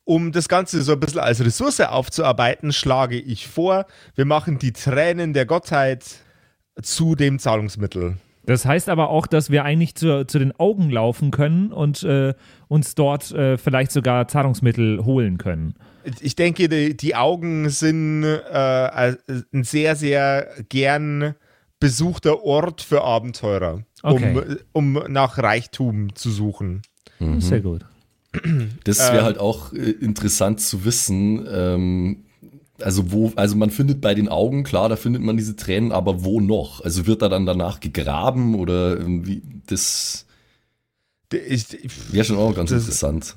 um 0.05 0.31
das 0.31 0.49
Ganze 0.49 0.83
so 0.83 0.93
ein 0.93 1.01
bisschen 1.01 1.19
als 1.19 1.45
Ressource 1.45 1.81
aufzuarbeiten, 1.81 2.73
schlage 2.73 3.19
ich 3.19 3.49
vor, 3.49 3.87
wir 4.15 4.25
machen 4.25 4.59
die 4.59 4.73
Tränen 4.73 5.33
der 5.33 5.47
Gottheit 5.47 6.05
zu 6.81 7.17
dem 7.17 7.41
Zahlungsmittel. 7.41 8.17
Das 8.45 8.65
heißt 8.65 8.89
aber 8.89 9.11
auch, 9.11 9.27
dass 9.27 9.51
wir 9.51 9.65
eigentlich 9.65 9.97
zu, 9.97 10.25
zu 10.25 10.39
den 10.39 10.53
Augen 10.59 10.91
laufen 10.91 11.33
können 11.33 11.73
und 11.73 12.05
äh, 12.05 12.35
uns 12.69 12.95
dort 12.95 13.33
äh, 13.33 13.59
vielleicht 13.59 13.91
sogar 13.91 14.29
Zahlungsmittel 14.29 15.05
holen 15.05 15.39
können. 15.39 15.75
Ich 16.21 16.37
denke, 16.37 16.69
die, 16.69 16.97
die 16.97 17.15
Augen 17.17 17.69
sind 17.71 18.25
äh, 18.25 19.17
ein 19.53 19.65
sehr, 19.65 19.97
sehr 19.97 20.49
gern 20.69 21.35
besuchter 21.81 22.43
Ort 22.45 22.81
für 22.83 23.03
Abenteurer, 23.03 23.83
Okay. 24.03 24.57
um, 24.73 24.97
um 24.97 25.13
nach 25.13 25.39
Reichtum 25.39 26.15
zu 26.15 26.31
suchen. 26.31 26.83
Sehr 27.39 27.61
gut. 27.61 27.85
Das 28.85 28.99
wäre 28.99 29.25
halt 29.25 29.39
auch 29.39 29.73
äh, 29.73 29.91
interessant 29.91 30.61
zu 30.61 30.85
wissen. 30.85 31.47
Ähm, 31.51 32.25
also 32.81 33.11
wo, 33.11 33.33
also 33.37 33.57
man 33.57 33.71
findet 33.71 34.03
bei 34.03 34.15
den 34.15 34.29
Augen, 34.29 34.63
klar, 34.65 34.89
da 34.91 34.97
findet 34.97 35.23
man 35.23 35.37
diese 35.39 35.57
Tränen, 35.57 35.93
aber 35.93 36.25
wo 36.25 36.41
noch? 36.41 36.83
Also 36.85 37.07
wird 37.07 37.23
da 37.23 37.29
dann 37.31 37.47
danach 37.47 37.81
gegraben 37.81 38.55
oder 38.55 38.97
irgendwie, 38.99 39.41
das 39.67 40.27
wäre 41.31 42.25
schon 42.25 42.37
auch 42.37 42.55
ganz 42.55 42.71
Das- 42.71 42.83
interessant. 42.83 43.37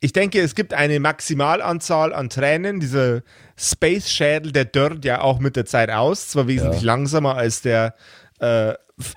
Ich 0.00 0.12
denke, 0.12 0.40
es 0.40 0.54
gibt 0.54 0.74
eine 0.74 1.00
Maximalanzahl 1.00 2.12
an 2.12 2.28
Tränen. 2.30 2.80
Dieser 2.80 3.22
Space-Schädel, 3.56 4.52
der 4.52 4.64
dörrt 4.64 5.04
ja 5.04 5.20
auch 5.20 5.40
mit 5.40 5.56
der 5.56 5.66
Zeit 5.66 5.90
aus, 5.90 6.28
zwar 6.28 6.46
wesentlich 6.46 6.82
Ja. 6.82 6.86
langsamer 6.86 7.36
als 7.36 7.62
der 7.62 7.94
äh, 8.38 8.74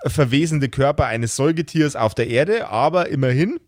verwesende 0.08 0.70
Körper 0.70 1.06
eines 1.06 1.36
Säugetiers 1.36 1.96
auf 1.96 2.16
der 2.16 2.28
Erde, 2.28 2.68
aber 2.70 3.10
immerhin. 3.10 3.60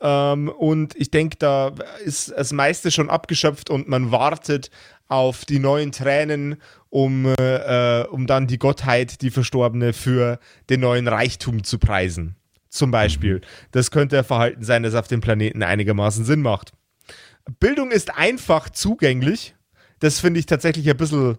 Ähm, 0.00 0.48
und 0.48 0.94
ich 0.96 1.10
denke, 1.10 1.36
da 1.38 1.72
ist 2.04 2.32
das 2.36 2.52
meiste 2.52 2.90
schon 2.90 3.10
abgeschöpft 3.10 3.70
und 3.70 3.88
man 3.88 4.12
wartet 4.12 4.70
auf 5.08 5.44
die 5.44 5.58
neuen 5.58 5.92
Tränen, 5.92 6.56
um, 6.90 7.26
äh, 7.38 8.04
um 8.10 8.26
dann 8.26 8.46
die 8.46 8.58
Gottheit, 8.58 9.22
die 9.22 9.30
Verstorbene, 9.30 9.92
für 9.92 10.38
den 10.70 10.80
neuen 10.80 11.08
Reichtum 11.08 11.64
zu 11.64 11.78
preisen. 11.78 12.36
Zum 12.74 12.90
Beispiel. 12.90 13.40
Das 13.70 13.92
könnte 13.92 14.18
ein 14.18 14.24
Verhalten 14.24 14.64
sein, 14.64 14.82
das 14.82 14.96
auf 14.96 15.06
dem 15.06 15.20
Planeten 15.20 15.62
einigermaßen 15.62 16.24
Sinn 16.24 16.42
macht. 16.42 16.72
Bildung 17.60 17.92
ist 17.92 18.16
einfach 18.16 18.68
zugänglich. 18.68 19.54
Das 20.00 20.18
finde 20.18 20.40
ich 20.40 20.46
tatsächlich 20.46 20.90
ein 20.90 20.96
bisschen 20.96 21.38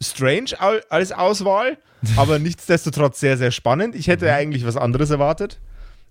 strange 0.00 0.58
als 0.88 1.12
Auswahl, 1.12 1.76
aber 2.16 2.38
nichtsdestotrotz 2.38 3.20
sehr, 3.20 3.36
sehr 3.36 3.50
spannend. 3.50 3.94
Ich 3.94 4.08
hätte 4.08 4.24
mhm. 4.24 4.30
eigentlich 4.30 4.64
was 4.64 4.78
anderes 4.78 5.10
erwartet, 5.10 5.60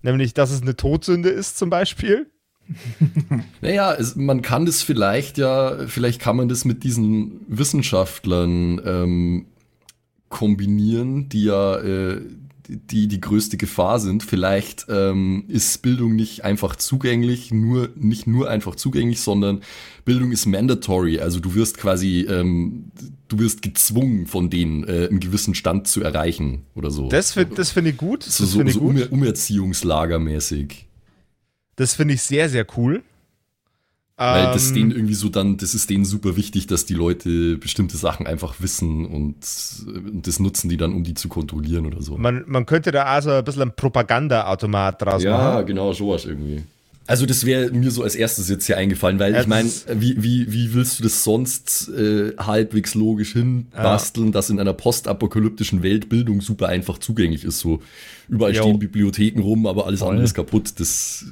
nämlich, 0.02 0.32
dass 0.32 0.52
es 0.52 0.62
eine 0.62 0.76
Todsünde 0.76 1.30
ist 1.30 1.58
zum 1.58 1.68
Beispiel. 1.68 2.30
naja, 3.62 3.94
es, 3.94 4.14
man 4.14 4.42
kann 4.42 4.64
das 4.64 4.82
vielleicht 4.84 5.38
ja, 5.38 5.88
vielleicht 5.88 6.20
kann 6.20 6.36
man 6.36 6.48
das 6.48 6.64
mit 6.64 6.84
diesen 6.84 7.40
Wissenschaftlern 7.48 8.80
ähm, 8.86 9.46
kombinieren, 10.28 11.28
die 11.28 11.44
ja 11.44 11.78
äh, 11.78 12.20
die 12.68 13.08
die 13.08 13.20
größte 13.20 13.56
Gefahr 13.56 14.00
sind. 14.00 14.22
Vielleicht 14.22 14.86
ähm, 14.88 15.44
ist 15.48 15.82
Bildung 15.82 16.14
nicht 16.16 16.44
einfach 16.44 16.76
zugänglich, 16.76 17.52
nur 17.52 17.90
nicht 17.96 18.26
nur 18.26 18.48
einfach 18.48 18.74
zugänglich, 18.74 19.20
sondern 19.20 19.60
Bildung 20.04 20.32
ist 20.32 20.46
mandatory. 20.46 21.20
Also 21.20 21.40
du 21.40 21.54
wirst 21.54 21.78
quasi, 21.78 22.26
ähm, 22.28 22.90
du 23.28 23.38
wirst 23.38 23.62
gezwungen 23.62 24.26
von 24.26 24.50
denen, 24.50 24.84
äh, 24.84 25.08
einen 25.08 25.20
gewissen 25.20 25.54
Stand 25.54 25.88
zu 25.88 26.02
erreichen 26.02 26.62
oder 26.74 26.90
so. 26.90 27.08
Das 27.08 27.32
finde 27.32 27.54
das 27.56 27.70
find 27.70 27.88
ich 27.88 27.96
gut. 27.96 28.26
Das 28.26 28.36
so, 28.38 28.46
so, 28.46 28.66
so 28.66 28.80
gut. 28.80 29.10
Umerziehungslagermäßig. 29.10 30.86
Das 31.76 31.94
finde 31.94 32.14
ich 32.14 32.22
sehr, 32.22 32.48
sehr 32.48 32.66
cool. 32.76 33.02
Weil 34.16 34.44
das 34.52 34.68
ähm, 34.68 34.74
denen 34.74 34.90
irgendwie 34.92 35.14
so 35.14 35.28
dann, 35.28 35.56
das 35.56 35.74
ist 35.74 35.90
denen 35.90 36.04
super 36.04 36.36
wichtig, 36.36 36.68
dass 36.68 36.86
die 36.86 36.94
Leute 36.94 37.56
bestimmte 37.56 37.96
Sachen 37.96 38.28
einfach 38.28 38.54
wissen 38.60 39.06
und, 39.06 39.36
und 39.86 40.26
das 40.26 40.38
nutzen 40.38 40.68
die 40.68 40.76
dann, 40.76 40.92
um 40.94 41.02
die 41.02 41.14
zu 41.14 41.28
kontrollieren 41.28 41.84
oder 41.84 42.00
so. 42.00 42.16
Man, 42.16 42.44
man 42.46 42.64
könnte 42.64 42.92
da 42.92 43.04
also 43.04 43.30
ein 43.32 43.44
bisschen 43.44 43.62
ein 43.62 43.74
Propaganda-Automat 43.74 45.02
draus 45.02 45.22
ja, 45.22 45.32
machen. 45.32 45.44
Ja, 45.44 45.62
genau, 45.62 45.92
sowas 45.92 46.26
irgendwie. 46.26 46.62
Also 47.08 47.26
das 47.26 47.44
wäre 47.44 47.70
mir 47.72 47.90
so 47.90 48.04
als 48.04 48.14
erstes 48.14 48.48
jetzt 48.48 48.66
hier 48.66 48.78
eingefallen, 48.78 49.18
weil 49.18 49.34
ich 49.34 49.46
meine, 49.48 49.68
wie, 49.94 50.22
wie, 50.22 50.50
wie 50.50 50.72
willst 50.72 51.00
du 51.00 51.02
das 51.02 51.24
sonst 51.24 51.88
äh, 51.88 52.34
halbwegs 52.38 52.94
logisch 52.94 53.32
hinbasteln, 53.32 54.28
ja. 54.28 54.32
dass 54.32 54.48
in 54.48 54.60
einer 54.60 54.72
postapokalyptischen 54.72 55.82
Welt 55.82 56.08
Bildung 56.08 56.40
super 56.40 56.68
einfach 56.68 56.98
zugänglich 56.98 57.44
ist? 57.44 57.58
So 57.58 57.82
überall 58.28 58.54
jo. 58.54 58.62
stehen 58.62 58.78
Bibliotheken 58.78 59.40
rum, 59.40 59.66
aber 59.66 59.86
alles 59.86 60.00
Voll. 60.00 60.10
andere 60.10 60.24
ist 60.24 60.34
kaputt. 60.34 60.72
Das 60.78 61.26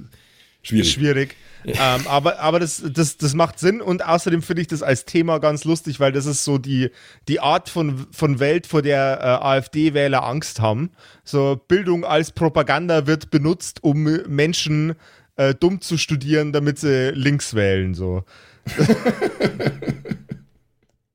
schwierig. 0.62 0.92
Schwierig 0.92 1.36
ähm, 1.64 2.06
aber 2.06 2.40
aber 2.40 2.60
das, 2.60 2.82
das, 2.92 3.16
das 3.16 3.34
macht 3.34 3.58
Sinn 3.58 3.80
und 3.80 4.04
außerdem 4.04 4.42
finde 4.42 4.62
ich 4.62 4.68
das 4.68 4.82
als 4.82 5.04
Thema 5.04 5.38
ganz 5.38 5.64
lustig, 5.64 6.00
weil 6.00 6.12
das 6.12 6.26
ist 6.26 6.44
so 6.44 6.58
die, 6.58 6.90
die 7.28 7.40
Art 7.40 7.68
von, 7.68 8.06
von 8.10 8.40
Welt, 8.40 8.66
vor 8.66 8.82
der 8.82 9.18
äh, 9.20 9.44
AfD-Wähler 9.44 10.24
Angst 10.24 10.60
haben. 10.60 10.90
So 11.24 11.60
Bildung 11.68 12.04
als 12.04 12.32
Propaganda 12.32 13.06
wird 13.06 13.30
benutzt, 13.30 13.82
um 13.82 14.02
Menschen 14.02 14.94
äh, 15.36 15.54
dumm 15.54 15.80
zu 15.80 15.98
studieren, 15.98 16.52
damit 16.52 16.78
sie 16.78 17.10
links 17.10 17.54
wählen. 17.54 17.94
So. 17.94 18.24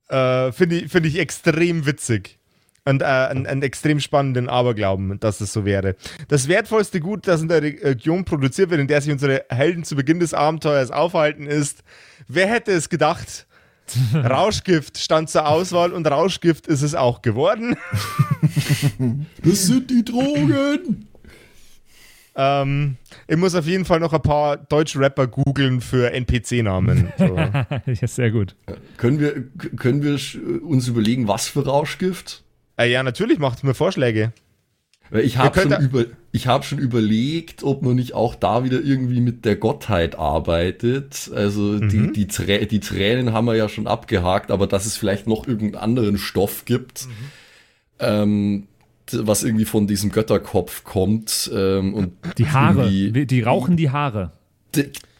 äh, 0.10 0.52
finde 0.52 0.78
ich, 0.78 0.92
find 0.92 1.06
ich 1.06 1.20
extrem 1.20 1.86
witzig 1.86 2.37
und 2.88 3.02
äh, 3.02 3.06
einen, 3.06 3.46
einen, 3.46 3.62
extrem 3.62 4.00
spannenden 4.00 4.48
Aberglauben, 4.50 5.20
dass 5.20 5.42
es 5.42 5.52
so 5.52 5.66
wäre. 5.66 5.96
Das 6.30 6.48
wertvollste 6.48 7.00
Gut, 7.00 7.28
das 7.28 7.42
in 7.42 7.50
der 7.50 7.62
Region 7.62 8.24
produziert 8.24 8.70
wird, 8.70 8.80
in 8.80 8.88
der 8.88 9.02
sich 9.02 9.12
unsere 9.12 9.46
Helden 9.50 9.84
zu 9.84 9.96
Beginn 9.96 10.20
des 10.20 10.34
Abenteuers 10.34 10.92
aufhalten, 10.92 11.48
ist, 11.48 11.84
wer 12.28 12.48
hätte 12.48 12.72
es 12.72 12.90
gedacht? 12.90 13.46
Rauschgift 14.14 14.98
stand 14.98 15.30
zur 15.30 15.48
Auswahl 15.48 15.94
und 15.94 16.06
Rauschgift 16.08 16.68
ist 16.68 16.82
es 16.82 16.96
auch 16.96 17.22
geworden. 17.22 17.76
das 19.44 19.66
sind 19.66 19.90
die 19.90 20.04
Drogen! 20.04 21.08
Ähm, 22.40 22.98
ich 23.28 23.36
muss 23.36 23.56
auf 23.56 23.66
jeden 23.66 23.84
Fall 23.84 24.00
noch 24.00 24.14
ein 24.14 24.22
paar 24.22 24.58
deutsche 24.58 25.00
Rapper 25.00 25.26
googeln 25.26 25.82
für 25.82 26.12
NPC-Namen. 26.12 27.12
So. 27.18 27.36
ja, 27.38 28.08
sehr 28.08 28.30
gut. 28.30 28.56
Können 28.98 29.20
wir, 29.20 29.44
können 29.76 30.04
wir 30.04 30.20
uns 30.64 30.88
überlegen, 30.88 31.28
was 31.28 31.48
für 31.48 31.66
Rauschgift? 31.66 32.44
Äh, 32.78 32.92
ja, 32.92 33.04
natürlich 33.04 33.40
macht 33.40 33.64
mir 33.64 33.74
Vorschläge. 33.74 34.34
Ich 35.12 35.38
habe 35.38 35.62
schon, 35.62 35.82
über, 35.82 36.06
hab 36.36 36.66
schon 36.66 36.80
überlegt, 36.80 37.64
ob 37.64 37.82
man 37.82 37.96
nicht 37.96 38.14
auch 38.14 38.36
da 38.36 38.64
wieder 38.64 38.82
irgendwie 38.82 39.22
mit 39.22 39.46
der 39.46 39.56
Gottheit 39.56 40.18
arbeitet. 40.18 41.32
Also 41.34 41.62
mhm. 41.62 41.90
die, 41.90 42.12
die, 42.12 42.28
Trä 42.28 42.66
die 42.66 42.80
Tränen 42.80 43.32
haben 43.32 43.46
wir 43.46 43.56
ja 43.56 43.70
schon 43.70 43.88
abgehakt, 43.88 44.52
aber 44.52 44.68
dass 44.68 44.86
es 44.86 44.98
vielleicht 44.98 45.28
noch 45.28 45.48
irgendeinen 45.48 45.82
anderen 45.82 46.18
Stoff 46.18 46.66
gibt, 46.66 47.06
mhm. 47.06 47.12
ähm, 48.00 48.68
was 49.12 49.44
irgendwie 49.44 49.66
von 49.66 49.88
diesem 49.88 50.12
Götterkopf 50.12 50.84
kommt. 50.84 51.50
Ähm, 51.54 51.94
und 51.94 52.14
die 52.38 52.50
Haare, 52.50 52.90
die 52.90 53.42
rauchen 53.42 53.78
die 53.78 53.90
Haare. 53.90 54.32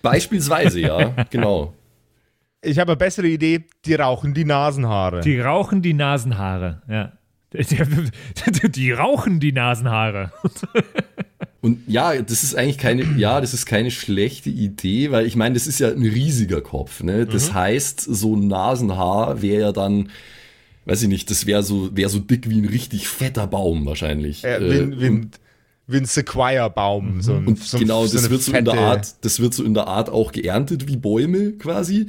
Beispielsweise, 0.02 0.82
ja, 0.82 1.16
genau. 1.30 1.74
Ich 2.62 2.80
habe 2.80 2.92
eine 2.92 2.98
bessere 2.98 3.28
Idee, 3.28 3.64
die 3.86 3.96
rauchen 3.96 4.34
die 4.34 4.44
Nasenhaare. 4.44 5.22
Die 5.22 5.40
rauchen 5.40 5.82
die 5.82 5.94
Nasenhaare, 5.94 6.82
ja. 6.90 7.14
Die 7.54 8.92
rauchen 8.92 9.40
die 9.40 9.52
Nasenhaare. 9.52 10.32
Und 11.62 11.80
ja, 11.88 12.22
das 12.22 12.44
ist 12.44 12.56
eigentlich 12.56 12.78
keine, 12.78 13.04
ja, 13.18 13.42
das 13.42 13.54
ist 13.54 13.66
keine 13.66 13.92
schlechte 13.92 14.50
Idee, 14.50 15.12
weil 15.12 15.26
ich 15.26 15.36
meine, 15.36 15.54
das 15.54 15.68
ist 15.68 15.80
ja 15.80 15.90
ein 15.90 16.04
riesiger 16.06 16.62
Kopf. 16.62 17.04
Ne? 17.04 17.26
Das 17.26 17.50
mhm. 17.50 17.56
heißt, 17.56 18.02
so 18.02 18.36
ein 18.36 18.48
Nasenhaar 18.48 19.42
wäre 19.42 19.62
ja 19.62 19.72
dann, 19.72 20.10
weiß 20.86 21.02
ich 21.04 21.08
nicht, 21.08 21.30
das 21.30 21.46
wäre 21.46 21.64
so, 21.64 21.96
wäre 21.96 22.10
so 22.10 22.20
dick 22.20 22.50
wie 22.50 22.62
ein 22.62 22.68
richtig 22.68 23.08
fetter 23.08 23.48
Baum 23.48 23.86
wahrscheinlich. 23.86 24.44
Äh, 24.44 24.60
wie, 24.62 25.02
wie, 25.02 25.06
ein, 25.08 25.32
wie 25.88 25.98
ein 25.98 26.06
Sequoia-Baum. 26.06 27.16
Mhm. 27.16 27.22
So 27.22 27.34
ein, 27.34 27.48
und 27.48 27.60
so 27.60 27.80
genau, 27.80 28.06
so 28.06 28.18
das 28.18 28.30
wird 28.30 28.44
so 28.44 28.54
in 28.54 28.66
der 28.66 28.76
Art, 28.76 29.16
das 29.26 29.40
wird 29.40 29.54
so 29.54 29.64
in 29.64 29.74
der 29.74 29.88
Art 29.88 30.10
auch 30.10 30.32
geerntet 30.32 30.88
wie 30.88 30.96
Bäume 30.96 31.54
quasi. 31.54 32.08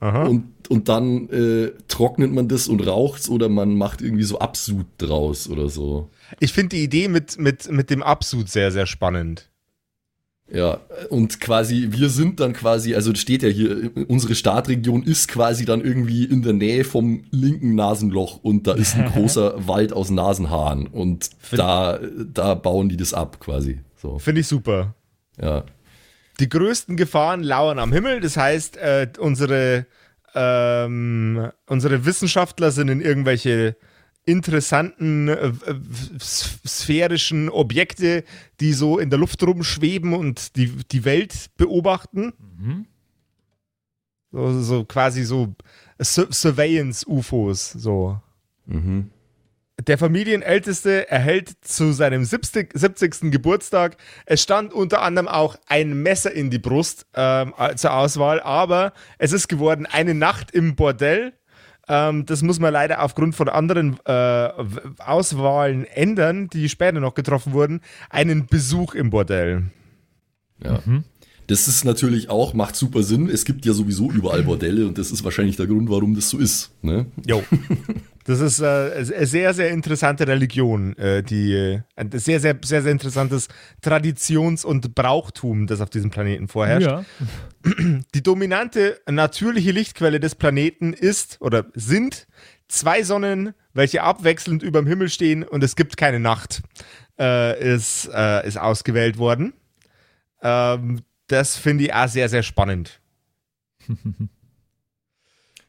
Aha. 0.00 0.24
Und, 0.24 0.52
und 0.68 0.88
dann 0.88 1.28
äh, 1.30 1.72
trocknet 1.88 2.32
man 2.32 2.48
das 2.48 2.68
und 2.68 2.86
raucht's 2.86 3.28
oder 3.28 3.48
man 3.48 3.76
macht 3.76 4.00
irgendwie 4.00 4.24
so 4.24 4.38
Absud 4.38 4.86
draus 4.98 5.48
oder 5.48 5.68
so. 5.68 6.10
Ich 6.40 6.52
finde 6.52 6.76
die 6.76 6.84
Idee 6.84 7.08
mit, 7.08 7.38
mit, 7.38 7.70
mit 7.70 7.90
dem 7.90 8.02
Absud 8.02 8.48
sehr, 8.48 8.70
sehr 8.70 8.86
spannend. 8.86 9.48
Ja, 10.50 10.80
und 11.10 11.40
quasi, 11.40 11.88
wir 11.90 12.08
sind 12.08 12.40
dann 12.40 12.54
quasi, 12.54 12.94
also 12.94 13.14
steht 13.14 13.42
ja 13.42 13.50
hier, 13.50 13.90
unsere 14.08 14.34
Startregion 14.34 15.02
ist 15.02 15.28
quasi 15.28 15.66
dann 15.66 15.82
irgendwie 15.82 16.24
in 16.24 16.42
der 16.42 16.54
Nähe 16.54 16.84
vom 16.84 17.24
linken 17.30 17.74
Nasenloch 17.74 18.38
und 18.42 18.66
da 18.66 18.72
ist 18.72 18.96
ein 18.96 19.06
großer 19.12 19.68
Wald 19.68 19.92
aus 19.92 20.08
Nasenhaaren 20.08 20.86
und 20.86 21.28
da, 21.50 21.98
da 22.32 22.54
bauen 22.54 22.88
die 22.88 22.96
das 22.96 23.12
ab 23.12 23.40
quasi. 23.40 23.80
So. 23.96 24.18
Finde 24.18 24.40
ich 24.40 24.46
super. 24.46 24.94
Ja. 25.40 25.64
Die 26.40 26.48
größten 26.48 26.96
Gefahren 26.96 27.42
lauern 27.42 27.78
am 27.78 27.92
Himmel. 27.92 28.20
Das 28.20 28.36
heißt, 28.36 28.76
äh, 28.76 29.08
unsere, 29.18 29.86
ähm, 30.34 31.50
unsere 31.66 32.04
Wissenschaftler 32.04 32.70
sind 32.70 32.88
in 32.88 33.00
irgendwelche 33.00 33.76
interessanten 34.24 35.28
äh, 35.28 35.52
sphärischen 36.20 37.48
Objekte, 37.48 38.24
die 38.60 38.74
so 38.74 38.98
in 38.98 39.08
der 39.10 39.18
Luft 39.18 39.42
rumschweben 39.42 40.12
und 40.12 40.54
die, 40.56 40.70
die 40.92 41.04
Welt 41.04 41.46
beobachten. 41.56 42.34
Mhm. 42.38 42.86
So, 44.30 44.60
so 44.60 44.84
quasi 44.84 45.24
so 45.24 45.54
Surveillance-UFOs. 45.98 47.70
So. 47.72 48.20
Mhm. 48.66 49.10
Der 49.86 49.96
Familienälteste 49.96 51.08
erhält 51.08 51.52
zu 51.60 51.92
seinem 51.92 52.24
70. 52.24 52.70
70. 52.74 53.30
Geburtstag, 53.30 53.96
es 54.26 54.42
stand 54.42 54.72
unter 54.72 55.02
anderem 55.02 55.28
auch 55.28 55.56
ein 55.68 56.02
Messer 56.02 56.32
in 56.32 56.50
die 56.50 56.58
Brust 56.58 57.06
ähm, 57.14 57.54
zur 57.76 57.94
Auswahl, 57.94 58.40
aber 58.40 58.92
es 59.18 59.32
ist 59.32 59.46
geworden 59.46 59.86
eine 59.86 60.14
Nacht 60.14 60.50
im 60.50 60.74
Bordell. 60.74 61.32
Ähm, 61.88 62.26
das 62.26 62.42
muss 62.42 62.58
man 62.58 62.72
leider 62.72 63.02
aufgrund 63.02 63.36
von 63.36 63.48
anderen 63.48 63.98
äh, 64.04 64.48
Auswahlen 64.98 65.84
ändern, 65.84 66.48
die 66.48 66.68
später 66.68 66.98
noch 66.98 67.14
getroffen 67.14 67.52
wurden. 67.52 67.80
Einen 68.10 68.46
Besuch 68.46 68.94
im 68.94 69.10
Bordell. 69.10 69.70
Ja. 70.62 70.82
Mhm. 70.84 71.04
Das 71.46 71.66
ist 71.66 71.84
natürlich 71.84 72.28
auch, 72.28 72.52
macht 72.52 72.76
super 72.76 73.02
Sinn. 73.04 73.30
Es 73.30 73.44
gibt 73.44 73.64
ja 73.64 73.72
sowieso 73.72 74.10
überall 74.10 74.42
Bordelle 74.44 74.86
und 74.86 74.98
das 74.98 75.12
ist 75.12 75.22
wahrscheinlich 75.22 75.56
der 75.56 75.68
Grund, 75.68 75.88
warum 75.88 76.16
das 76.16 76.28
so 76.28 76.38
ist. 76.38 76.72
Ne? 76.82 77.06
Jo. 77.24 77.44
Das 78.28 78.40
ist 78.40 78.60
äh, 78.60 78.66
eine 78.66 79.26
sehr, 79.26 79.54
sehr 79.54 79.70
interessante 79.70 80.28
Religion, 80.28 80.94
äh, 80.98 81.22
die 81.22 81.54
äh, 81.54 81.80
ein 81.96 82.10
sehr, 82.12 82.40
sehr, 82.40 82.58
sehr, 82.62 82.82
sehr 82.82 82.92
interessantes 82.92 83.48
Traditions- 83.80 84.66
und 84.66 84.94
Brauchtum, 84.94 85.66
das 85.66 85.80
auf 85.80 85.88
diesem 85.88 86.10
Planeten 86.10 86.46
vorherrscht. 86.46 86.86
Ja. 86.86 87.04
Die 88.14 88.22
dominante 88.22 89.00
natürliche 89.08 89.70
Lichtquelle 89.70 90.20
des 90.20 90.34
Planeten 90.34 90.92
ist 90.92 91.40
oder 91.40 91.68
sind 91.72 92.28
zwei 92.68 93.02
Sonnen, 93.02 93.54
welche 93.72 94.02
abwechselnd 94.02 94.62
über 94.62 94.82
dem 94.82 94.86
Himmel 94.86 95.08
stehen 95.08 95.42
und 95.42 95.64
es 95.64 95.74
gibt 95.74 95.96
keine 95.96 96.20
Nacht, 96.20 96.60
äh, 97.18 97.74
ist, 97.74 98.10
äh, 98.12 98.46
ist 98.46 98.58
ausgewählt 98.58 99.16
worden. 99.16 99.54
Ähm, 100.42 101.00
das 101.28 101.56
finde 101.56 101.84
ich 101.84 101.94
auch 101.94 102.08
sehr, 102.08 102.28
sehr 102.28 102.42
spannend. 102.42 103.00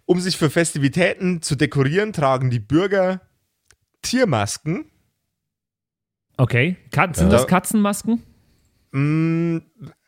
um 0.09 0.19
sich 0.19 0.37
für 0.37 0.49
Festivitäten 0.49 1.43
zu 1.43 1.55
dekorieren, 1.55 2.13
tragen 2.13 2.49
die 2.49 2.57
Bürger 2.59 3.21
Tiermasken. 4.01 4.85
Okay, 6.35 6.77
Kat 6.91 7.15
sind 7.15 7.27
Ja. 7.27 7.33
das 7.33 7.45
Katzenmasken? 7.45 8.23
Mm, 8.91 9.57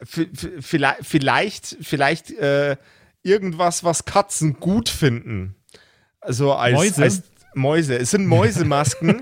vielleicht, 0.03 1.05
vielleicht, 1.05 1.77
vielleicht 1.81 2.31
äh, 2.31 2.77
irgendwas, 3.21 3.83
was 3.83 4.03
Katzen 4.05 4.59
gut 4.59 4.89
finden. 4.89 5.53
Also 6.19 6.53
als 6.53 6.73
Mäuse? 6.73 7.03
Als 7.03 7.23
Mäuse. 7.53 7.95
Es 7.99 8.09
sind 8.09 8.25
Mäusemasken 8.37 9.21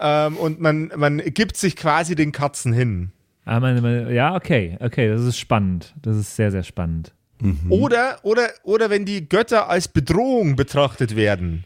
ähm, 0.00 0.36
und 0.38 0.60
man, 0.60 0.90
man 0.96 1.18
gibt 1.18 1.56
sich 1.56 1.76
quasi 1.76 2.16
den 2.16 2.32
Katzen 2.32 2.72
hin. 2.72 3.12
Ah, 3.44 3.60
meine, 3.60 3.80
meine, 3.80 4.12
ja, 4.12 4.34
okay, 4.34 4.76
okay, 4.80 5.06
das 5.08 5.22
ist 5.22 5.38
spannend. 5.38 5.94
Das 6.02 6.16
ist 6.16 6.34
sehr, 6.34 6.50
sehr 6.50 6.64
spannend. 6.64 7.14
Oder, 7.68 8.18
oder, 8.22 8.48
oder 8.62 8.88
wenn 8.90 9.04
die 9.04 9.28
Götter 9.28 9.68
als 9.68 9.88
Bedrohung 9.88 10.56
betrachtet 10.56 11.16
werden, 11.16 11.64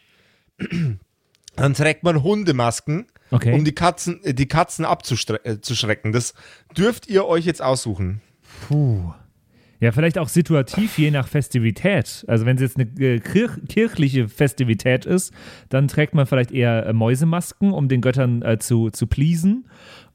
dann 1.56 1.74
trägt 1.74 2.02
man 2.02 2.22
Hundemasken, 2.22 3.06
Okay. 3.32 3.52
um 3.52 3.64
die 3.64 3.74
Katzen, 3.74 4.22
äh, 4.24 4.34
die 4.34 4.48
Katzen 4.48 4.84
abzuschrecken. 4.84 6.12
Das 6.12 6.34
dürft 6.76 7.06
ihr 7.08 7.26
euch 7.26 7.44
jetzt 7.44 7.62
aussuchen. 7.62 8.20
Puh. 8.66 9.12
Ja, 9.78 9.92
vielleicht 9.92 10.18
auch 10.18 10.28
situativ, 10.28 10.98
je 10.98 11.10
nach 11.10 11.28
Festivität. 11.28 12.24
Also 12.26 12.44
wenn 12.44 12.56
es 12.56 12.62
jetzt 12.62 12.76
eine 12.76 12.90
äh, 12.98 13.20
kirch 13.20 13.52
kirchliche 13.68 14.28
Festivität 14.28 15.06
ist, 15.06 15.32
dann 15.68 15.86
trägt 15.88 16.12
man 16.12 16.26
vielleicht 16.26 16.50
eher 16.50 16.86
äh, 16.86 16.92
Mäusemasken, 16.92 17.72
um 17.72 17.88
den 17.88 18.00
Göttern 18.00 18.42
äh, 18.42 18.58
zu, 18.58 18.90
zu 18.90 19.06
pleasen. 19.06 19.68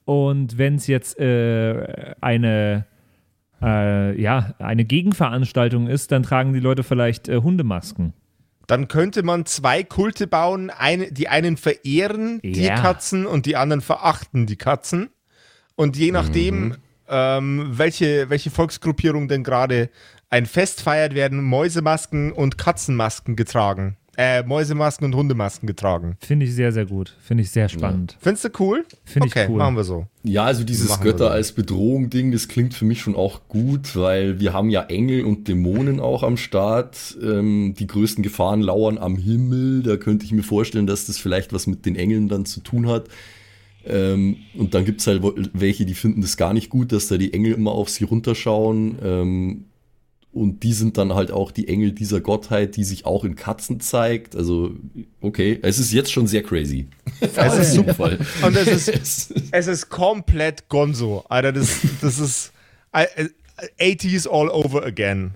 Und 0.04 0.58
wenn 0.58 0.76
es 0.76 0.86
jetzt 0.86 1.18
äh, 1.18 2.14
eine, 2.22 2.86
äh, 3.66 4.22
ja, 4.22 4.54
eine 4.60 4.86
Gegenveranstaltung 4.86 5.88
ist, 5.88 6.12
dann 6.12 6.24
tragen 6.24 6.54
die 6.54 6.60
Leute 6.60 6.84
vielleicht 6.84 7.28
äh, 7.28 7.38
Hundemasken. 7.38 8.14
Dann 8.68 8.88
könnte 8.88 9.24
man 9.24 9.46
zwei 9.46 9.84
Kulte 9.84 10.28
bauen, 10.28 10.70
eine, 10.70 11.12
die 11.12 11.28
einen 11.28 11.58
verehren 11.58 12.40
die 12.44 12.64
Ja. 12.64 12.76
Katzen 12.76 13.26
und 13.26 13.46
die 13.46 13.56
anderen 13.56 13.82
verachten 13.82 14.46
die 14.48 14.56
Katzen. 14.56 15.10
Und 15.76 15.98
je 15.98 16.12
nachdem, 16.12 16.78
ähm, 17.08 17.68
welche, 17.72 18.30
welche 18.30 18.50
Volksgruppierung 18.50 19.28
denn 19.28 19.44
gerade 19.44 19.90
ein 20.30 20.46
Fest 20.46 20.82
feiert, 20.82 21.14
werden 21.14 21.44
Mäusemasken 21.44 22.32
und 22.32 22.58
Katzenmasken 22.58 23.36
getragen. 23.36 23.98
Äh, 24.18 24.44
Mäusemasken 24.44 25.06
und 25.06 25.16
Hundemasken 25.16 25.68
getragen. 25.68 26.16
Finde 26.20 26.46
ich 26.46 26.54
sehr, 26.56 26.72
sehr 26.72 26.86
gut. 26.86 27.16
Finde 27.20 27.44
ich 27.44 27.52
sehr 27.52 27.68
spannend. 27.68 28.16
Findest 28.22 28.46
du 28.46 28.50
cool? 28.60 28.86
Finde 29.04 29.28
ich 29.28 29.34
okay, 29.36 29.48
cool. 29.50 29.58
machen 29.58 29.76
wir 29.76 29.84
so. 29.84 30.08
Ja, 30.24 30.46
also 30.46 30.64
dieses 30.64 30.90
Machen 30.90 31.04
Götter 31.04 31.26
so. 31.26 31.30
als 31.32 31.52
Bedrohung-Ding, 31.52 32.32
das 32.32 32.48
klingt 32.48 32.74
für 32.74 32.86
mich 32.86 33.02
schon 33.02 33.16
auch 33.16 33.48
gut, 33.48 33.96
weil 33.96 34.40
wir 34.40 34.54
haben 34.54 34.70
ja 34.70 34.84
Engel 34.84 35.26
und 35.26 35.48
Dämonen 35.48 36.00
auch 36.00 36.24
am 36.24 36.38
Start. 36.38 37.18
Ähm, 37.22 37.74
die 37.78 37.88
größten 37.88 38.24
Gefahren 38.24 38.62
lauern 38.62 38.98
am 38.98 39.18
Himmel. 39.18 39.84
Da 39.84 39.98
könnte 39.98 40.26
ich 40.26 40.32
mir 40.32 40.44
vorstellen, 40.44 40.88
dass 40.88 41.06
das 41.08 41.18
vielleicht 41.18 41.52
was 41.54 41.68
mit 41.68 41.86
den 41.86 41.96
Engeln 41.96 42.30
dann 42.30 42.46
zu 42.46 42.62
tun 42.62 42.88
hat. 42.88 43.08
Ähm, 43.86 44.38
und 44.58 44.74
dann 44.74 44.84
gibt's 44.86 45.06
halt 45.06 45.22
wo- 45.22 45.36
welche, 45.54 45.86
die 45.86 45.94
finden 45.94 46.22
das 46.22 46.38
gar 46.38 46.54
nicht 46.54 46.70
gut, 46.70 46.92
dass 46.92 47.08
da 47.08 47.18
die 47.18 47.34
Engel 47.34 47.54
immer 47.54 47.72
auf 47.74 47.90
sie 47.90 48.04
runterschauen. 48.06 48.98
Ähm, 49.04 49.66
und 50.36 50.64
die 50.64 50.74
sind 50.74 50.98
dann 50.98 51.14
halt 51.16 51.32
auch 51.32 51.52
die 51.52 51.68
Engel 51.70 51.94
dieser 51.94 52.20
Gottheit, 52.22 52.76
die 52.76 52.84
sich 52.84 53.06
auch 53.06 53.24
in 53.24 53.36
Katzen 53.36 53.80
zeigt. 53.80 54.36
Also, 54.36 54.72
okay, 55.22 55.58
es 55.62 55.80
ist 55.80 55.92
jetzt 55.94 56.12
schon 56.12 56.28
sehr 56.28 56.44
crazy. 56.44 56.88
Es 57.22 57.58
ist 57.58 57.74
super. 57.74 57.94
Fall. 57.94 58.20
Und 58.44 58.56
es 58.58 58.88
ist, 58.88 59.32
Es- 59.52 59.68
ist 59.68 59.90
komplett 59.90 60.68
Gonzo. 60.70 61.24
Alter, 61.30 61.54
das, 61.54 61.78
das 62.02 62.20
ist 62.20 62.52
äh, 62.94 63.06
äh, 63.80 63.96
80s 63.96 64.28
all 64.28 64.50
over 64.50 64.86
again. 64.86 65.32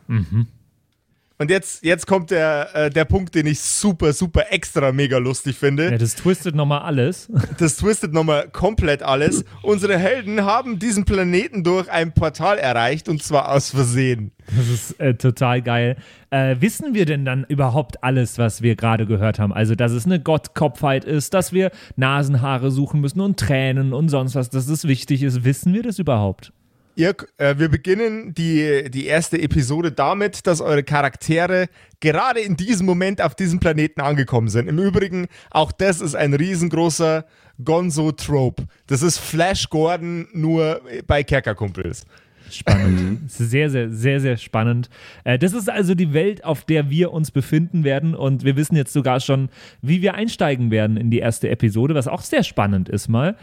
Und 1.41 1.49
jetzt, 1.49 1.85
jetzt 1.85 2.05
kommt 2.05 2.31
der, 2.31 2.69
äh, 2.75 2.89
der 2.89 3.05
Punkt, 3.05 3.33
den 3.33 3.47
ich 3.47 3.61
super, 3.61 4.11
super 4.11 4.47
extra 4.49 4.91
mega 4.91 5.17
lustig 5.19 5.55
finde. 5.55 5.89
Ja, 5.89 5.97
das 5.97 6.15
twistet 6.15 6.53
nochmal 6.53 6.81
alles. 6.81 7.31
Das 7.57 7.77
twistet 7.77 8.13
nochmal 8.13 8.49
komplett 8.49 9.03
alles. 9.03 9.45
Unsere 9.63 9.97
Helden 9.97 10.43
haben 10.43 10.79
diesen 10.79 11.05
Planeten 11.05 11.63
durch 11.63 11.89
ein 11.89 12.13
Portal 12.13 12.57
erreicht 12.57 13.07
und 13.07 13.23
zwar 13.23 13.51
aus 13.51 13.69
Versehen. 13.69 14.31
Das 14.55 14.67
ist 14.67 14.99
äh, 14.99 15.13
total 15.15 15.61
geil. 15.61 15.95
Äh, 16.29 16.57
wissen 16.59 16.93
wir 16.93 17.05
denn 17.05 17.23
dann 17.23 17.45
überhaupt 17.45 18.03
alles, 18.03 18.37
was 18.37 18.61
wir 18.61 18.75
gerade 18.75 19.05
gehört 19.05 19.39
haben? 19.39 19.53
Also, 19.53 19.75
dass 19.75 19.93
es 19.93 20.05
eine 20.05 20.19
Gottkopfheit 20.19 21.05
ist, 21.05 21.33
dass 21.33 21.53
wir 21.53 21.71
Nasenhaare 21.95 22.69
suchen 22.69 22.99
müssen 22.99 23.21
und 23.21 23.39
Tränen 23.39 23.93
und 23.93 24.09
sonst 24.09 24.35
was, 24.35 24.49
dass 24.49 24.67
es 24.67 24.87
wichtig 24.87 25.23
ist. 25.23 25.43
Wissen 25.45 25.73
wir 25.73 25.83
das 25.83 25.99
überhaupt? 25.99 26.51
Ihr, 26.99 27.15
äh, 27.37 27.57
wir 27.57 27.69
beginnen 27.69 28.33
die, 28.33 28.91
die 28.91 29.05
erste 29.05 29.41
Episode 29.41 29.93
damit, 29.93 30.45
dass 30.45 30.59
eure 30.59 30.83
Charaktere 30.83 31.69
gerade 32.01 32.41
in 32.41 32.57
diesem 32.57 32.85
Moment 32.85 33.21
auf 33.21 33.35
diesem 33.35 33.61
Planeten 33.61 34.01
angekommen 34.01 34.49
sind. 34.49 34.67
Im 34.67 34.77
Übrigen, 34.79 35.27
auch 35.49 35.71
das 35.71 36.01
ist 36.01 36.13
ein 36.13 36.33
riesengroßer 36.33 37.23
Gonzo-Trope. 37.63 38.65
Das 38.87 39.01
ist 39.01 39.17
Flash 39.17 39.69
Gordon 39.69 40.27
nur 40.33 40.81
bei 41.07 41.23
Kerkerkumpels. 41.23 42.05
Spannend. 42.51 43.27
Ist 43.27 43.37
sehr, 43.37 43.69
sehr, 43.69 43.89
sehr, 43.89 44.19
sehr 44.19 44.35
spannend. 44.35 44.89
Äh, 45.23 45.39
das 45.39 45.53
ist 45.53 45.69
also 45.69 45.95
die 45.95 46.11
Welt, 46.11 46.43
auf 46.43 46.65
der 46.65 46.89
wir 46.89 47.13
uns 47.13 47.31
befinden 47.31 47.85
werden. 47.85 48.13
Und 48.13 48.43
wir 48.43 48.57
wissen 48.57 48.75
jetzt 48.75 48.91
sogar 48.91 49.21
schon, 49.21 49.47
wie 49.81 50.01
wir 50.01 50.15
einsteigen 50.15 50.69
werden 50.69 50.97
in 50.97 51.11
die 51.11 51.19
erste 51.19 51.47
Episode, 51.47 51.95
was 51.95 52.09
auch 52.09 52.23
sehr 52.23 52.43
spannend 52.43 52.89
ist 52.89 53.07
mal. 53.07 53.37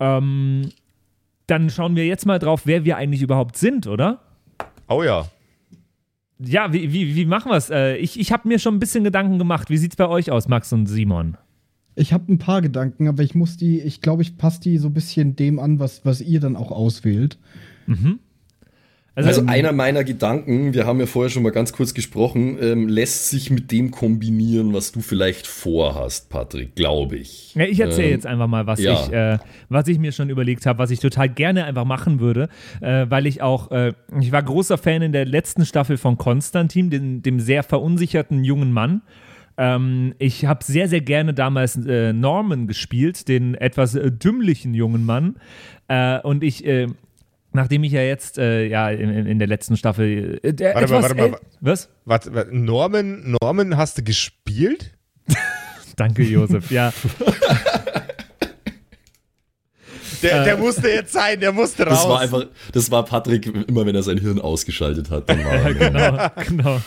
Ähm, 0.00 0.70
dann 1.46 1.70
schauen 1.70 1.96
wir 1.96 2.06
jetzt 2.06 2.26
mal 2.26 2.38
drauf, 2.38 2.62
wer 2.64 2.84
wir 2.84 2.96
eigentlich 2.96 3.22
überhaupt 3.22 3.56
sind, 3.56 3.86
oder? 3.86 4.20
Oh 4.88 5.02
ja. 5.02 5.26
Ja, 6.38 6.72
wie, 6.72 6.92
wie, 6.92 7.14
wie 7.14 7.24
machen 7.24 7.50
wir 7.50 7.56
es? 7.56 7.70
Äh, 7.70 7.96
ich 7.96 8.18
ich 8.18 8.32
habe 8.32 8.48
mir 8.48 8.58
schon 8.58 8.74
ein 8.76 8.80
bisschen 8.80 9.04
Gedanken 9.04 9.38
gemacht. 9.38 9.70
Wie 9.70 9.76
sieht's 9.76 9.96
bei 9.96 10.08
euch 10.08 10.30
aus, 10.30 10.48
Max 10.48 10.72
und 10.72 10.86
Simon? 10.86 11.36
Ich 11.94 12.12
habe 12.12 12.32
ein 12.32 12.38
paar 12.38 12.62
Gedanken, 12.62 13.06
aber 13.06 13.22
ich 13.22 13.34
muss 13.34 13.56
die, 13.56 13.80
ich 13.80 14.00
glaube, 14.00 14.22
ich 14.22 14.38
passe 14.38 14.60
die 14.60 14.78
so 14.78 14.88
ein 14.88 14.94
bisschen 14.94 15.36
dem 15.36 15.58
an, 15.58 15.78
was, 15.78 16.04
was 16.04 16.20
ihr 16.20 16.40
dann 16.40 16.56
auch 16.56 16.70
auswählt. 16.72 17.38
Also 19.14 19.44
einer 19.46 19.72
meiner 19.72 20.04
Gedanken, 20.04 20.72
wir 20.72 20.86
haben 20.86 20.98
ja 20.98 21.04
vorher 21.04 21.28
schon 21.28 21.42
mal 21.42 21.50
ganz 21.50 21.74
kurz 21.74 21.92
gesprochen, 21.92 22.56
ähm, 22.62 22.88
lässt 22.88 23.28
sich 23.28 23.50
mit 23.50 23.70
dem 23.70 23.90
kombinieren, 23.90 24.72
was 24.72 24.90
du 24.90 25.00
vielleicht 25.00 25.46
vorhast, 25.46 26.30
Patrick, 26.30 26.74
glaube 26.74 27.16
ich. 27.16 27.54
Ja, 27.54 27.64
ich 27.64 27.78
erzähle 27.78 28.06
Ähm, 28.06 28.12
jetzt 28.12 28.26
einfach 28.26 28.46
mal, 28.46 28.66
was, 28.66 28.80
ja. 28.80 28.94
ich, 28.94 29.12
äh, 29.12 29.38
was 29.68 29.86
ich 29.88 29.98
mir 29.98 30.12
schon 30.12 30.30
überlegt 30.30 30.64
habe, 30.64 30.78
was 30.78 30.90
ich 30.90 31.00
total 31.00 31.28
gerne 31.28 31.66
einfach 31.66 31.84
machen 31.84 32.20
würde, 32.20 32.48
äh, 32.80 33.04
weil 33.10 33.26
ich 33.26 33.42
auch, 33.42 33.70
äh, 33.70 33.92
ich 34.18 34.32
war 34.32 34.42
großer 34.42 34.78
Fan 34.78 35.02
in 35.02 35.12
der 35.12 35.26
letzten 35.26 35.66
Staffel 35.66 35.98
von 35.98 36.16
Konstantin, 36.16 36.88
dem, 36.88 37.22
dem 37.22 37.38
sehr 37.38 37.64
verunsicherten 37.64 38.44
jungen 38.44 38.72
Mann. 38.72 39.02
Ähm, 39.58 40.14
ich 40.18 40.46
habe 40.46 40.64
sehr, 40.64 40.88
sehr 40.88 41.02
gerne 41.02 41.34
damals 41.34 41.76
äh, 41.76 42.14
Norman 42.14 42.66
gespielt, 42.66 43.28
den 43.28 43.54
etwas 43.54 43.94
äh, 43.94 44.10
dümmlichen 44.10 44.72
jungen 44.72 45.04
Mann. 45.04 45.36
Äh, 45.88 46.20
und 46.20 46.42
ich, 46.42 46.64
äh, 46.64 46.86
nachdem 47.52 47.84
ich 47.84 47.92
ja 47.92 48.02
jetzt 48.02 48.38
äh, 48.38 48.66
ja 48.66 48.90
in, 48.90 49.26
in 49.26 49.38
der 49.38 49.48
letzten 49.48 49.76
Staffel 49.76 50.40
äh, 50.42 50.52
Warte 50.52 50.62
mal, 50.74 50.82
etwas 50.82 51.02
warte 51.02 51.14
mal, 51.14 51.26
äl- 51.28 51.38
Was? 51.60 51.88
Warte, 52.04 52.34
warte, 52.34 52.56
Norman, 52.56 53.36
Norman 53.40 53.76
hast 53.76 53.98
du 53.98 54.02
gespielt? 54.02 54.92
Danke, 55.96 56.22
Josef. 56.22 56.70
Ja, 56.70 56.92
Der, 60.22 60.44
der 60.44 60.56
musste 60.56 60.88
jetzt 60.88 61.12
sein, 61.12 61.40
der 61.40 61.50
musste 61.52 61.84
raus. 61.84 61.98
Das 62.00 62.08
war 62.08 62.20
einfach, 62.20 62.44
das 62.72 62.90
war 62.92 63.04
Patrick 63.04 63.46
immer, 63.68 63.84
wenn 63.86 63.94
er 63.94 64.04
sein 64.04 64.18
Hirn 64.18 64.40
ausgeschaltet 64.40 65.10
hat. 65.10 65.28
Dann 65.28 65.44
war 65.44 65.52
er 65.52 65.74
genau, 65.74 66.28
genau. 66.46 66.80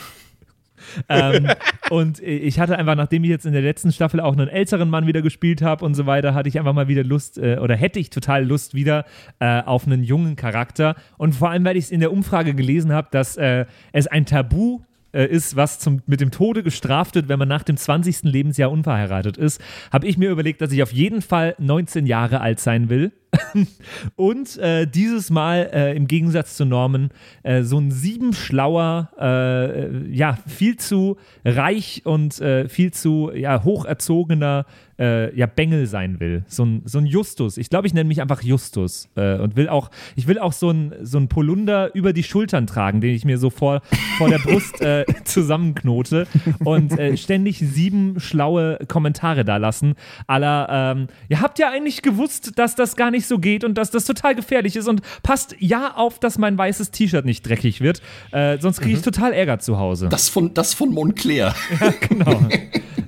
Ähm, 1.10 1.48
und 1.89 2.19
ich 2.21 2.60
hatte 2.60 2.78
einfach, 2.78 2.95
nachdem 2.95 3.24
ich 3.24 3.30
jetzt 3.30 3.45
in 3.45 3.54
der 3.54 3.62
letzten 3.62 3.91
Staffel 3.91 4.19
auch 4.19 4.34
einen 4.34 4.48
älteren 4.48 4.89
Mann 4.89 5.08
wieder 5.08 5.21
gespielt 5.21 5.62
habe 5.62 5.86
und 5.86 5.93
so 5.93 6.06
weiter, 6.06 6.34
hatte 6.34 6.50
ich 6.50 6.60
einfach 6.60 6.74
mal 6.74 6.88
wieder 6.88 7.04
Lust 7.04 7.38
äh, 7.38 7.58
oder 7.62 7.76
hätte 7.76 8.00
ich 8.00 8.10
total 8.10 8.45
Lust 8.45 8.74
wieder 8.74 9.06
äh, 9.39 9.62
auf 9.62 9.86
einen 9.86 10.04
jungen 10.04 10.36
Charakter. 10.36 10.95
Und 11.17 11.34
vor 11.34 11.50
allem, 11.50 11.65
weil 11.65 11.78
ich 11.78 11.86
es 11.86 11.91
in 11.91 12.00
der 12.00 12.12
Umfrage 12.12 12.54
gelesen 12.54 12.91
habe, 12.91 13.08
dass 13.12 13.38
äh, 13.38 13.65
es 13.91 14.08
ein 14.08 14.26
Tabu 14.26 14.82
äh, 15.15 15.28
ist, 15.28 15.56
was 15.56 15.80
zum, 15.80 16.02
mit 16.08 16.19
dem 16.19 16.30
Tode 16.30 16.62
gestraft 16.62 17.15
wird, 17.15 17.30
wenn 17.30 17.39
man 17.39 17.48
nach 17.48 17.63
dem 17.63 17.78
20. 17.78 18.24
Lebensjahr 18.24 18.69
unverheiratet 18.69 19.38
ist, 19.38 19.62
habe 19.91 20.08
ich 20.08 20.17
mir 20.17 20.30
überlegt, 20.30 20.62
dass 20.62 20.71
ich 20.71 20.84
auf 20.84 20.91
jeden 20.91 21.21
Fall 21.21 21.56
19 21.58 22.06
Jahre 22.06 22.41
alt 22.41 22.60
sein 22.60 22.89
will. 22.89 23.13
und 24.15 24.58
äh, 24.58 24.86
dieses 24.86 25.30
Mal 25.30 25.69
äh, 25.74 25.95
im 25.95 26.08
Gegensatz 26.08 26.56
zu 26.56 26.65
Norman 26.65 27.10
äh, 27.43 27.63
so 27.63 27.80
ein 27.80 27.91
siebenschlauer, 27.91 29.10
äh, 29.19 30.08
ja, 30.12 30.38
viel 30.48 30.78
zu 30.78 31.17
reich 31.43 32.02
und 32.06 32.39
äh, 32.41 32.67
viel 32.69 32.91
zu 32.91 33.32
ja, 33.34 33.63
hocherzogener 33.63 34.65
äh, 35.00 35.36
ja, 35.38 35.45
Bengel 35.45 35.88
sein 35.88 36.19
will. 36.19 36.43
So 36.48 36.63
ein, 36.63 36.82
so 36.86 37.00
ein 37.00 37.06
Justus. 37.06 37.58
Ich 37.58 37.69
glaube, 37.69 37.88
ich 37.88 37.93
nenne 37.93 38.08
mich 38.08 38.21
einfach 38.21 38.41
Justus 38.41 39.10
äh, 39.15 39.38
und 39.38 39.56
will 39.56 39.69
auch, 39.69 39.91
ich 40.15 40.28
will 40.28 40.39
auch 40.39 40.54
so 40.54 40.69
ein, 40.69 40.93
so 41.02 41.17
ein 41.17 41.28
Polunder 41.28 41.93
über 41.93 42.13
die 42.13 42.24
Schultern 42.24 42.67
tragen, 42.67 43.02
den 43.02 43.13
ich 43.13 43.26
mir 43.26 43.38
so 43.38 43.50
vor, 43.50 43.82
vor 44.17 44.30
der 44.30 44.39
Brust 44.39 44.82
äh, 44.82 45.06
zusammenknote 45.24 46.28
und 46.63 46.98
äh, 46.98 47.17
ständig 47.17 47.60
sieben 47.60 48.19
schlaue 48.19 48.80
Kommentare 48.88 49.43
da 49.43 49.58
lassen. 49.58 49.95
Aller, 50.28 50.67
ähm, 50.71 51.08
ihr 51.30 51.41
habt 51.41 51.60
ja 51.60 51.69
eigentlich 51.71 52.02
gewusst, 52.02 52.58
dass 52.58 52.76
das 52.76 52.95
gar 52.95 53.12
nicht 53.26 53.28
so 53.28 53.40
geht 53.40 53.64
und 53.64 53.76
dass 53.76 53.92
das 53.92 54.06
total 54.06 54.36
gefährlich 54.36 54.76
ist 54.76 54.88
und 54.88 55.02
passt 55.24 55.56
ja 55.60 55.96
auf, 55.96 56.20
dass 56.20 56.38
mein 56.38 56.58
weißes 56.58 56.92
T-Shirt 56.92 57.26
nicht 57.26 57.48
dreckig 57.48 57.82
wird, 57.82 58.02
äh, 58.32 58.58
sonst 58.60 58.82
kriege 58.82 58.94
ich 58.94 59.00
mhm. 59.00 59.12
total 59.12 59.34
Ärger 59.34 59.60
zu 59.60 59.78
Hause. 59.78 60.10
Das 60.10 60.30
von, 60.30 60.54
das 60.54 60.74
von 60.74 60.94
Montclair. 60.94 61.56
Ja, 61.80 61.94
genau. 62.08 62.48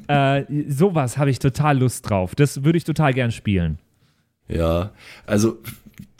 äh, 0.07 0.43
sowas 0.67 1.17
habe 1.17 1.29
ich 1.29 1.39
total 1.39 1.79
Lust 1.79 2.09
drauf. 2.09 2.35
Das 2.35 2.63
würde 2.63 2.77
ich 2.77 2.83
total 2.83 3.13
gern 3.13 3.31
spielen. 3.31 3.79
Ja, 4.49 4.91
also 5.25 5.59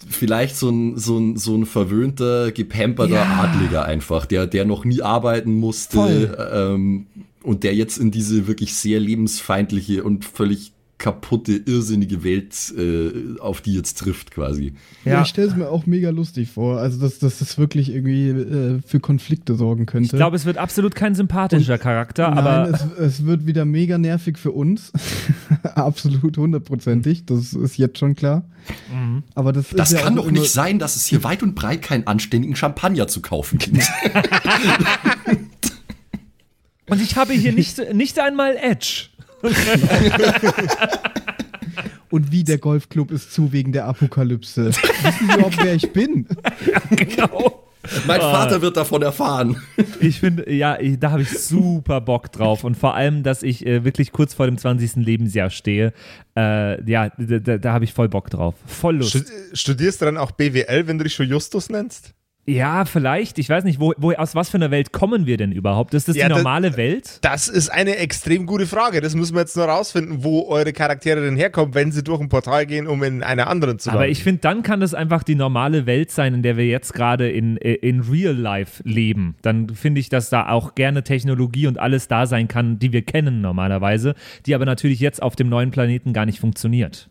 vielleicht 0.08 0.56
so 0.56 0.70
ein, 0.70 0.98
so 0.98 1.18
ein, 1.18 1.38
so 1.38 1.56
ein 1.56 1.66
verwöhnter, 1.66 2.52
gepamperter 2.52 3.16
ja. 3.16 3.40
Adliger 3.42 3.86
einfach, 3.86 4.26
der, 4.26 4.48
der 4.48 4.66
noch 4.66 4.86
nie 4.86 5.02
arbeiten 5.02 5.60
musste 5.60 6.38
ähm, 6.54 7.08
und 7.44 7.64
der 7.64 7.76
jetzt 7.76 7.98
in 7.98 8.12
diese 8.12 8.48
wirklich 8.48 8.76
sehr 8.76 9.00
lebensfeindliche 9.00 10.04
und 10.04 10.26
völlig 10.26 10.72
kaputte, 10.98 11.54
irrsinnige 11.54 12.24
Welt, 12.24 12.74
äh, 12.76 13.40
auf 13.40 13.62
die 13.62 13.74
jetzt 13.74 14.00
trifft 14.00 14.32
quasi. 14.32 14.74
Ja, 15.06 15.14
ja 15.14 15.22
ich 15.22 15.28
stelle 15.28 15.48
es 15.48 15.56
mir 15.56 15.70
auch 15.70 15.86
mega 15.86 16.10
lustig 16.10 16.50
vor. 16.50 16.80
Also, 16.80 17.00
dass, 17.00 17.20
dass 17.20 17.38
das 17.40 17.58
wirklich 17.60 17.90
irgendwie 17.94 18.30
äh, 18.30 18.80
für 18.86 19.00
Konflikte 19.00 19.56
sorgen 19.56 19.86
könnte. 19.86 20.08
Ich 20.08 20.12
glaube, 20.12 20.36
es 20.36 20.46
wird 20.46 20.58
absolut 20.58 20.96
kein 20.96 21.14
sympathischer 21.14 21.74
Und, 21.74 21.82
Charakter, 21.82 22.30
nein, 22.30 22.38
aber. 22.40 22.70
Es, 22.70 22.86
es, 23.00 23.26
wird 23.26 23.46
wieder 23.46 23.66
mega 23.66 23.98
nervig 23.98 24.40
für 24.40 24.52
uns. 24.52 24.92
absolut 25.76 26.36
hundertprozentig. 26.38 27.26
Das 27.26 27.54
ist 27.54 27.78
jetzt 27.78 28.00
schon 28.00 28.16
klar. 28.16 28.46
Mhm. 28.92 29.24
Aber 29.36 29.54
das, 29.54 29.70
das 29.70 29.92
ja 29.92 30.00
kann 30.00 30.16
doch 30.16 30.32
nicht 30.32 30.52
sein, 30.52 30.80
dass 30.80 30.96
es 30.96 31.06
hier 31.06 31.24
weit 31.24 31.44
und 31.44 31.54
breit 31.54 31.84
keinen 31.84 32.08
anständigen 32.08 32.56
Champagner 32.56 33.08
zu 33.08 33.22
kaufen 33.22 33.60
gibt. 33.60 33.84
Und 36.90 37.02
ich 37.02 37.18
habe 37.18 37.34
hier 37.34 37.52
nicht, 37.52 37.94
nicht 37.94 38.18
einmal 38.18 38.56
Edge. 38.56 39.10
Und 42.10 42.32
wie 42.32 42.44
der 42.44 42.58
Golfclub 42.58 43.12
ist 43.12 43.34
zu 43.34 43.52
wegen 43.52 43.72
der 43.74 43.86
Apokalypse. 43.86 44.68
Wissen 44.68 45.28
Sie 45.28 45.34
überhaupt, 45.34 45.58
wer 45.62 45.76
ich 45.76 45.92
bin? 45.92 46.26
genau. 46.90 47.68
Mein 48.06 48.22
ah. 48.22 48.32
Vater 48.32 48.62
wird 48.62 48.78
davon 48.78 49.02
erfahren. 49.02 49.58
Ich 50.00 50.20
finde, 50.20 50.52
ja, 50.52 50.80
ich, 50.80 51.00
da 51.00 51.12
habe 51.12 51.22
ich 51.22 51.30
super 51.40 52.02
Bock 52.02 52.32
drauf. 52.32 52.64
Und 52.64 52.76
vor 52.76 52.96
allem, 52.96 53.24
dass 53.24 53.44
ich 53.44 53.66
äh, 53.66 53.84
wirklich 53.84 54.12
kurz 54.12 54.34
vor 54.34 54.46
dem 54.46 54.58
20. 54.58 54.98
Lebensjahr 54.98 55.50
stehe. 55.50 55.94
Äh, 56.36 56.90
ja, 56.90 57.10
da, 57.18 57.58
da 57.58 57.74
habe 57.74 57.86
ich 57.86 57.94
voll 57.94 58.10
Bock 58.10 58.30
drauf. 58.30 58.56
Voll 58.66 58.98
Lust. 58.98 59.32
Studierst 59.54 60.02
du 60.02 60.06
dann 60.06 60.18
auch 60.18 60.32
BWL, 60.32 60.88
wenn 60.88 60.98
du 60.98 61.04
dich 61.04 61.14
schon 61.14 61.28
Justus 61.28 61.70
nennst? 61.70 62.14
Ja, 62.50 62.86
vielleicht. 62.86 63.40
Ich 63.40 63.50
weiß 63.50 63.66
nicht, 63.66 63.82
wo, 63.82 63.94
wo, 63.98 64.14
aus 64.14 64.34
was 64.34 64.50
für 64.50 64.56
einer 64.56 64.72
Welt 64.72 64.94
kommen 64.94 65.26
wir 65.26 65.36
denn 65.36 65.52
überhaupt? 65.52 65.94
Ist 65.94 66.08
das 66.08 66.16
ja, 66.16 66.30
die 66.30 66.36
normale 66.36 66.70
das, 66.70 66.78
Welt? 66.78 67.20
Das 67.22 67.50
ist 67.50 67.68
eine 67.68 67.98
extrem 67.98 68.46
gute 68.46 68.66
Frage. 68.66 69.02
Das 69.02 69.16
müssen 69.16 69.36
wir 69.36 69.42
jetzt 69.42 69.58
nur 69.58 69.66
rausfinden, 69.66 70.24
wo 70.24 70.48
eure 70.48 70.72
Charaktere 70.72 71.22
denn 71.22 71.36
herkommen, 71.36 71.76
wenn 71.76 71.92
sie 71.92 72.04
durch 72.04 72.22
ein 72.22 72.30
Portal 72.30 72.66
gehen, 72.66 72.88
um 72.88 73.04
in 73.04 73.22
eine 73.22 73.48
andere 73.48 73.76
zu 73.76 73.90
landen. 73.90 73.98
Aber 73.98 74.08
ich 74.08 74.24
finde, 74.24 74.40
dann 74.40 74.64
kann 74.64 74.80
das 74.80 74.94
einfach 74.94 75.24
die 75.24 75.36
normale 75.36 75.86
Welt 75.86 76.10
sein, 76.10 76.36
in 76.36 76.42
der 76.42 76.56
wir 76.56 76.66
jetzt 76.66 76.94
gerade 76.94 77.30
in, 77.30 77.58
in 77.58 78.00
Real 78.00 78.36
Life 78.36 78.82
leben. 78.86 79.36
Dann 79.42 79.68
finde 79.76 80.00
ich, 80.00 80.08
dass 80.08 80.30
da 80.30 80.48
auch 80.48 80.74
gerne 80.74 81.04
Technologie 81.04 81.68
und 81.68 81.78
alles 81.78 82.08
da 82.08 82.28
sein 82.28 82.48
kann, 82.48 82.80
die 82.80 82.94
wir 82.94 83.02
kennen 83.02 83.42
normalerweise, 83.42 84.16
die 84.46 84.56
aber 84.56 84.66
natürlich 84.66 85.02
jetzt 85.02 85.22
auf 85.22 85.36
dem 85.36 85.50
neuen 85.50 85.72
Planeten 85.72 86.14
gar 86.14 86.26
nicht 86.26 86.40
funktioniert. 86.40 87.10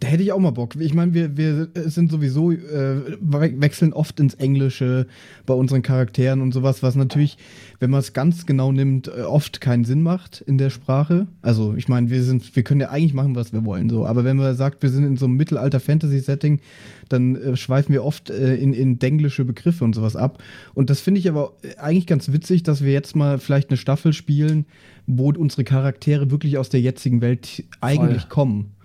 Da 0.00 0.08
hätte 0.08 0.22
ich 0.22 0.32
auch 0.32 0.38
mal 0.38 0.50
Bock. 0.50 0.76
Ich 0.76 0.94
meine, 0.94 1.14
wir, 1.14 1.36
wir 1.36 1.68
sind 1.74 2.10
sowieso, 2.10 2.52
äh, 2.52 3.16
wechseln 3.20 3.92
oft 3.92 4.20
ins 4.20 4.34
Englische 4.34 5.06
bei 5.46 5.54
unseren 5.54 5.82
Charakteren 5.82 6.42
und 6.42 6.52
sowas, 6.52 6.82
was 6.82 6.96
natürlich, 6.96 7.38
wenn 7.80 7.90
man 7.90 8.00
es 8.00 8.12
ganz 8.12 8.46
genau 8.46 8.72
nimmt, 8.72 9.08
äh, 9.08 9.22
oft 9.22 9.60
keinen 9.60 9.84
Sinn 9.84 10.02
macht 10.02 10.42
in 10.42 10.58
der 10.58 10.70
Sprache. 10.70 11.26
Also, 11.40 11.74
ich 11.74 11.88
meine, 11.88 12.10
wir 12.10 12.22
sind, 12.22 12.54
wir 12.56 12.62
können 12.62 12.80
ja 12.80 12.90
eigentlich 12.90 13.14
machen, 13.14 13.34
was 13.34 13.52
wir 13.52 13.64
wollen, 13.64 13.88
so. 13.88 14.06
Aber 14.06 14.24
wenn 14.24 14.36
man 14.36 14.54
sagt, 14.54 14.82
wir 14.82 14.90
sind 14.90 15.04
in 15.04 15.16
so 15.16 15.26
einem 15.26 15.36
Mittelalter-Fantasy-Setting, 15.36 16.60
dann 17.08 17.36
äh, 17.36 17.56
schweifen 17.56 17.92
wir 17.92 18.04
oft 18.04 18.30
äh, 18.30 18.56
in, 18.56 18.74
in 18.74 18.98
denglische 18.98 19.44
Begriffe 19.44 19.84
und 19.84 19.94
sowas 19.94 20.16
ab. 20.16 20.42
Und 20.74 20.90
das 20.90 21.00
finde 21.00 21.20
ich 21.20 21.28
aber 21.28 21.54
eigentlich 21.78 22.06
ganz 22.06 22.32
witzig, 22.32 22.62
dass 22.64 22.82
wir 22.82 22.92
jetzt 22.92 23.16
mal 23.16 23.38
vielleicht 23.38 23.70
eine 23.70 23.76
Staffel 23.78 24.12
spielen, 24.12 24.66
wo 25.06 25.30
unsere 25.30 25.64
Charaktere 25.64 26.30
wirklich 26.30 26.58
aus 26.58 26.68
der 26.68 26.80
jetzigen 26.80 27.20
Welt 27.20 27.64
eigentlich 27.80 28.22
Voll. 28.22 28.28
kommen 28.28 28.75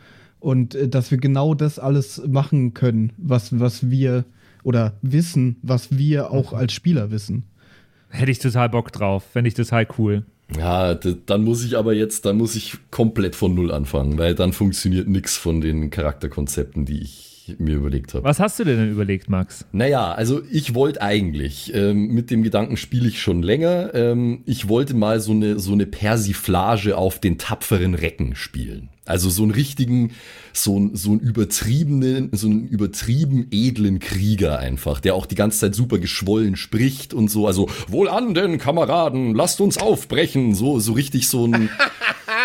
und 0.41 0.75
äh, 0.75 0.89
dass 0.89 1.11
wir 1.11 1.17
genau 1.17 1.53
das 1.53 1.79
alles 1.79 2.21
machen 2.27 2.73
können, 2.73 3.13
was, 3.17 3.57
was 3.57 3.89
wir 3.89 4.25
oder 4.63 4.93
wissen, 5.01 5.55
was 5.61 5.97
wir 5.97 6.31
auch 6.31 6.51
mhm. 6.51 6.57
als 6.57 6.73
Spieler 6.73 7.11
wissen. 7.11 7.43
Hätte 8.09 8.31
ich 8.31 8.39
total 8.39 8.67
Bock 8.69 8.91
drauf, 8.91 9.23
fände 9.23 9.47
ich 9.47 9.53
total 9.53 9.87
cool. 9.97 10.25
Ja, 10.57 10.95
dann 10.95 11.43
muss 11.45 11.63
ich 11.63 11.77
aber 11.77 11.93
jetzt, 11.93 12.25
dann 12.25 12.37
muss 12.37 12.55
ich 12.55 12.77
komplett 12.91 13.35
von 13.35 13.55
Null 13.55 13.71
anfangen, 13.71 14.17
weil 14.17 14.35
dann 14.35 14.51
funktioniert 14.51 15.07
nichts 15.07 15.37
von 15.37 15.61
den 15.61 15.89
Charakterkonzepten, 15.89 16.85
die 16.85 17.01
ich 17.01 17.30
mir 17.57 17.75
überlegt 17.75 18.13
habe. 18.13 18.23
Was 18.23 18.39
hast 18.39 18.59
du 18.59 18.63
dir 18.63 18.75
denn 18.75 18.91
überlegt, 18.91 19.29
Max? 19.29 19.65
Naja, 19.71 20.11
also 20.11 20.41
ich 20.49 20.73
wollte 20.73 21.01
eigentlich, 21.01 21.73
ähm, 21.73 22.07
mit 22.07 22.31
dem 22.31 22.43
Gedanken 22.43 22.77
spiele 22.77 23.07
ich 23.07 23.21
schon 23.21 23.43
länger, 23.43 23.93
ähm, 23.93 24.41
ich 24.45 24.67
wollte 24.67 24.93
mal 24.93 25.19
so 25.19 25.31
eine, 25.31 25.59
so 25.59 25.73
eine 25.73 25.85
Persiflage 25.85 26.97
auf 26.97 27.19
den 27.19 27.37
tapferen 27.37 27.95
Recken 27.95 28.35
spielen. 28.35 28.89
Also 29.05 29.29
so 29.29 29.41
einen 29.41 29.51
richtigen, 29.51 30.11
so, 30.53 30.89
so 30.93 31.11
einen 31.11 31.19
übertriebenen, 31.19 32.29
so 32.33 32.47
einen 32.47 32.67
übertrieben 32.67 33.47
edlen 33.51 33.99
Krieger 33.99 34.59
einfach, 34.59 34.99
der 34.99 35.15
auch 35.15 35.25
die 35.25 35.35
ganze 35.35 35.59
Zeit 35.59 35.75
super 35.75 35.97
geschwollen 35.97 36.55
spricht 36.55 37.13
und 37.13 37.29
so. 37.29 37.47
Also 37.47 37.67
wohlan 37.87 38.35
denn, 38.35 38.59
Kameraden, 38.59 39.33
lasst 39.33 39.59
uns 39.59 39.79
aufbrechen. 39.79 40.53
So, 40.53 40.79
so 40.79 40.93
richtig 40.93 41.27
so 41.27 41.45
ein, 41.45 41.69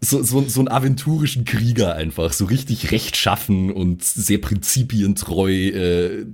so, 0.00 0.22
so, 0.22 0.42
so 0.42 0.60
einen 0.60 0.68
aventurischen 0.68 1.44
Krieger 1.44 1.94
einfach, 1.94 2.32
so 2.32 2.44
richtig 2.44 2.90
rechtschaffen 2.92 3.72
und 3.72 4.04
sehr 4.04 4.38
prinzipientreu. 4.38 5.52
Äh, 5.52 6.26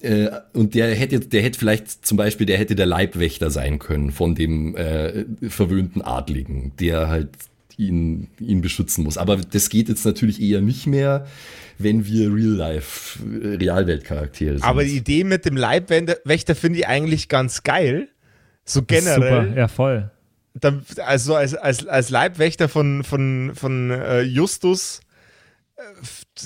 äh, 0.00 0.30
und 0.54 0.74
der 0.74 0.94
hätte, 0.94 1.20
der 1.20 1.42
hätte 1.42 1.58
vielleicht 1.58 2.06
zum 2.06 2.16
Beispiel, 2.16 2.46
der 2.46 2.58
hätte 2.58 2.74
der 2.74 2.86
Leibwächter 2.86 3.50
sein 3.50 3.78
können 3.78 4.12
von 4.12 4.34
dem 4.34 4.74
äh, 4.76 5.24
verwöhnten 5.48 6.02
Adligen, 6.02 6.72
der 6.80 7.08
halt 7.08 7.30
ihn, 7.76 8.28
ihn 8.38 8.62
beschützen 8.62 9.04
muss. 9.04 9.18
Aber 9.18 9.36
das 9.36 9.68
geht 9.68 9.88
jetzt 9.88 10.04
natürlich 10.06 10.40
eher 10.40 10.60
nicht 10.62 10.86
mehr, 10.86 11.26
wenn 11.78 12.06
wir 12.06 12.34
Real-Life, 12.34 13.18
äh, 13.42 13.56
Realweltcharaktere 13.56 14.54
sind. 14.54 14.64
Aber 14.64 14.84
die 14.84 14.96
Idee 14.96 15.24
mit 15.24 15.44
dem 15.44 15.56
Leibwächter 15.56 16.54
finde 16.54 16.78
ich 16.80 16.86
eigentlich 16.86 17.28
ganz 17.28 17.62
geil. 17.62 18.08
So 18.64 18.82
generell. 18.82 19.48
Super, 19.48 19.58
ja, 19.58 19.68
voll 19.68 20.10
dann, 20.54 20.84
also 21.04 21.34
als, 21.34 21.54
als, 21.54 21.86
als 21.86 22.10
Leibwächter 22.10 22.68
von, 22.68 23.04
von, 23.04 23.52
von 23.54 23.90
äh, 23.90 24.22
Justus, 24.22 25.00
äh, 25.76 25.82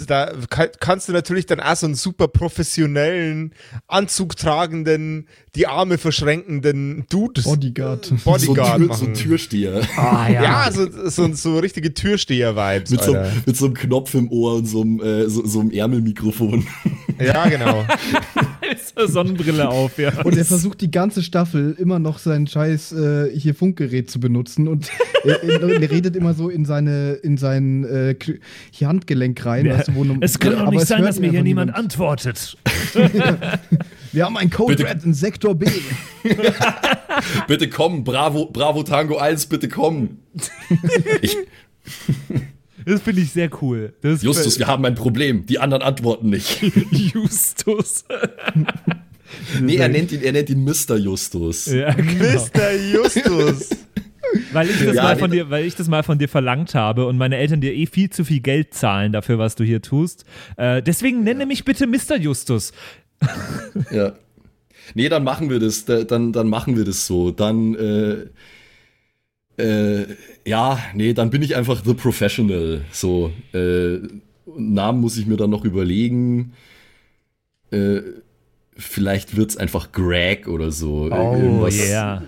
da 0.06 0.32
kannst 0.80 1.08
du 1.08 1.12
natürlich 1.12 1.46
dann 1.46 1.60
auch 1.60 1.76
so 1.76 1.86
einen 1.86 1.94
super 1.94 2.28
professionellen, 2.28 3.52
Anzug 3.86 4.36
tragenden, 4.36 5.26
die 5.54 5.66
Arme 5.66 5.98
verschränkenden 5.98 7.06
Dude. 7.10 7.42
Bodyguard. 7.42 8.12
Bodyguard 8.24 8.80
so, 8.80 8.86
Tür, 8.86 8.94
so 8.94 9.06
ein 9.06 9.14
Türsteher. 9.14 9.80
Ah, 9.96 10.28
ja. 10.28 10.42
ja, 10.42 10.72
so, 10.72 11.08
so, 11.08 11.32
so 11.32 11.58
richtige 11.58 11.94
Türsteher-Vibes. 11.94 12.90
Mit, 12.90 13.02
so, 13.02 13.16
mit 13.46 13.56
so 13.56 13.66
einem 13.66 13.74
Knopf 13.74 14.14
im 14.14 14.30
Ohr 14.30 14.56
und 14.56 14.66
so 14.66 14.82
einem, 14.82 15.00
äh, 15.00 15.28
so, 15.28 15.46
so 15.46 15.60
einem 15.60 15.70
Ärmelmikrofon. 15.70 16.66
Ja, 17.18 17.48
genau. 17.48 17.84
Sonnenbrille 19.06 19.68
auf, 19.68 19.98
ja. 19.98 20.22
Und 20.22 20.36
er 20.36 20.44
versucht 20.44 20.80
die 20.80 20.90
ganze 20.90 21.22
Staffel 21.22 21.76
immer 21.78 21.98
noch 21.98 22.18
sein 22.18 22.46
scheiß 22.46 22.92
äh, 22.92 23.30
hier 23.38 23.54
Funkgerät 23.54 24.10
zu 24.10 24.20
benutzen 24.20 24.68
und 24.68 24.90
er, 25.24 25.42
er, 25.42 25.90
redet 25.90 26.16
immer 26.16 26.34
so 26.34 26.48
in 26.48 26.64
seine 26.64 27.12
in 27.14 27.36
sein 27.36 27.84
äh, 27.84 28.14
Handgelenk 28.80 29.44
rein. 29.44 29.66
Ja. 29.66 29.83
Weißt 29.86 29.88
du, 29.88 29.94
wo 29.94 30.16
es 30.20 30.38
kann 30.38 30.52
doch 30.52 30.70
nicht 30.70 30.86
sein, 30.86 31.02
dass 31.02 31.18
mir 31.18 31.30
hier 31.30 31.42
niemand, 31.42 31.70
niemand 31.70 31.78
antwortet. 31.78 32.56
Wir 34.12 34.24
haben 34.24 34.36
einen 34.36 34.50
Code 34.50 34.76
bitte. 34.76 34.88
Red 34.88 35.04
in 35.04 35.12
Sektor 35.12 35.54
B. 35.56 35.66
bitte 37.48 37.68
komm, 37.68 38.04
Bravo, 38.04 38.46
Bravo 38.46 38.84
Tango 38.84 39.18
1, 39.18 39.46
bitte 39.46 39.68
komm. 39.68 40.18
Ich, 41.20 41.36
das 42.86 43.02
finde 43.02 43.22
ich 43.22 43.30
sehr 43.30 43.50
cool. 43.60 43.92
Justus, 44.02 44.58
wir 44.58 44.66
haben 44.66 44.84
ein 44.84 44.94
Problem. 44.94 45.46
Die 45.46 45.58
anderen 45.58 45.82
antworten 45.82 46.30
nicht. 46.30 46.62
Justus. 46.90 48.04
nee, 49.60 49.76
er 49.76 49.88
nennt 49.88 50.12
ihn, 50.12 50.22
er 50.22 50.32
nennt 50.32 50.48
ihn 50.48 50.64
Mr. 50.64 50.96
Justus. 50.96 51.66
Ja, 51.66 51.92
genau. 51.92 52.34
Mr. 52.34 52.72
Justus. 52.72 53.70
Weil 54.52 54.68
ich, 54.68 54.84
das 54.84 54.96
ja, 54.96 55.02
mal 55.02 55.16
von 55.16 55.30
dir, 55.30 55.50
weil 55.50 55.64
ich 55.64 55.74
das 55.74 55.88
mal 55.88 56.02
von 56.02 56.18
dir 56.18 56.28
verlangt 56.28 56.74
habe 56.74 57.06
und 57.06 57.16
meine 57.16 57.36
Eltern 57.36 57.60
dir 57.60 57.74
eh 57.74 57.86
viel 57.86 58.10
zu 58.10 58.24
viel 58.24 58.40
Geld 58.40 58.74
zahlen 58.74 59.12
dafür, 59.12 59.38
was 59.38 59.54
du 59.54 59.64
hier 59.64 59.82
tust. 59.82 60.24
Äh, 60.56 60.82
deswegen 60.82 61.24
nenne 61.24 61.46
mich 61.46 61.64
bitte 61.64 61.86
Mr. 61.86 62.16
Justus. 62.18 62.72
Ja. 63.90 64.12
Nee, 64.94 65.08
dann 65.08 65.24
machen 65.24 65.48
wir 65.50 65.60
das. 65.60 65.84
Dann, 65.84 66.32
dann 66.32 66.48
machen 66.48 66.76
wir 66.76 66.84
das 66.84 67.06
so. 67.06 67.30
Dann, 67.30 67.74
äh, 67.74 68.26
äh, 69.62 70.06
ja, 70.44 70.78
nee, 70.94 71.14
dann 71.14 71.30
bin 71.30 71.42
ich 71.42 71.56
einfach 71.56 71.82
The 71.84 71.94
Professional. 71.94 72.82
So, 72.90 73.32
äh, 73.52 73.98
Namen 74.56 75.00
muss 75.00 75.16
ich 75.16 75.26
mir 75.26 75.36
dann 75.36 75.50
noch 75.50 75.64
überlegen. 75.64 76.52
Äh, 77.70 78.00
vielleicht 78.76 79.36
wird 79.36 79.50
es 79.50 79.56
einfach 79.56 79.92
Greg 79.92 80.48
oder 80.48 80.70
so. 80.70 81.08
Oh, 81.10 81.36
irgendwas, 81.36 81.76
yeah. 81.76 82.22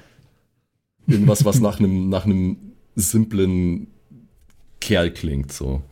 Irgendwas, 1.07 1.44
was 1.44 1.61
nach 1.61 1.78
einem 1.78 2.09
nach 2.09 2.26
simplen 2.94 3.88
Kerl 4.80 5.12
klingt, 5.12 5.52
so. 5.52 5.82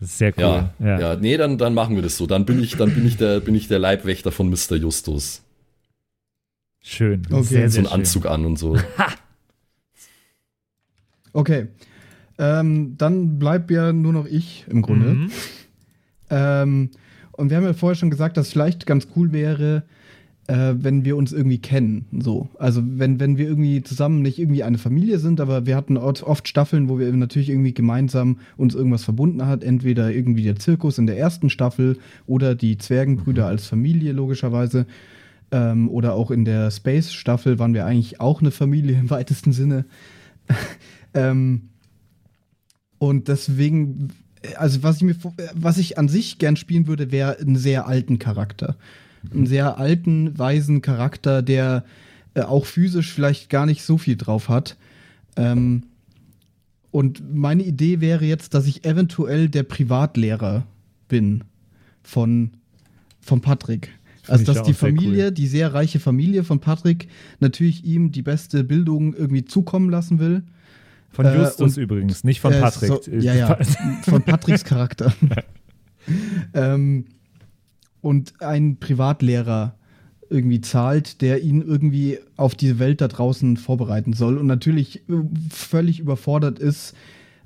Sehr 0.00 0.32
cool. 0.36 0.42
Ja, 0.42 0.74
ja. 0.78 1.00
ja, 1.00 1.16
nee, 1.16 1.36
dann, 1.36 1.58
dann 1.58 1.74
machen 1.74 1.96
wir 1.96 2.02
das 2.02 2.16
so. 2.16 2.26
Dann 2.26 2.44
bin 2.44 2.62
ich, 2.62 2.76
dann 2.76 2.94
bin 2.94 3.06
ich 3.06 3.16
der, 3.16 3.40
bin 3.40 3.54
ich 3.54 3.66
der 3.66 3.80
Leibwächter 3.80 4.30
von 4.30 4.48
Mr. 4.48 4.76
Justus. 4.76 5.42
Schön. 6.80 7.22
Okay. 7.26 7.42
Sehr, 7.42 7.42
sehr 7.42 7.70
so 7.70 7.78
einen 7.78 8.00
Anzug 8.00 8.26
an 8.26 8.46
und 8.46 8.58
so. 8.58 8.76
okay. 11.32 11.66
Ähm, 12.38 12.94
dann 12.96 13.40
bleibt 13.40 13.72
ja 13.72 13.92
nur 13.92 14.12
noch 14.12 14.26
ich 14.26 14.66
im 14.68 14.82
Grunde. 14.82 15.14
Mhm. 15.14 15.30
Ähm, 16.30 16.90
und 17.32 17.50
wir 17.50 17.56
haben 17.56 17.64
ja 17.64 17.72
vorher 17.72 17.96
schon 17.96 18.10
gesagt, 18.10 18.36
dass 18.36 18.50
vielleicht 18.50 18.86
ganz 18.86 19.08
cool 19.16 19.32
wäre, 19.32 19.82
äh, 20.48 20.74
wenn 20.78 21.04
wir 21.04 21.16
uns 21.16 21.32
irgendwie 21.32 21.58
kennen. 21.58 22.06
So. 22.20 22.48
Also 22.58 22.82
wenn, 22.84 23.20
wenn 23.20 23.36
wir 23.36 23.46
irgendwie 23.46 23.82
zusammen 23.82 24.22
nicht 24.22 24.38
irgendwie 24.38 24.64
eine 24.64 24.78
Familie 24.78 25.18
sind, 25.18 25.40
aber 25.40 25.66
wir 25.66 25.76
hatten 25.76 25.96
oft 25.98 26.48
Staffeln, 26.48 26.88
wo 26.88 26.98
wir 26.98 27.12
natürlich 27.12 27.50
irgendwie 27.50 27.74
gemeinsam 27.74 28.38
uns 28.56 28.74
irgendwas 28.74 29.04
verbunden 29.04 29.46
hat. 29.46 29.62
Entweder 29.62 30.10
irgendwie 30.10 30.42
der 30.42 30.56
Zirkus 30.56 30.98
in 30.98 31.06
der 31.06 31.18
ersten 31.18 31.50
Staffel 31.50 31.98
oder 32.26 32.54
die 32.54 32.78
Zwergenbrüder 32.78 33.42
mhm. 33.42 33.48
als 33.48 33.66
Familie, 33.66 34.12
logischerweise. 34.12 34.86
Ähm, 35.50 35.88
oder 35.90 36.14
auch 36.14 36.30
in 36.30 36.46
der 36.46 36.70
Space-Staffel 36.70 37.58
waren 37.58 37.74
wir 37.74 37.84
eigentlich 37.84 38.20
auch 38.20 38.40
eine 38.40 38.50
Familie 38.50 38.98
im 38.98 39.10
weitesten 39.10 39.52
Sinne. 39.52 39.84
ähm, 41.14 41.68
und 42.96 43.28
deswegen, 43.28 44.08
also 44.56 44.82
was 44.82 44.96
ich 44.96 45.02
mir, 45.02 45.16
was 45.54 45.76
ich 45.76 45.98
an 45.98 46.08
sich 46.08 46.38
gern 46.38 46.56
spielen 46.56 46.86
würde, 46.86 47.12
wäre 47.12 47.38
einen 47.38 47.56
sehr 47.56 47.86
alten 47.86 48.18
Charakter 48.18 48.76
einen 49.32 49.46
sehr 49.46 49.78
alten, 49.78 50.38
weisen 50.38 50.82
Charakter, 50.82 51.42
der 51.42 51.84
äh, 52.34 52.42
auch 52.42 52.66
physisch 52.66 53.12
vielleicht 53.12 53.50
gar 53.50 53.66
nicht 53.66 53.82
so 53.82 53.98
viel 53.98 54.16
drauf 54.16 54.48
hat. 54.48 54.76
Ähm, 55.36 55.84
und 56.90 57.34
meine 57.34 57.62
Idee 57.62 58.00
wäre 58.00 58.24
jetzt, 58.24 58.54
dass 58.54 58.66
ich 58.66 58.84
eventuell 58.84 59.48
der 59.48 59.62
Privatlehrer 59.62 60.66
bin 61.08 61.44
von, 62.02 62.50
von 63.20 63.40
Patrick. 63.40 63.90
Also, 64.26 64.44
dass 64.44 64.62
die 64.62 64.74
Familie, 64.74 65.26
cool. 65.26 65.30
die 65.32 65.46
sehr 65.46 65.72
reiche 65.72 66.00
Familie 66.00 66.44
von 66.44 66.60
Patrick, 66.60 67.08
natürlich 67.40 67.84
ihm 67.84 68.12
die 68.12 68.22
beste 68.22 68.62
Bildung 68.62 69.14
irgendwie 69.14 69.44
zukommen 69.44 69.90
lassen 69.90 70.18
will. 70.18 70.42
Von 71.10 71.24
äh, 71.24 71.36
Justus 71.36 71.76
äh, 71.76 71.80
und, 71.80 71.84
übrigens, 71.84 72.24
nicht 72.24 72.40
von 72.40 72.52
Patrick. 72.52 72.88
So, 72.88 73.00
ja, 73.10 73.34
ja, 73.34 73.58
von 74.02 74.22
Patricks 74.22 74.64
Charakter. 74.64 75.12
ähm, 76.54 77.06
und 78.00 78.40
einen 78.40 78.78
Privatlehrer 78.78 79.74
irgendwie 80.30 80.60
zahlt, 80.60 81.22
der 81.22 81.42
ihn 81.42 81.62
irgendwie 81.62 82.18
auf 82.36 82.54
diese 82.54 82.78
Welt 82.78 83.00
da 83.00 83.08
draußen 83.08 83.56
vorbereiten 83.56 84.12
soll 84.12 84.36
und 84.38 84.46
natürlich 84.46 85.08
äh, 85.08 85.14
völlig 85.50 86.00
überfordert 86.00 86.58
ist, 86.58 86.94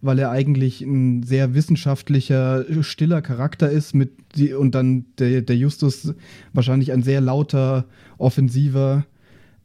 weil 0.01 0.19
er 0.19 0.31
eigentlich 0.31 0.81
ein 0.81 1.23
sehr 1.23 1.55
wissenschaftlicher, 1.55 2.65
stiller 2.83 3.23
Charakter 3.23 3.71
ist 3.71 3.95
mit 3.95 4.11
die, 4.35 4.53
und 4.53 4.75
dann 4.75 5.05
der, 5.19 5.43
der 5.43 5.57
Justus 5.57 6.15
wahrscheinlich 6.53 6.93
ein 6.93 7.05
sehr 7.05 7.21
lauter, 7.21 7.85
offensiver 8.19 9.07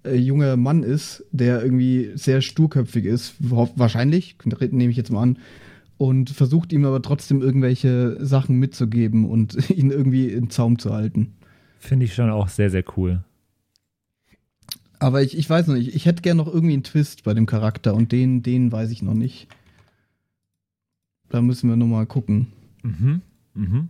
äh, 0.03 0.15
junger 0.15 0.55
Mann 0.55 0.83
ist, 0.83 1.25
der 1.31 1.63
irgendwie 1.63 2.11
sehr 2.13 2.41
sturköpfig 2.41 3.05
ist, 3.05 3.33
wahrscheinlich, 3.39 4.35
nehme 4.71 4.91
ich 4.91 4.97
jetzt 4.97 5.11
mal 5.11 5.23
an, 5.23 5.39
und 5.97 6.29
versucht 6.29 6.71
ihm 6.73 6.85
aber 6.85 7.01
trotzdem 7.01 7.41
irgendwelche 7.41 8.23
Sachen 8.23 8.57
mitzugeben 8.57 9.25
und 9.25 9.69
ihn 9.69 9.91
irgendwie 9.91 10.29
in 10.29 10.49
Zaum 10.49 10.79
zu 10.79 10.93
halten. 10.93 11.35
Finde 11.79 12.05
ich 12.05 12.13
schon 12.13 12.29
auch 12.29 12.47
sehr, 12.47 12.69
sehr 12.69 12.83
cool. 12.97 13.23
Aber 14.99 15.21
ich, 15.21 15.37
ich 15.37 15.49
weiß 15.49 15.67
noch 15.67 15.75
nicht, 15.75 15.95
ich 15.95 16.05
hätte 16.05 16.23
gerne 16.23 16.41
noch 16.41 16.51
irgendwie 16.51 16.73
einen 16.73 16.83
Twist 16.83 17.23
bei 17.23 17.33
dem 17.33 17.45
Charakter 17.45 17.93
und 17.93 18.11
den, 18.11 18.41
den 18.41 18.71
weiß 18.71 18.89
ich 18.89 19.03
noch 19.03 19.13
nicht. 19.13 19.47
Da 21.29 21.41
müssen 21.41 21.69
wir 21.69 21.75
nochmal 21.75 22.07
gucken. 22.07 22.47
Mhm. 22.83 23.21
Mhm. 23.53 23.89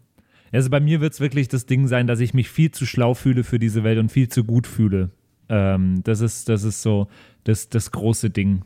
Also 0.52 0.70
bei 0.70 0.80
mir 0.80 1.02
wird 1.02 1.14
es 1.14 1.20
wirklich 1.20 1.48
das 1.48 1.66
Ding 1.66 1.88
sein, 1.88 2.08
dass 2.08 2.20
ich 2.20 2.34
mich 2.34 2.50
viel 2.50 2.72
zu 2.72 2.86
schlau 2.86 3.14
fühle 3.14 3.44
für 3.44 3.60
diese 3.60 3.84
Welt 3.84 4.00
und 4.00 4.12
viel 4.12 4.28
zu 4.30 4.44
gut 4.44 4.68
fühle. 4.68 5.12
Ähm, 5.50 6.02
das, 6.04 6.22
ist, 6.22 6.50
das 6.50 6.64
ist 6.64 6.82
so 6.82 7.08
das, 7.44 7.70
das 7.70 7.92
große 7.92 8.30
Ding. 8.30 8.64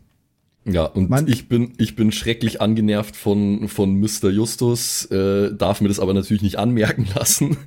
Ja, 0.64 0.86
und 0.86 1.10
Man 1.10 1.28
ich 1.28 1.48
bin, 1.48 1.74
ich 1.78 1.96
bin 1.96 2.12
schrecklich 2.12 2.62
angenervt 2.62 3.16
von, 3.16 3.68
von 3.68 4.00
Mr. 4.00 4.30
Justus, 4.30 5.06
äh, 5.06 5.54
darf 5.56 5.82
mir 5.82 5.88
das 5.88 6.00
aber 6.00 6.14
natürlich 6.14 6.44
nicht 6.44 6.60
anmerken 6.60 7.08
lassen 7.16 7.58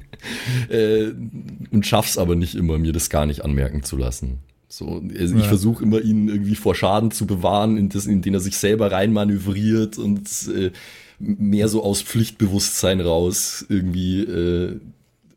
äh, 0.68 1.08
und 1.72 1.86
schaff's 1.86 2.18
aber 2.18 2.36
nicht 2.36 2.54
immer, 2.54 2.78
mir 2.78 2.92
das 2.92 3.10
gar 3.10 3.26
nicht 3.26 3.44
anmerken 3.44 3.82
zu 3.82 3.96
lassen. 3.96 4.38
So, 4.68 5.02
also 5.18 5.34
ja. 5.34 5.40
ich 5.40 5.46
versuche 5.46 5.82
immer, 5.84 6.00
ihn 6.00 6.28
irgendwie 6.28 6.54
vor 6.54 6.74
Schaden 6.74 7.10
zu 7.10 7.26
bewahren, 7.26 7.76
in, 7.76 7.88
das, 7.88 8.06
in 8.06 8.22
den 8.22 8.34
er 8.34 8.40
sich 8.40 8.56
selber 8.56 8.92
reinmanövriert 8.92 9.98
und 9.98 10.28
äh, 10.48 10.70
mehr 11.18 11.68
so 11.68 11.82
aus 11.82 12.02
Pflichtbewusstsein 12.02 13.00
raus 13.00 13.64
irgendwie 13.68 14.20
äh, 14.20 14.80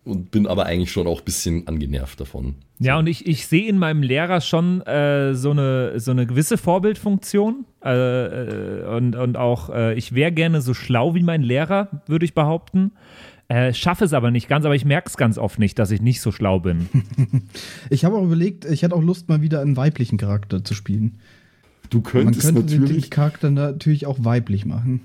und 0.08 0.32
bin 0.32 0.48
aber 0.48 0.66
eigentlich 0.66 0.92
schon 0.92 1.08
auch 1.08 1.20
ein 1.20 1.26
bisschen 1.26 1.68
angenervt 1.68 2.20
davon. 2.20 2.56
Ja, 2.80 2.98
und 2.98 3.08
ich, 3.08 3.28
ich 3.28 3.48
sehe 3.48 3.68
in 3.68 3.78
meinem 3.78 4.04
Lehrer 4.04 4.42
schon 4.42 4.82
äh, 4.82 5.34
so, 5.34 5.52
eine, 5.52 6.00
so 6.00 6.12
eine 6.12 6.26
gewisse 6.26 6.58
Vorbildfunktion. 6.58 7.66
Äh, 7.84 7.92
äh, 7.92 8.86
und, 8.96 9.16
und 9.16 9.38
auch, 9.38 9.70
äh, 9.70 9.94
ich 9.96 10.14
wäre 10.14 10.32
gerne 10.32 10.62
so 10.62 10.74
schlau 10.74 11.16
wie 11.16 11.24
mein 11.24 11.42
Lehrer, 11.42 12.02
würde 12.08 12.26
ich 12.26 12.34
behaupten. 12.34 12.92
Äh, 13.50 13.74
schaffe 13.74 14.04
es 14.04 14.14
aber 14.14 14.30
nicht 14.30 14.50
ganz, 14.50 14.66
aber 14.66 14.76
ich 14.76 14.84
merke 14.84 15.10
es 15.10 15.18
ganz 15.18 15.38
oft 15.38 15.58
nicht, 15.58 15.80
dass 15.80 15.92
ich 15.92 16.02
nicht 16.02 16.22
so 16.22 16.32
schlau 16.32 16.60
bin. 16.60 16.90
ich 17.90 18.04
habe 18.04 18.18
auch 18.18 18.24
überlegt, 18.24 18.66
ich 18.66 18.84
hätte 18.84 18.96
auch 18.96 19.02
Lust, 19.02 19.30
mal 19.30 19.42
wieder 19.42 19.62
einen 19.62 19.78
weiblichen 19.78 20.18
Charakter 20.18 20.64
zu 20.64 20.74
spielen. 20.74 21.20
Du 21.90 22.02
könntest 22.02 22.46
Man 22.46 22.56
könnte 22.56 22.80
natürlich 22.80 23.04
den 23.06 23.10
Charakter 23.10 23.50
natürlich 23.50 24.06
auch 24.06 24.18
weiblich 24.20 24.66
machen. 24.66 25.02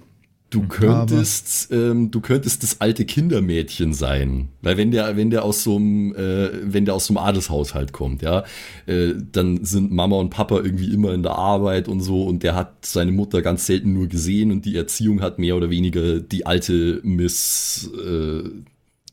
Du 0.53 0.69
könntest, 0.69 1.73
ähm, 1.73 2.11
du 2.11 2.21
könntest 2.21 2.63
das 2.63 2.83
alte 2.83 3.07
Kindermädchen 3.07 3.95
sein, 3.95 4.49
weil 4.61 4.77
wenn 4.77 4.91
der, 4.91 5.17
wenn 5.17 5.31
der 5.31 5.45
aus 5.45 5.63
so 5.63 5.77
einem, 5.77 6.15
äh, 6.15 6.51
wenn 6.63 6.85
der 6.85 6.95
aus 6.95 7.07
so 7.07 7.15
einem 7.15 7.25
Adelshaushalt 7.27 7.93
kommt, 7.93 8.21
ja, 8.21 8.45
äh, 8.85 9.15
dann 9.33 9.65
sind 9.65 9.93
Mama 9.93 10.17
und 10.17 10.29
Papa 10.29 10.57
irgendwie 10.57 10.93
immer 10.93 11.15
in 11.15 11.23
der 11.23 11.37
Arbeit 11.37 11.89
und 11.89 12.01
so 12.01 12.25
und 12.25 12.43
der 12.43 12.55
hat 12.55 12.85
seine 12.85 13.13
Mutter 13.13 13.41
ganz 13.41 13.65
selten 13.65 13.95
nur 13.95 14.09
gesehen 14.09 14.53
und 14.53 14.67
die 14.67 14.77
Erziehung 14.77 15.23
hat 15.23 15.39
mehr 15.39 15.57
oder 15.57 15.71
weniger 15.71 16.21
die 16.21 16.45
alte 16.45 17.01
Miss 17.03 17.91
äh, 18.07 18.43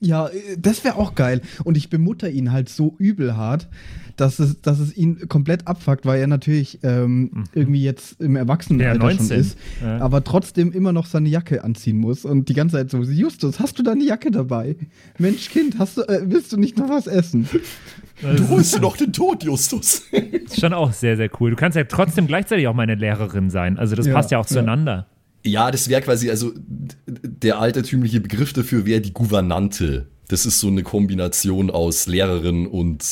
ja, 0.02 0.28
äh, 0.28 0.58
das 0.58 0.84
wäre 0.84 0.96
auch 0.96 1.16
geil. 1.16 1.42
Und 1.64 1.78
ich 1.78 1.90
bemutter 1.90 2.30
ihn 2.30 2.52
halt 2.52 2.70
so 2.70 2.96
übel 2.98 3.36
hart, 3.36 3.68
dass 4.20 4.40
es, 4.40 4.62
dass 4.62 4.80
es 4.80 4.96
ihn 4.96 5.28
komplett 5.28 5.68
abfuckt, 5.68 6.06
weil 6.06 6.20
er 6.20 6.28
natürlich 6.28 6.80
ähm, 6.84 7.22
mhm. 7.22 7.44
irgendwie 7.54 7.84
jetzt 7.84 8.20
im 8.22 8.36
Erwachsenenalter 8.36 9.12
ja, 9.12 9.18
schon 9.18 9.32
ist, 9.32 9.58
ja. 9.82 10.00
aber 10.00 10.24
trotzdem 10.24 10.72
immer 10.72 10.92
noch 10.92 11.06
seine 11.06 11.30
Jacke 11.30 11.64
anziehen 11.64 11.98
muss 11.98 12.26
und 12.26 12.50
die 12.50 12.54
ganze 12.54 12.78
Zeit 12.78 12.92
so, 12.92 13.02
Justus, 13.02 13.60
hast 13.60 13.80
du 13.80 13.84
deine 13.84 14.04
Jacke 14.04 14.32
dabei? 14.32 14.76
Mensch, 15.18 15.50
Kind, 15.50 15.80
hast 15.80 15.98
du, 15.98 16.02
äh, 16.04 16.22
willst 16.26 16.52
du 16.52 16.58
nicht 16.58 16.78
noch 16.78 16.90
was 16.90 17.08
essen? 17.08 17.48
Du 18.22 18.50
holst 18.50 18.76
dir 18.76 18.82
noch 18.82 18.98
den 18.98 19.14
Tod, 19.14 19.44
Justus. 19.44 20.04
Das 20.12 20.56
ist 20.56 20.60
schon 20.60 20.74
auch 20.74 20.92
sehr, 20.92 21.16
sehr 21.16 21.30
cool. 21.40 21.52
Du 21.52 21.56
kannst 21.56 21.78
ja 21.78 21.86
trotzdem 21.86 22.28
gleichzeitig 22.28 22.68
auch 22.68 22.74
meine 22.74 22.96
Lehrerin 22.96 23.50
sein. 23.50 23.78
Also 23.78 23.96
das 23.96 24.08
ja, 24.08 24.14
passt 24.14 24.32
ja 24.32 24.40
auch 24.40 24.46
zueinander. 24.46 25.08
Ja, 25.46 25.72
das 25.72 25.88
wäre 25.88 26.02
quasi, 26.02 26.30
also 26.30 26.52
der 27.08 27.60
altertümliche 27.60 28.20
Begriff 28.20 28.52
dafür 28.52 28.86
wäre 28.86 29.00
die 29.00 29.14
Gouvernante. 29.14 30.08
Das 30.30 30.46
ist 30.46 30.60
so 30.60 30.68
eine 30.68 30.84
Kombination 30.84 31.70
aus 31.72 32.06
Lehrerin 32.08 32.68
und 32.68 33.04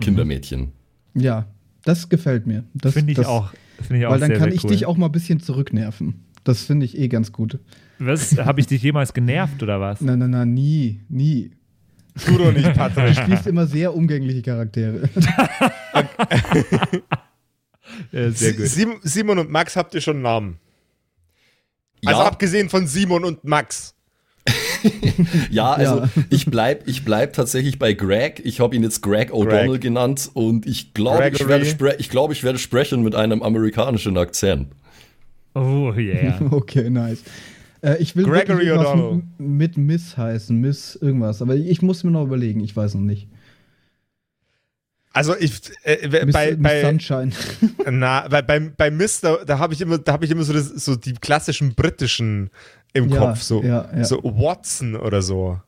Kindermädchen. 0.00 0.72
Ja, 1.14 1.46
das 1.84 2.10
gefällt 2.10 2.46
mir. 2.46 2.64
Das 2.74 2.92
finde 2.92 3.12
ich, 3.12 3.16
das, 3.16 3.26
auch. 3.26 3.52
Find 3.80 4.02
ich 4.02 4.08
weil 4.08 4.20
dann 4.20 4.28
sehr, 4.28 4.38
kann 4.38 4.50
sehr 4.50 4.54
ich 4.54 4.64
cool. 4.64 4.70
dich 4.70 4.86
auch 4.86 4.98
mal 4.98 5.06
ein 5.06 5.12
bisschen 5.12 5.40
zurücknerven. 5.40 6.26
Das 6.44 6.62
finde 6.62 6.84
ich 6.84 6.98
eh 6.98 7.08
ganz 7.08 7.32
gut. 7.32 7.58
Was? 7.98 8.36
Habe 8.36 8.60
ich 8.60 8.66
dich 8.66 8.82
jemals 8.82 9.14
genervt 9.14 9.62
oder 9.62 9.80
was? 9.80 10.02
Nein, 10.02 10.18
nein, 10.18 10.30
nein, 10.30 10.52
nie, 10.52 11.00
nie. 11.08 11.52
Du 12.26 12.36
doch 12.36 12.52
nicht, 12.52 12.74
Patrick. 12.74 13.14
Du 13.14 13.22
spielst 13.22 13.46
immer 13.46 13.66
sehr 13.66 13.94
umgängliche 13.94 14.42
Charaktere. 14.42 15.08
ja, 18.12 18.30
sehr 18.30 18.52
gut. 18.52 18.66
Simon 19.02 19.38
und 19.38 19.50
Max 19.50 19.74
habt 19.74 19.94
ihr 19.94 20.02
schon 20.02 20.16
einen 20.16 20.22
Namen? 20.22 20.58
Also 22.04 22.20
ja. 22.20 22.26
abgesehen 22.26 22.68
von 22.68 22.86
Simon 22.86 23.24
und 23.24 23.42
Max. 23.44 23.94
ja, 25.50 25.72
also 25.72 26.00
ja. 26.00 26.08
ich 26.30 26.46
bleib, 26.46 26.86
ich 26.86 27.04
bleib 27.04 27.32
tatsächlich 27.32 27.78
bei 27.78 27.92
Greg. 27.92 28.40
Ich 28.44 28.60
habe 28.60 28.74
ihn 28.76 28.82
jetzt 28.82 29.02
Greg 29.02 29.32
O'Donnell 29.32 29.72
Greg. 29.72 29.80
genannt 29.80 30.30
und 30.34 30.66
ich 30.66 30.94
glaube, 30.94 31.30
ich 31.32 31.46
werde, 31.46 31.64
ich, 31.98 32.10
glaub, 32.10 32.32
ich 32.32 32.44
werde 32.44 32.58
sprechen 32.58 33.02
mit 33.02 33.14
einem 33.14 33.42
amerikanischen 33.42 34.16
Akzent. 34.16 34.68
Oh 35.54 35.92
yeah. 35.96 36.38
Okay, 36.50 36.90
nice. 36.90 37.22
Äh, 37.82 37.96
ich 37.98 38.16
will 38.16 38.24
Gregory 38.24 38.70
O'Donnell. 38.70 39.22
mit 39.38 39.76
Miss 39.76 40.16
heißen, 40.16 40.56
Miss 40.56 40.96
irgendwas. 40.96 41.42
Aber 41.42 41.54
ich 41.56 41.82
muss 41.82 42.04
mir 42.04 42.10
noch 42.10 42.24
überlegen, 42.24 42.60
ich 42.60 42.76
weiß 42.76 42.94
noch 42.94 43.02
nicht. 43.02 43.28
Also 45.18 45.36
ich 45.36 45.52
äh, 45.82 46.06
Miss, 46.24 46.32
bei, 46.32 46.52
Miss 46.52 46.62
bei, 46.62 46.80
Sunshine. 46.80 47.32
na, 47.90 48.28
bei, 48.28 48.40
bei, 48.40 48.60
bei 48.60 48.88
Mist, 48.88 49.24
da, 49.24 49.58
habe 49.58 49.74
ich 49.74 49.80
immer, 49.80 49.98
da 49.98 50.12
habe 50.12 50.24
ich 50.24 50.30
immer 50.30 50.44
so, 50.44 50.52
das, 50.52 50.68
so 50.68 50.94
die 50.94 51.14
klassischen 51.14 51.74
britischen 51.74 52.50
im 52.92 53.08
Ja, 53.08 53.18
Kopf, 53.18 53.42
so, 53.42 53.60
ja, 53.60 53.90
ja. 53.96 54.04
so 54.04 54.22
Watson 54.22 54.94
oder 54.94 55.20
so. 55.20 55.60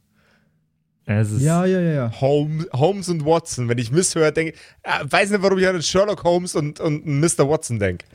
Es 1.05 1.33
ist, 1.33 1.43
ja, 1.43 1.65
ja, 1.65 1.81
ja, 1.81 1.93
ja. 1.93 2.21
Holmes, 2.21 2.69
Holmes 2.73 3.09
und 3.09 3.27
Watson. 3.27 3.69
Wenn 3.69 3.79
ich 3.79 3.91
Miss 3.91 4.15
höre, 4.15 4.31
denke 4.31 4.53
ich, 4.53 4.59
äh, 4.85 5.05
weiß 5.11 5.31
nicht, 5.31 5.43
warum 5.43 5.59
ich 5.59 5.67
an 5.67 5.83
Sherlock 5.83 6.23
Holmes 6.23 6.55
und, 6.55 6.79
und 6.79 7.05
Mr. 7.05 7.49
Watson 7.49 7.81
denke. 7.81 8.07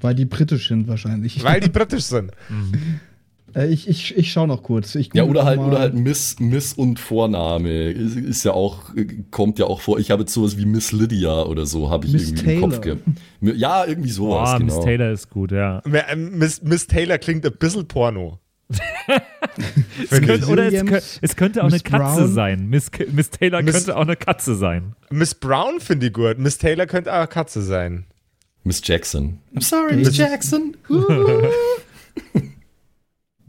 Weil 0.00 0.14
die 0.14 0.24
britisch 0.24 0.68
sind 0.68 0.88
wahrscheinlich. 0.88 1.44
Weil 1.44 1.60
die 1.60 1.68
britisch 1.78 2.04
sind. 2.04 2.30
Äh, 2.30 2.34
ich, 3.54 3.88
ich, 3.88 4.16
ich 4.16 4.32
schau 4.32 4.46
noch 4.46 4.62
kurz. 4.62 4.94
Ich 4.94 5.10
Ja, 5.14 5.24
oder 5.24 5.44
halt, 5.44 5.58
mal. 5.60 5.68
oder 5.68 5.78
halt 5.80 5.94
Miss, 5.94 6.36
Miss 6.40 6.72
und 6.72 6.98
Vorname. 6.98 7.90
Ist, 7.90 8.16
ist 8.16 8.44
ja 8.44 8.52
auch, 8.52 8.78
kommt 9.30 9.58
ja 9.58 9.66
auch 9.66 9.80
vor. 9.80 9.98
Ich 9.98 10.10
habe 10.10 10.22
jetzt 10.22 10.32
sowas 10.32 10.56
wie 10.56 10.64
Miss 10.66 10.92
Lydia 10.92 11.42
oder 11.42 11.66
so, 11.66 11.90
habe 11.90 12.06
ich 12.06 12.12
Miss 12.12 12.30
irgendwie 12.30 12.54
im 12.54 12.60
Kopf 12.62 12.80
Taylor. 12.80 12.96
gehabt. 12.96 13.58
Ja, 13.58 13.84
irgendwie 13.86 14.10
sowas, 14.10 14.50
Boah, 14.52 14.58
genau. 14.58 14.74
Miss 14.76 14.84
Taylor 14.84 15.10
ist 15.12 15.30
gut, 15.30 15.52
ja. 15.52 15.80
Äh, 15.80 16.16
Miss, 16.16 16.62
Miss 16.62 16.86
Taylor 16.86 17.18
klingt 17.18 17.44
ein 17.46 17.52
bisschen 17.58 17.86
Porno. 17.88 18.38
Es 20.10 20.20
könnte, 20.20 20.46
oder 20.46 20.72
es, 20.72 21.18
es 21.20 21.36
könnte 21.36 21.62
auch 21.62 21.70
Miss 21.70 21.82
eine 21.84 21.98
Katze 21.98 22.20
Brown. 22.22 22.32
sein. 22.32 22.66
Miss, 22.68 22.90
Miss 23.12 23.28
Taylor 23.30 23.60
Miss- 23.60 23.74
könnte 23.74 23.96
auch 23.96 24.02
eine 24.02 24.16
Katze 24.16 24.54
sein. 24.54 24.94
Miss 25.10 25.34
Brown 25.34 25.78
finde 25.80 26.06
ich 26.06 26.12
gut. 26.14 26.38
Miss 26.38 26.56
Taylor 26.58 26.86
könnte 26.86 27.12
auch 27.12 27.16
eine 27.18 27.26
Katze 27.26 27.60
sein. 27.62 28.06
Miss 28.64 28.80
Jackson. 28.82 29.40
I'm 29.54 29.62
sorry, 29.62 29.96
Miss 29.96 30.08
Miss 30.08 30.16
Jackson. 30.16 30.76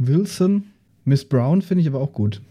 Wilson. 0.07 0.71
Miss 1.05 1.25
Brown 1.25 1.61
finde 1.61 1.81
ich 1.81 1.87
aber 1.87 1.99
auch 1.99 2.13
gut. 2.13 2.41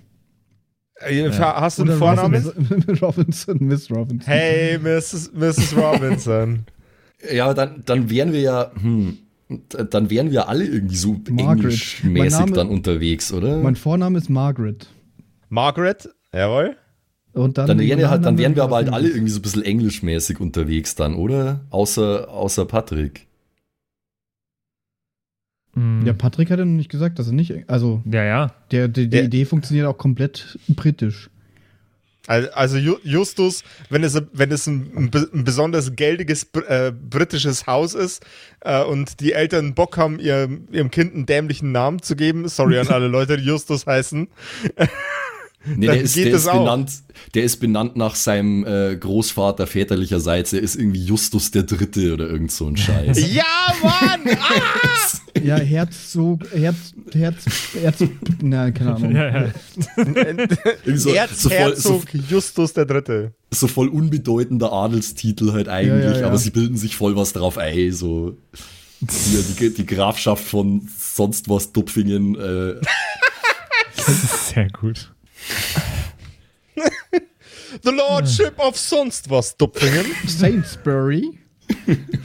Äh, 0.97 1.31
Hast 1.31 1.79
du 1.79 1.83
einen 1.83 1.99
Vornamen? 1.99 2.45
Robinson, 2.45 2.99
Robinson, 3.01 3.59
Miss 3.61 3.91
Robinson. 3.91 4.33
Hey, 4.33 4.79
Mrs. 4.79 5.33
Mrs. 5.35 5.77
Robinson. 5.77 6.67
Ja, 7.33 7.55
dann, 7.55 7.85
dann 7.87 8.11
wären 8.11 8.33
wir 8.33 8.41
ja, 8.41 8.73
hm, 8.81 9.19
dann 9.69 10.11
wären 10.11 10.33
wir 10.33 10.49
alle 10.49 10.65
irgendwie 10.65 10.97
so 10.97 11.21
englischmäßig 11.29 12.51
dann 12.53 12.69
unterwegs, 12.69 13.33
oder? 13.33 13.59
Mein 13.59 13.77
Vorname 13.77 14.19
ist 14.19 14.29
Margaret. 14.29 14.89
Margaret, 15.49 16.09
jawohl. 16.35 16.77
Und 17.33 17.59
dann, 17.59 17.67
dann 17.69 17.79
wären, 17.79 17.99
wir 17.99 18.11
halt, 18.11 18.25
dann 18.25 18.39
wären 18.39 18.57
wir 18.57 18.65
aber 18.65 18.75
halt 18.77 18.93
alle 18.93 19.09
irgendwie 19.09 19.31
so 19.31 19.39
ein 19.39 19.43
bisschen 19.43 19.63
englischmäßig 19.63 20.41
unterwegs 20.41 20.97
dann, 20.97 21.15
oder? 21.15 21.61
Außer, 21.71 22.29
außer 22.29 22.65
Patrick. 22.67 23.27
Mhm. 25.75 26.05
Ja, 26.07 26.13
Patrick 26.13 26.51
hat 26.51 26.59
ja 26.59 26.65
noch 26.65 26.77
nicht 26.77 26.91
gesagt, 26.91 27.19
dass 27.19 27.27
er 27.29 27.33
nicht. 27.33 27.53
Also, 27.69 28.03
ja, 28.05 28.25
ja. 28.25 28.55
der, 28.71 28.89
die, 28.89 29.09
die 29.09 29.17
Ja. 29.17 29.23
Idee 29.25 29.45
funktioniert 29.45 29.87
auch 29.87 29.97
komplett 29.99 30.59
britisch. 30.69 31.31
Also, 32.29 32.77
Ju- 32.77 33.01
Justus, 33.03 33.65
wenn 33.91 34.05
es, 34.05 34.21
wenn 34.33 34.53
es 34.53 34.69
ein, 34.69 34.93
ein, 34.97 35.11
be- 35.11 35.29
ein 35.35 35.43
besonders 35.43 35.97
geldiges 35.97 36.47
äh, 36.69 36.93
britisches 36.93 37.67
Haus 37.67 37.95
ist 37.95 38.25
äh, 38.61 38.83
und 38.85 39.19
die 39.19 39.33
Eltern 39.33 39.75
Bock 39.75 39.97
haben, 39.97 40.21
ihrem, 40.21 40.69
ihrem 40.71 40.91
Kind 40.93 41.15
einen 41.15 41.27
dämlichen 41.27 41.73
Namen 41.73 42.01
zu 42.01 42.15
geben, 42.15 42.47
sorry 42.49 42.79
an 42.79 42.87
alle 42.89 43.09
Leute, 43.09 43.37
die 43.39 43.45
Justus 43.45 43.87
heißen, 43.87 44.29
Nee, 45.65 45.87
Dann 45.87 45.95
der 45.95 46.03
ist, 46.03 46.15
geht 46.15 46.27
der 46.27 46.35
ist 46.35 46.49
auch. 46.49 46.59
benannt, 46.59 46.91
der 47.35 47.45
ist 47.45 47.59
benannt 47.59 47.95
nach 47.97 48.17
seinem 48.17 48.65
äh, 48.67 48.97
Großvater 48.97 49.69
väterlicherseits. 49.69 50.53
Er 50.53 50.61
ist 50.61 50.75
irgendwie 50.75 51.05
Justus 51.05 51.53
der 51.53 51.63
Dritte 51.63 52.13
oder 52.15 52.29
irgend 52.29 52.51
so 52.51 52.67
ein 52.67 52.77
Scheiß. 52.77 53.33
Ja, 53.33 53.45
Mann! 53.81 54.37
Ah! 54.41 55.19
Ja, 55.43 55.57
Herzog, 55.57 56.41
Herz, 56.53 56.93
Herz, 57.13 57.45
Herz, 57.81 58.05
na, 58.43 58.71
keine 58.71 58.95
Ahnung. 58.97 59.15
ja, 59.17 59.45
ja. 59.47 59.51
So, 60.85 60.95
so, 60.95 61.11
voll, 61.15 61.27
so, 61.35 61.51
Erzherzog 61.51 62.03
Justus 62.29 62.73
der 62.75 62.85
Dritte. 62.87 63.33
so 63.51 63.67
voll 63.67 63.89
unbedeutender 63.89 64.73
Adelstitel 64.73 65.53
halt 65.53 65.69
eigentlich, 65.69 66.05
Ja, 66.05 66.13
ja, 66.13 66.21
ja. 66.21 66.27
aber 66.27 66.39
sie 66.39 66.51
bilden 66.51 66.77
sich 66.77 66.97
voll 66.97 67.17
was 67.17 67.33
drauf 67.33 67.57
ein. 67.59 67.93
So 67.93 68.37
hier, 69.01 69.43
die, 69.43 69.75
die 69.75 69.87
Grafschaft 69.87 70.45
von 70.45 70.89
sonst 70.99 71.49
was 71.49 71.73
Dupfingen. 71.73 72.35
Äh, 72.35 72.75
Sehr 74.53 74.69
gut. 74.71 75.13
The 77.83 77.91
Lordship 77.91 78.59
of 78.59 78.77
sonst 78.79 79.31
was 79.31 79.57
Dupfingen. 79.57 80.07
Sainsbury. 80.27 81.39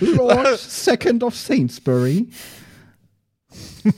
Lord 0.02 0.60
Second 0.60 1.24
of 1.24 1.36
Sainsbury. 1.36 2.28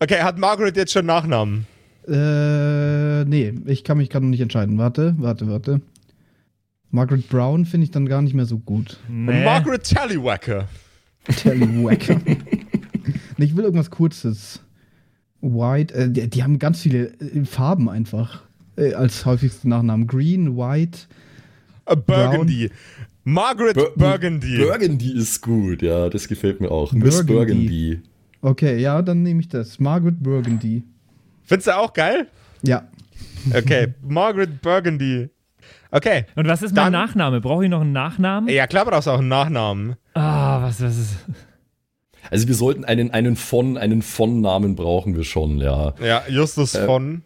Okay, 0.00 0.20
hat 0.20 0.38
Margaret 0.38 0.76
jetzt 0.76 0.92
schon 0.92 1.06
Nachnamen? 1.06 1.66
Äh, 2.06 3.24
nee, 3.24 3.54
ich 3.64 3.84
kann 3.84 3.96
mich 3.96 4.10
gerade 4.10 4.26
noch 4.26 4.30
nicht 4.30 4.40
entscheiden. 4.40 4.76
Warte, 4.76 5.14
warte, 5.16 5.48
warte. 5.48 5.80
Margaret 6.90 7.26
Brown 7.30 7.64
finde 7.64 7.86
ich 7.86 7.90
dann 7.90 8.06
gar 8.06 8.20
nicht 8.20 8.34
mehr 8.34 8.44
so 8.44 8.58
gut. 8.58 8.98
Nee. 9.08 9.42
Margaret 9.44 9.82
Tallywacker. 9.84 10.68
Tallywacker. 11.42 12.20
Ich 13.36 13.56
will 13.56 13.64
irgendwas 13.64 13.90
Kurzes. 13.90 14.60
White, 15.40 15.92
äh, 15.92 16.08
die, 16.08 16.30
die 16.30 16.42
haben 16.42 16.58
ganz 16.58 16.80
viele 16.80 17.08
äh, 17.18 17.44
Farben 17.44 17.90
einfach 17.90 18.42
äh, 18.76 18.94
als 18.94 19.26
häufigsten 19.26 19.70
Nachnamen. 19.70 20.06
Green, 20.06 20.56
White. 20.56 21.00
Äh, 21.86 21.96
Burgundy. 21.96 22.70
Margaret 23.24 23.74
Bur- 23.74 23.92
Burgundy. 23.96 24.58
Burgundy 24.58 25.12
ist 25.18 25.40
gut, 25.40 25.82
ja, 25.82 26.08
das 26.10 26.28
gefällt 26.28 26.60
mir 26.60 26.70
auch. 26.70 26.92
Miss 26.92 27.24
Burgundy. 27.24 27.32
Burgundy. 27.34 28.02
Okay, 28.42 28.78
ja, 28.78 29.00
dann 29.02 29.22
nehme 29.22 29.40
ich 29.40 29.48
das. 29.48 29.80
Margaret 29.80 30.22
Burgundy. 30.22 30.84
Findest 31.44 31.68
du 31.68 31.76
auch 31.76 31.92
geil? 31.92 32.26
Ja. 32.62 32.86
Okay, 33.54 33.94
Margaret 34.06 34.60
Burgundy. 34.62 35.28
Okay. 35.90 36.24
Und 36.34 36.46
was 36.48 36.60
ist 36.62 36.74
mein 36.74 36.92
Dann- 36.92 36.92
Nachname? 36.92 37.40
Brauche 37.40 37.64
ich 37.64 37.70
noch 37.70 37.80
einen 37.80 37.92
Nachnamen? 37.92 38.48
Ja, 38.50 38.66
klar 38.66 38.84
brauchst 38.84 39.06
du 39.06 39.12
auch 39.12 39.18
einen 39.20 39.28
Nachnamen. 39.28 39.96
Ah, 40.14 40.60
was, 40.62 40.82
was 40.82 40.98
ist. 40.98 41.16
Also 42.30 42.48
wir 42.48 42.54
sollten 42.54 42.84
einen, 42.84 43.10
einen 43.10 43.36
von, 43.36 43.76
einen 43.78 44.02
von 44.02 44.40
Namen 44.40 44.76
brauchen 44.76 45.14
wir 45.16 45.24
schon, 45.24 45.58
ja. 45.58 45.94
Ja, 46.02 46.22
Justus 46.28 46.74
Äh, 46.74 46.84
von. 46.86 47.22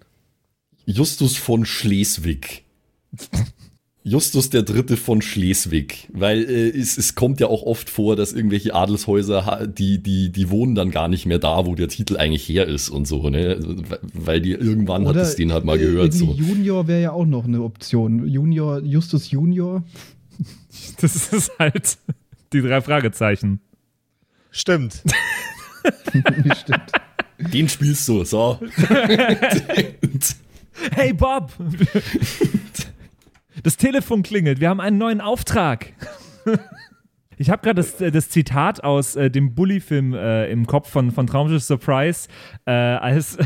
Justus 0.86 1.36
von 1.36 1.64
Schleswig. 1.64 2.64
Justus 4.09 4.50
der 4.50 4.62
Dritte 4.62 4.96
von 4.96 5.22
Schleswig, 5.22 6.09
weil 6.12 6.44
äh, 6.44 6.68
es, 6.68 6.96
es 6.96 7.14
kommt 7.14 7.40
ja 7.40 7.48
auch 7.48 7.62
oft 7.62 7.90
vor, 7.90 8.16
dass 8.16 8.32
irgendwelche 8.32 8.74
Adelshäuser, 8.74 9.66
die, 9.66 10.02
die, 10.02 10.30
die 10.30 10.50
wohnen 10.50 10.74
dann 10.74 10.90
gar 10.90 11.09
nicht 11.09 11.26
mehr 11.26 11.38
da, 11.38 11.66
wo 11.66 11.74
der 11.74 11.88
Titel 11.88 12.16
eigentlich 12.16 12.48
her 12.48 12.66
ist 12.66 12.88
und 12.88 13.06
so, 13.06 13.28
ne? 13.28 13.56
Also, 13.56 13.76
Weil 14.14 14.40
die 14.40 14.52
irgendwann 14.52 15.06
hat 15.06 15.16
es 15.16 15.36
den 15.36 15.52
halt 15.52 15.64
mal 15.64 15.78
gehört. 15.78 16.14
So. 16.14 16.32
Junior 16.32 16.88
wäre 16.88 17.02
ja 17.02 17.12
auch 17.12 17.26
noch 17.26 17.44
eine 17.44 17.62
Option. 17.62 18.26
Junior, 18.26 18.80
Justus 18.80 19.30
Junior. 19.30 19.84
Das 21.00 21.32
ist 21.32 21.50
halt 21.59 21.98
die 22.52 22.61
drei 22.61 22.80
Fragezeichen. 22.80 23.61
Stimmt. 24.52 25.02
Stimmt. 26.61 26.92
Den 27.52 27.68
spielst 27.68 28.06
du, 28.09 28.24
so. 28.24 28.61
Hey 30.92 31.12
Bob! 31.12 31.52
Das 33.62 33.76
Telefon 33.76 34.22
klingelt, 34.22 34.61
wir 34.61 34.68
haben 34.68 34.80
einen 34.80 34.98
neuen 34.98 35.20
Auftrag. 35.20 35.92
Ich 37.40 37.50
habe 37.50 37.62
gerade 37.62 37.76
das, 37.76 38.00
äh, 38.00 38.11
das 38.11 38.28
Zitat 38.28 38.82
aus 38.82 39.14
äh, 39.14 39.30
dem 39.30 39.54
Bully-Film 39.54 40.12
äh, 40.12 40.50
im 40.50 40.66
Kopf 40.66 40.90
von, 40.90 41.12
von 41.12 41.26
Traumschiff 41.26 41.62
Surprise, 41.62 42.28
äh, 42.66 42.72
als, 42.72 43.38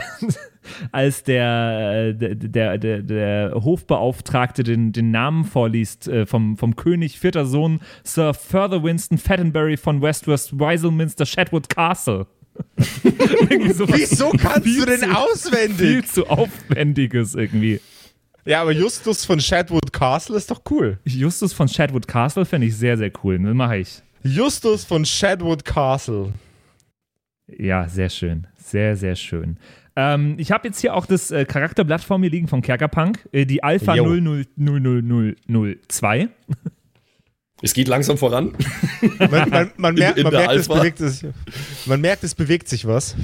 als 0.93 1.23
der, 1.25 2.09
äh, 2.09 2.15
der, 2.15 2.35
der, 2.35 2.79
der, 2.79 3.03
der 3.03 3.53
Hofbeauftragte 3.55 4.63
den, 4.63 4.93
den 4.93 5.11
Namen 5.11 5.45
vorliest 5.45 6.09
äh, 6.09 6.25
vom, 6.25 6.57
vom 6.57 6.75
König, 6.75 7.19
vierter 7.19 7.45
Sohn, 7.45 7.81
Sir 8.03 8.33
Further 8.33 8.83
Winston 8.83 9.19
Fattenbury 9.19 9.77
von 9.77 10.01
Westwest 10.01 10.59
Weiselminster 10.59 11.27
Shadwood 11.27 11.69
Castle. 11.69 12.27
Sowas 13.75 13.99
Wieso 13.99 14.31
kannst 14.31 14.67
du 14.67 14.85
denn 14.85 15.11
auswendig? 15.11 15.77
Viel 15.77 16.05
zu 16.05 16.27
aufwendiges 16.29 17.35
irgendwie. 17.35 17.81
Ja, 18.45 18.63
aber 18.63 18.73
Justus 18.73 19.25
von 19.25 19.41
Shadwood 19.41 19.93
Castle 19.93 20.37
ist 20.37 20.51
doch 20.51 20.63
cool. 20.71 20.99
Justus 21.05 21.53
von 21.53 21.69
Shadwood 21.69 22.09
Castle 22.09 22.45
fände 22.45 22.67
ich 22.67 22.77
sehr, 22.77 22.97
sehr 22.97 23.13
cool. 23.23 23.39
Das 23.39 23.55
mache 23.55 23.77
ich. 23.79 24.03
Justus 24.25 24.85
von 24.85 25.05
Shadwood 25.05 25.65
Castle. 25.65 26.33
Ja, 27.47 27.89
sehr 27.89 28.09
schön. 28.09 28.47
Sehr, 28.57 28.97
sehr 28.97 29.15
schön. 29.17 29.59
Ähm, 29.95 30.37
ich 30.39 30.51
habe 30.51 30.67
jetzt 30.69 30.81
hier 30.81 30.95
auch 30.95 31.05
das 31.07 31.31
äh, 31.31 31.45
Charakterblatt 31.45 32.03
vor 32.03 32.19
mir 32.19 32.31
liegen 32.31 32.49
von 32.49 32.63
Kerkerpunk, 32.63 33.29
äh, 33.33 33.45
die 33.45 33.63
Alpha 33.63 33.95
Jo. 33.95 34.07
000002. 34.57 36.29
Es 37.65 37.75
geht 37.75 37.87
langsam 37.87 38.19
voran. 38.19 38.55
Man, 39.31 39.49
man, 39.49 39.71
man 39.77 39.95
In- 39.95 40.01
merkt, 40.01 40.19
in 40.19 40.25
man, 40.25 40.33
der 40.33 40.41
merkt 40.49 40.55
es 40.57 40.67
bewegt 40.67 40.99
sich, 40.99 41.25
man 41.87 42.01
merkt, 42.01 42.25
es 42.25 42.35
bewegt 42.35 42.69
sich 42.69 42.89
was. 42.89 43.15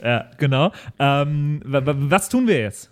Ja, 0.00 0.30
genau. 0.38 0.70
Ähm, 1.00 1.60
wa- 1.64 1.84
wa- 1.84 1.96
was 1.98 2.28
tun 2.28 2.46
wir 2.46 2.60
jetzt? 2.60 2.88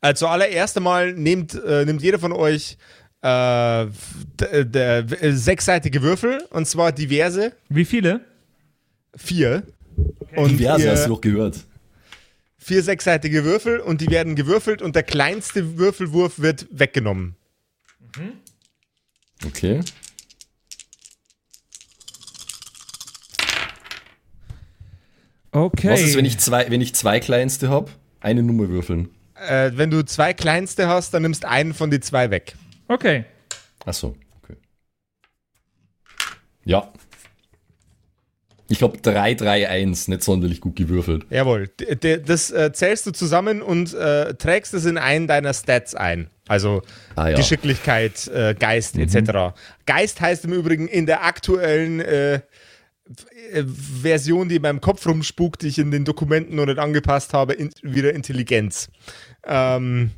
Also 0.00 0.26
zuallererst 0.26 0.76
einmal 0.76 1.12
nehmt, 1.12 1.54
äh, 1.54 1.84
nimmt 1.84 2.02
jeder 2.02 2.18
von 2.18 2.32
euch 2.32 2.78
äh, 3.22 3.86
der, 4.38 5.22
äh, 5.22 5.32
sechsseitige 5.32 6.02
Würfel 6.02 6.42
und 6.50 6.66
zwar 6.66 6.92
diverse. 6.92 7.52
Wie 7.68 7.84
viele? 7.84 8.24
vier. 9.16 9.64
Und 10.36 10.58
Diverse, 10.58 10.84
ihr, 10.84 10.92
hast 10.92 11.06
du 11.06 11.10
doch 11.10 11.20
gehört. 11.20 11.58
Vier 12.58 12.82
sechsseitige 12.82 13.44
Würfel 13.44 13.80
und 13.80 14.00
die 14.00 14.08
werden 14.08 14.36
gewürfelt 14.36 14.82
und 14.82 14.94
der 14.94 15.02
kleinste 15.02 15.78
Würfelwurf 15.78 16.38
wird 16.38 16.66
weggenommen. 16.70 17.36
Mhm. 18.16 18.32
Okay. 19.46 19.80
Okay. 25.52 25.90
Was 25.90 26.02
ist, 26.02 26.16
wenn 26.16 26.24
ich 26.24 26.38
zwei, 26.38 26.70
wenn 26.70 26.80
ich 26.80 26.94
zwei 26.94 27.18
kleinste 27.18 27.68
habe? 27.68 27.90
Eine 28.20 28.42
Nummer 28.42 28.68
würfeln. 28.68 29.08
Äh, 29.48 29.72
wenn 29.74 29.90
du 29.90 30.04
zwei 30.04 30.32
kleinste 30.32 30.88
hast, 30.88 31.14
dann 31.14 31.22
nimmst 31.22 31.44
einen 31.44 31.74
von 31.74 31.90
die 31.90 32.00
zwei 32.00 32.30
weg. 32.30 32.54
Okay. 32.88 33.24
Achso, 33.84 34.16
okay. 34.42 34.56
Ja. 36.64 36.92
Ich 38.68 38.82
habe 38.82 38.96
3-3-1, 38.98 40.10
nicht 40.10 40.22
sonderlich 40.22 40.60
gut 40.60 40.76
gewürfelt. 40.76 41.26
Jawohl. 41.30 41.68
D 41.68 42.18
das 42.18 42.52
äh, 42.52 42.72
zählst 42.72 43.04
du 43.04 43.10
zusammen 43.10 43.62
und 43.62 43.92
äh, 43.94 44.34
trägst 44.34 44.74
es 44.74 44.84
in 44.84 44.96
einen 44.96 45.26
deiner 45.26 45.52
Stats 45.54 45.96
ein. 45.96 46.30
Also 46.46 46.82
ah, 47.16 47.28
ja. 47.28 47.36
Geschicklichkeit, 47.36 48.28
äh, 48.28 48.54
Geist 48.54 48.94
mhm. 48.94 49.02
etc. 49.02 49.56
Geist 49.86 50.20
heißt 50.20 50.44
im 50.44 50.52
Übrigen 50.52 50.86
in 50.86 51.06
der 51.06 51.24
aktuellen 51.24 52.00
äh, 52.00 52.40
Version, 54.02 54.48
die 54.48 54.56
in 54.56 54.62
meinem 54.62 54.80
Kopf 54.80 55.06
rumspukt, 55.06 55.62
die 55.62 55.68
ich 55.68 55.78
in 55.78 55.90
den 55.90 56.04
Dokumenten 56.04 56.56
noch 56.56 56.66
nicht 56.66 56.78
angepasst 56.78 57.32
habe, 57.32 57.54
in, 57.54 57.70
wieder 57.82 58.14
Intelligenz. 58.14 58.90
Ähm, 59.44 60.10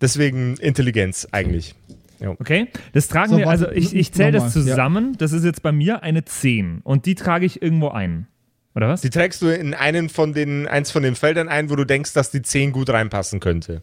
deswegen 0.00 0.56
Intelligenz 0.56 1.28
eigentlich. 1.30 1.74
Jo. 2.20 2.36
Okay, 2.38 2.68
das 2.92 3.08
tragen 3.08 3.30
so, 3.30 3.38
wir, 3.38 3.48
also 3.48 3.70
ich, 3.70 3.94
ich 3.94 4.12
zähle 4.12 4.32
das 4.32 4.52
zusammen, 4.52 5.12
ja. 5.12 5.18
das 5.18 5.32
ist 5.32 5.44
jetzt 5.44 5.62
bei 5.62 5.70
mir 5.70 6.02
eine 6.02 6.24
10 6.24 6.80
und 6.82 7.06
die 7.06 7.14
trage 7.14 7.46
ich 7.46 7.62
irgendwo 7.62 7.88
ein. 7.88 8.26
Oder 8.74 8.88
was? 8.88 9.00
Die 9.02 9.10
trägst 9.10 9.42
du 9.42 9.48
in 9.48 9.74
einen 9.74 10.08
von 10.08 10.32
den, 10.32 10.66
eins 10.66 10.90
von 10.90 11.02
den 11.02 11.14
Feldern 11.14 11.48
ein, 11.48 11.70
wo 11.70 11.76
du 11.76 11.84
denkst, 11.84 12.12
dass 12.12 12.30
die 12.30 12.42
10 12.42 12.72
gut 12.72 12.90
reinpassen 12.90 13.40
könnte. 13.40 13.82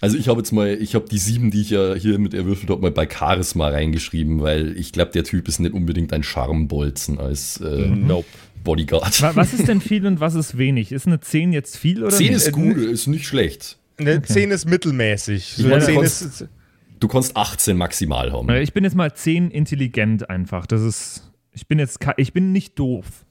Also 0.00 0.18
ich 0.18 0.28
habe 0.28 0.40
jetzt 0.40 0.52
mal, 0.52 0.68
ich 0.68 0.94
habe 0.94 1.06
die 1.08 1.18
sieben, 1.18 1.50
die 1.50 1.62
ich 1.62 1.70
ja 1.70 1.94
hier 1.94 2.18
mit 2.18 2.34
erwürfelt 2.34 2.70
habe, 2.70 2.82
mal 2.82 2.90
bei 2.90 3.08
Charisma 3.08 3.68
reingeschrieben, 3.68 4.42
weil 4.42 4.76
ich 4.76 4.92
glaube, 4.92 5.12
der 5.12 5.24
Typ 5.24 5.48
ist 5.48 5.60
nicht 5.60 5.72
unbedingt 5.72 6.12
ein 6.12 6.22
Charmbolzen 6.22 7.18
als 7.18 7.58
äh, 7.60 7.88
mhm. 7.88 8.06
nope. 8.06 8.26
Bodyguard. 8.64 9.36
Was 9.36 9.52
ist 9.52 9.68
denn 9.68 9.80
viel 9.82 10.06
und 10.06 10.20
was 10.20 10.34
ist 10.34 10.58
wenig? 10.58 10.90
Ist 10.90 11.06
eine 11.06 11.20
10 11.20 11.52
jetzt 11.52 11.76
viel 11.76 12.02
oder 12.02 12.16
10 12.16 12.32
ist 12.32 12.50
gut, 12.52 12.76
ist 12.76 13.06
nicht 13.06 13.26
schlecht. 13.26 13.78
Eine 13.98 14.16
okay. 14.16 14.32
10 14.32 14.50
ist 14.50 14.68
mittelmäßig. 14.68 15.54
So 15.58 15.68
ja, 15.68 15.78
10 15.78 16.00
ist, 16.00 16.48
du 16.98 17.08
kannst 17.08 17.36
18 17.36 17.76
maximal 17.76 18.32
haben. 18.32 18.48
Ich 18.56 18.72
bin 18.72 18.84
jetzt 18.84 18.96
mal 18.96 19.14
10 19.14 19.50
intelligent 19.50 20.28
einfach. 20.30 20.66
Das 20.66 20.80
ist, 20.80 21.30
ich 21.52 21.68
bin 21.68 21.78
jetzt, 21.78 22.00
ich 22.16 22.32
bin 22.32 22.52
nicht 22.52 22.78
doof. 22.78 23.23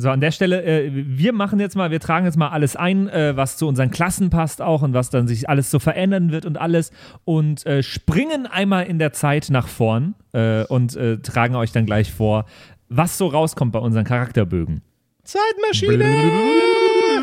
So, 0.00 0.10
an 0.10 0.20
der 0.20 0.30
Stelle, 0.30 0.62
äh, 0.62 0.90
wir 0.92 1.32
machen 1.32 1.58
jetzt 1.58 1.74
mal, 1.74 1.90
wir 1.90 1.98
tragen 1.98 2.24
jetzt 2.24 2.36
mal 2.36 2.50
alles 2.50 2.76
ein, 2.76 3.08
äh, 3.08 3.36
was 3.36 3.56
zu 3.56 3.66
unseren 3.66 3.90
Klassen 3.90 4.30
passt 4.30 4.62
auch 4.62 4.82
und 4.82 4.94
was 4.94 5.10
dann 5.10 5.26
sich 5.26 5.48
alles 5.48 5.72
so 5.72 5.80
verändern 5.80 6.30
wird 6.30 6.46
und 6.46 6.56
alles 6.56 6.92
und 7.24 7.66
äh, 7.66 7.82
springen 7.82 8.46
einmal 8.46 8.86
in 8.86 9.00
der 9.00 9.12
Zeit 9.12 9.48
nach 9.50 9.66
vorn 9.66 10.14
äh, 10.32 10.62
und 10.66 10.94
äh, 10.94 11.18
tragen 11.18 11.56
euch 11.56 11.72
dann 11.72 11.84
gleich 11.84 12.12
vor, 12.12 12.44
was 12.88 13.18
so 13.18 13.26
rauskommt 13.26 13.72
bei 13.72 13.80
unseren 13.80 14.04
Charakterbögen. 14.04 14.82
Zeitmaschine! 15.24 16.04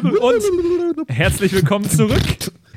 Und 0.04 0.44
herzlich 1.08 1.54
willkommen 1.54 1.90
zurück 1.90 2.22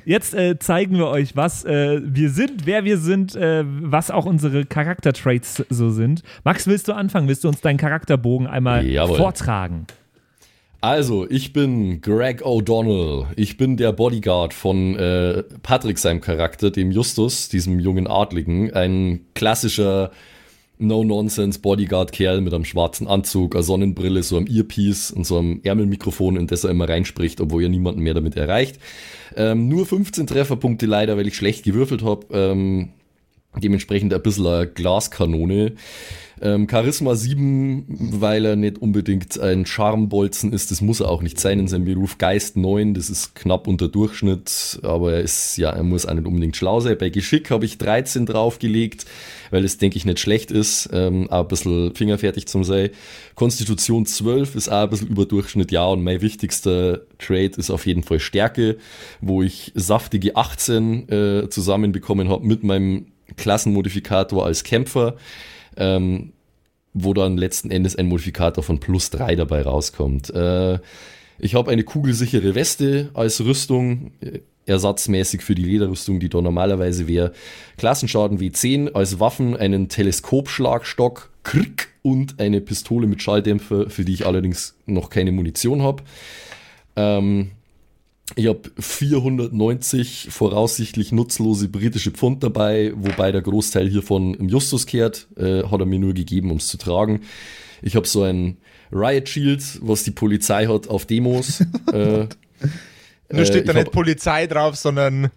Jetzt 0.09 0.33
äh, 0.33 0.59
zeigen 0.59 0.97
wir 0.97 1.09
euch, 1.09 1.37
was 1.37 1.67
äh, 1.67 2.01
wir 2.03 2.31
sind, 2.31 2.65
wer 2.65 2.87
wir 2.87 2.97
sind, 2.97 3.37
äh, 3.37 3.63
was 3.67 4.11
auch 4.11 4.25
unsere 4.25 4.65
Charaktertraits 4.65 5.63
so 5.69 5.91
sind. 5.91 6.23
Max, 6.45 6.67
willst 6.67 6.89
du 6.89 6.95
anfangen? 6.95 7.29
Willst 7.29 7.45
du 7.45 7.49
uns 7.49 7.61
deinen 7.61 7.77
Charakterbogen 7.77 8.47
einmal 8.47 8.87
Jawohl. 8.87 9.19
vortragen? 9.19 9.87
Also, 10.81 11.29
ich 11.29 11.53
bin 11.53 12.01
Greg 12.01 12.41
O'Donnell. 12.43 13.27
Ich 13.37 13.59
bin 13.59 13.77
der 13.77 13.93
Bodyguard 13.93 14.55
von 14.55 14.97
äh, 14.97 15.43
Patrick, 15.63 15.99
seinem 15.99 16.23
Charakter, 16.23 16.71
dem 16.71 16.91
Justus, 16.91 17.51
diesem 17.51 17.79
jungen 17.79 18.07
Adligen. 18.07 18.73
Ein 18.73 19.27
klassischer 19.35 20.11
No-Nonsense-Bodyguard-Kerl 20.79 22.41
mit 22.41 22.55
einem 22.55 22.65
schwarzen 22.65 23.07
Anzug, 23.07 23.55
einer 23.55 23.63
Sonnenbrille, 23.63 24.23
so 24.23 24.37
einem 24.37 24.47
Earpiece 24.47 25.11
und 25.11 25.25
so 25.25 25.39
einem 25.39 25.61
Ärmelmikrofon, 25.63 26.37
in 26.37 26.47
das 26.47 26.65
er 26.65 26.71
immer 26.71 26.89
reinspricht, 26.89 27.41
obwohl 27.41 27.63
er 27.63 27.69
niemanden 27.69 28.01
mehr 28.01 28.15
damit 28.15 28.37
erreicht. 28.37 28.79
Ähm, 29.37 29.69
nur 29.69 29.87
15 29.87 30.27
Trefferpunkte 30.27 30.87
leider, 30.87 31.17
weil 31.17 31.27
ich 31.27 31.37
schlecht 31.37 31.65
gewürfelt 31.65 32.03
habe. 32.03 32.27
Ähm, 32.33 32.91
dementsprechend 33.61 34.13
ein 34.15 34.23
bisschen 34.23 34.47
eine 34.47 34.67
Glaskanone. 34.67 35.73
Ähm, 36.41 36.69
Charisma 36.71 37.17
7, 37.17 37.85
weil 38.21 38.45
er 38.45 38.57
nicht 38.57 38.79
unbedingt 38.79 39.41
ein 39.41 39.67
Charmbolzen 39.67 40.53
ist, 40.53 40.71
das 40.71 40.81
muss 40.81 41.01
er 41.01 41.11
auch 41.11 41.23
nicht 41.23 41.41
sein 41.41 41.59
in 41.59 41.69
seinem 41.69 41.85
Beruf. 41.85 42.19
Geist 42.19 42.57
9, 42.57 42.95
das 42.95 43.11
ist 43.11 43.35
knapp 43.35 43.67
unter 43.67 43.89
Durchschnitt, 43.89 44.79
aber 44.83 45.15
er 45.15 45.21
ist, 45.21 45.57
ja, 45.57 45.71
er 45.71 45.83
muss 45.83 46.07
auch 46.07 46.15
nicht 46.15 46.27
unbedingt 46.27 46.57
schlau 46.57 46.81
sein. 46.81 46.97
Bei 46.99 47.09
Geschick 47.09 47.51
habe 47.51 47.65
ich 47.65 47.79
13 47.79 48.27
draufgelegt, 48.27 49.07
weil 49.51 49.65
es, 49.65 49.79
denke 49.79 49.97
ich, 49.97 50.05
nicht 50.05 50.21
schlecht 50.21 50.51
ist, 50.51 50.89
ähm, 50.93 51.29
auch 51.31 51.43
ein 51.43 51.49
bisschen 51.49 51.95
fingerfertig 51.95 52.47
zum 52.47 52.63
sei. 52.63 52.93
Konstitution 53.35 54.07
12 54.07 54.55
ist 54.55 54.69
auch 54.69 54.83
ein 54.83 54.91
bisschen 54.91 55.09
über 55.09 55.27
Durchschnitt, 55.27 55.73
ja, 55.73 55.87
und 55.87 56.05
mein 56.05 56.21
wichtigster 56.21 57.01
Trade 57.19 57.53
ist 57.57 57.71
auf 57.71 57.87
jeden 57.87 58.05
Fall 58.05 58.21
Stärke, 58.21 58.77
wo 59.21 59.43
ich 59.43 59.73
saftige 59.75 60.37
18 60.37 61.09
äh, 61.09 61.49
zusammenbekommen 61.49 62.29
habe 62.29 62.47
mit 62.47 62.63
meinem 62.63 63.07
Klassenmodifikator 63.37 64.45
als 64.45 64.65
Kämpfer 64.65 65.17
ähm, 65.79 66.33
wo 66.95 67.15
dann 67.15 67.37
letzten 67.37 67.71
Endes 67.71 67.97
ein 67.97 68.07
Modifikator 68.07 68.63
von 68.65 68.81
plus 68.81 69.11
3 69.11 69.37
dabei 69.37 69.63
rauskommt. 69.63 70.31
Äh, 70.31 70.79
ich 71.39 71.55
habe 71.55 71.71
eine 71.71 71.85
kugelsichere 71.85 72.55
Weste 72.55 73.11
als 73.15 73.41
Rüstung, 73.45 74.13
äh, 74.21 74.41
ersatzmäßig 74.67 75.43
für 75.43 75.55
die 75.55 75.65
Lederrüstung, 75.65 76.21
die 76.21 76.29
da 76.29 76.43
normalerweise 76.43 77.09
wäre. 77.09 77.33
Klassenschaden 77.79 78.39
W10 78.39 78.93
als 78.93 79.19
Waffen, 79.19 79.57
einen 79.57 79.89
Teleskopschlagstock 79.89 81.31
krk, 81.43 81.89
und 82.03 82.41
eine 82.41 82.61
Pistole 82.61 83.07
mit 83.07 83.23
Schalldämpfer, 83.23 83.91
für 83.91 84.05
die 84.05 84.15
ich 84.15 84.27
allerdings 84.27 84.77
noch 84.87 85.11
keine 85.11 85.33
Munition 85.33 85.83
habe. 85.83 86.03
Ähm, 86.97 87.51
ich 88.37 88.47
habe 88.47 88.71
490 88.79 90.29
voraussichtlich 90.31 91.13
nutzlose 91.13 91.69
britische 91.69 92.11
Pfund 92.11 92.43
dabei, 92.43 92.93
wobei 92.95 93.33
der 93.33 93.43
Großteil 93.43 93.89
hiervon 93.89 94.35
im 94.35 94.49
Justus 94.49 94.87
kehrt. 94.87 95.29
Äh, 95.37 95.65
hat 95.65 95.81
er 95.81 95.87
mir 95.87 95.99
nur 95.99 96.15
gegeben, 96.15 96.51
um 96.51 96.59
es 96.59 96.69
zu 96.69 96.77
tragen. 96.77 97.23
Ich 97.83 97.97
habe 97.97 98.07
so 98.07 98.23
ein 98.23 98.59
Riot 98.93 99.29
Shield, 99.29 99.63
was 99.81 100.05
die 100.05 100.11
Polizei 100.11 100.67
hat 100.67 100.89
auf 100.89 101.07
Demos. 101.07 101.61
äh, 101.93 102.27
nur 103.31 103.45
steht 103.45 103.65
äh, 103.65 103.65
da 103.65 103.73
nicht 103.75 103.93
Polizei 103.93 104.47
drauf, 104.47 104.77
sondern 104.77 105.31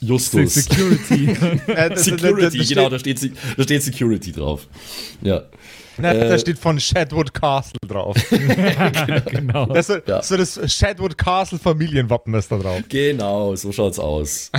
Justus. 0.00 0.54
Security. 0.54 1.26
Security, 1.96 2.64
genau, 2.64 2.88
da 2.88 2.98
steht, 2.98 3.30
da 3.56 3.62
steht 3.62 3.82
Security 3.82 4.32
drauf. 4.32 4.66
Ja. 5.22 5.44
Na, 5.98 6.12
äh, 6.12 6.28
da 6.28 6.38
steht 6.38 6.58
von 6.58 6.78
Shadwood 6.78 7.32
Castle 7.32 7.78
drauf. 7.86 8.16
genau. 9.30 9.66
Das 9.66 9.88
ist, 9.88 10.06
ja. 10.06 10.22
so 10.22 10.36
das 10.36 10.60
Shadwood 10.72 11.16
Castle 11.16 11.58
Familienwappen 11.58 12.34
ist 12.34 12.50
da 12.50 12.58
drauf. 12.58 12.82
Genau, 12.88 13.54
so 13.56 13.72
schaut's 13.72 13.98
aus. 13.98 14.50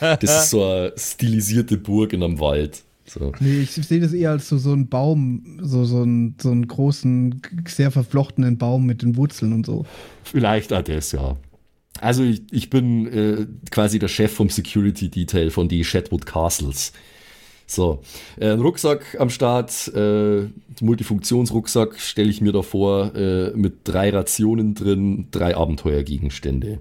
das 0.00 0.22
ist 0.22 0.50
so 0.50 0.64
eine 0.64 0.92
stilisierte 0.96 1.76
Burg 1.76 2.12
in 2.12 2.22
einem 2.22 2.40
Wald. 2.40 2.82
So. 3.06 3.32
Nee, 3.40 3.60
ich 3.60 3.72
sehe 3.72 4.00
das 4.00 4.12
eher 4.12 4.30
als 4.30 4.48
so, 4.48 4.58
so 4.58 4.72
ein 4.72 4.88
Baum, 4.88 5.58
so, 5.62 5.84
so, 5.84 6.02
ein, 6.02 6.36
so 6.40 6.50
einen 6.50 6.66
großen, 6.66 7.40
sehr 7.66 7.90
verflochtenen 7.90 8.58
Baum 8.58 8.84
mit 8.86 9.02
den 9.02 9.16
Wurzeln 9.16 9.52
und 9.52 9.66
so. 9.66 9.86
Vielleicht 10.24 10.72
auch 10.72 10.82
das, 10.82 11.12
ja. 11.12 11.36
Also 12.00 12.22
ich, 12.22 12.42
ich 12.50 12.70
bin 12.70 13.06
äh, 13.06 13.46
quasi 13.70 13.98
der 13.98 14.08
Chef 14.08 14.32
vom 14.32 14.50
Security 14.50 15.08
Detail 15.08 15.50
von 15.50 15.68
die 15.68 15.84
Shadwood 15.84 16.26
Castles. 16.26 16.92
So, 17.70 18.00
äh, 18.40 18.50
ein 18.50 18.60
Rucksack 18.60 19.16
am 19.20 19.28
Start, 19.28 19.92
äh, 19.94 20.46
Multifunktionsrucksack 20.80 22.00
stelle 22.00 22.30
ich 22.30 22.40
mir 22.40 22.52
da 22.52 22.62
vor, 22.62 23.14
äh, 23.14 23.50
mit 23.50 23.80
drei 23.84 24.08
Rationen 24.08 24.74
drin, 24.74 25.26
drei 25.30 25.54
Abenteuergegenstände. 25.54 26.80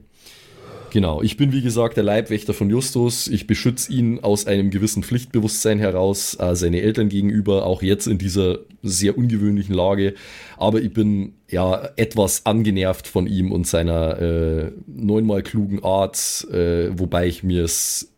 Genau, 0.92 1.22
ich 1.22 1.36
bin 1.36 1.52
wie 1.52 1.62
gesagt 1.62 1.98
der 1.98 2.06
Leibwächter 2.06 2.54
von 2.54 2.70
Justus. 2.70 3.28
Ich 3.28 3.46
beschütze 3.48 3.92
ihn 3.92 4.22
aus 4.22 4.48
einem 4.48 4.70
gewissen 4.70 5.04
Pflichtbewusstsein 5.04 5.80
heraus, 5.80 6.38
äh, 6.40 6.56
seine 6.56 6.82
Eltern 6.82 7.10
gegenüber, 7.10 7.66
auch 7.66 7.82
jetzt 7.82 8.08
in 8.08 8.18
dieser 8.18 8.60
sehr 8.82 9.18
ungewöhnlichen 9.18 9.76
Lage. 9.76 10.14
Aber 10.56 10.82
ich 10.82 10.94
bin 10.94 11.34
ja 11.50 11.90
etwas 11.98 12.46
angenervt 12.46 13.08
von 13.08 13.28
ihm 13.28 13.52
und 13.52 13.68
seiner 13.68 14.22
äh, 14.22 14.72
neunmal 14.88 15.44
klugen 15.44 15.84
Art, 15.84 16.48
äh, 16.52 16.98
wobei 16.98 17.28
ich 17.28 17.44
mir 17.44 17.66
es 17.66 18.14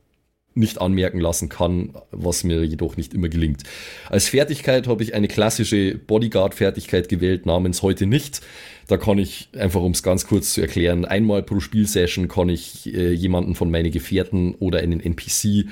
nicht 0.55 0.81
anmerken 0.81 1.19
lassen 1.19 1.47
kann, 1.49 1.93
was 2.11 2.43
mir 2.43 2.63
jedoch 2.63 2.97
nicht 2.97 3.13
immer 3.13 3.29
gelingt. 3.29 3.63
Als 4.09 4.27
Fertigkeit 4.27 4.87
habe 4.87 5.03
ich 5.03 5.13
eine 5.13 5.27
klassische 5.27 5.95
Bodyguard-Fertigkeit 5.95 7.07
gewählt, 7.07 7.45
namens 7.45 7.81
heute 7.81 8.05
nicht. 8.05 8.41
Da 8.87 8.97
kann 8.97 9.19
ich, 9.19 9.49
einfach 9.57 9.81
um 9.81 9.91
es 9.91 10.03
ganz 10.03 10.25
kurz 10.25 10.53
zu 10.53 10.61
erklären, 10.61 11.05
einmal 11.05 11.43
pro 11.43 11.59
Spielsession 11.59 12.27
kann 12.27 12.49
ich 12.49 12.93
äh, 12.93 13.13
jemanden 13.13 13.55
von 13.55 13.69
meinen 13.69 13.91
Gefährten 13.91 14.55
oder 14.55 14.79
einen 14.79 14.99
NPC 14.99 15.67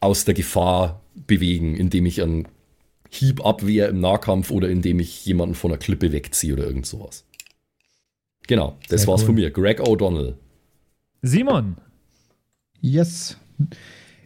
aus 0.00 0.24
der 0.24 0.34
Gefahr 0.34 1.00
bewegen, 1.26 1.76
indem 1.76 2.06
ich 2.06 2.22
einen 2.22 2.48
Hiebabwehr 3.10 3.88
im 3.88 4.00
Nahkampf 4.00 4.50
oder 4.50 4.68
indem 4.68 5.00
ich 5.00 5.24
jemanden 5.24 5.54
von 5.54 5.70
der 5.70 5.78
Klippe 5.78 6.12
wegziehe 6.12 6.52
oder 6.52 6.66
irgend 6.66 6.86
sowas. 6.86 7.24
Genau, 8.46 8.76
das 8.88 9.02
Sehr 9.02 9.08
war's 9.08 9.20
cool. 9.22 9.26
von 9.26 9.34
mir. 9.36 9.50
Greg 9.50 9.80
O'Donnell. 9.80 10.34
Simon. 11.22 11.76
Yes. 12.80 13.36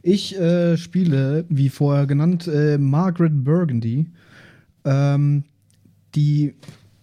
Ich 0.03 0.39
äh, 0.39 0.77
spiele, 0.77 1.45
wie 1.49 1.69
vorher 1.69 2.07
genannt, 2.07 2.49
äh, 2.49 2.77
Margaret 2.77 3.45
Burgundy. 3.45 4.07
Ähm, 4.85 5.45
die, 6.15 6.55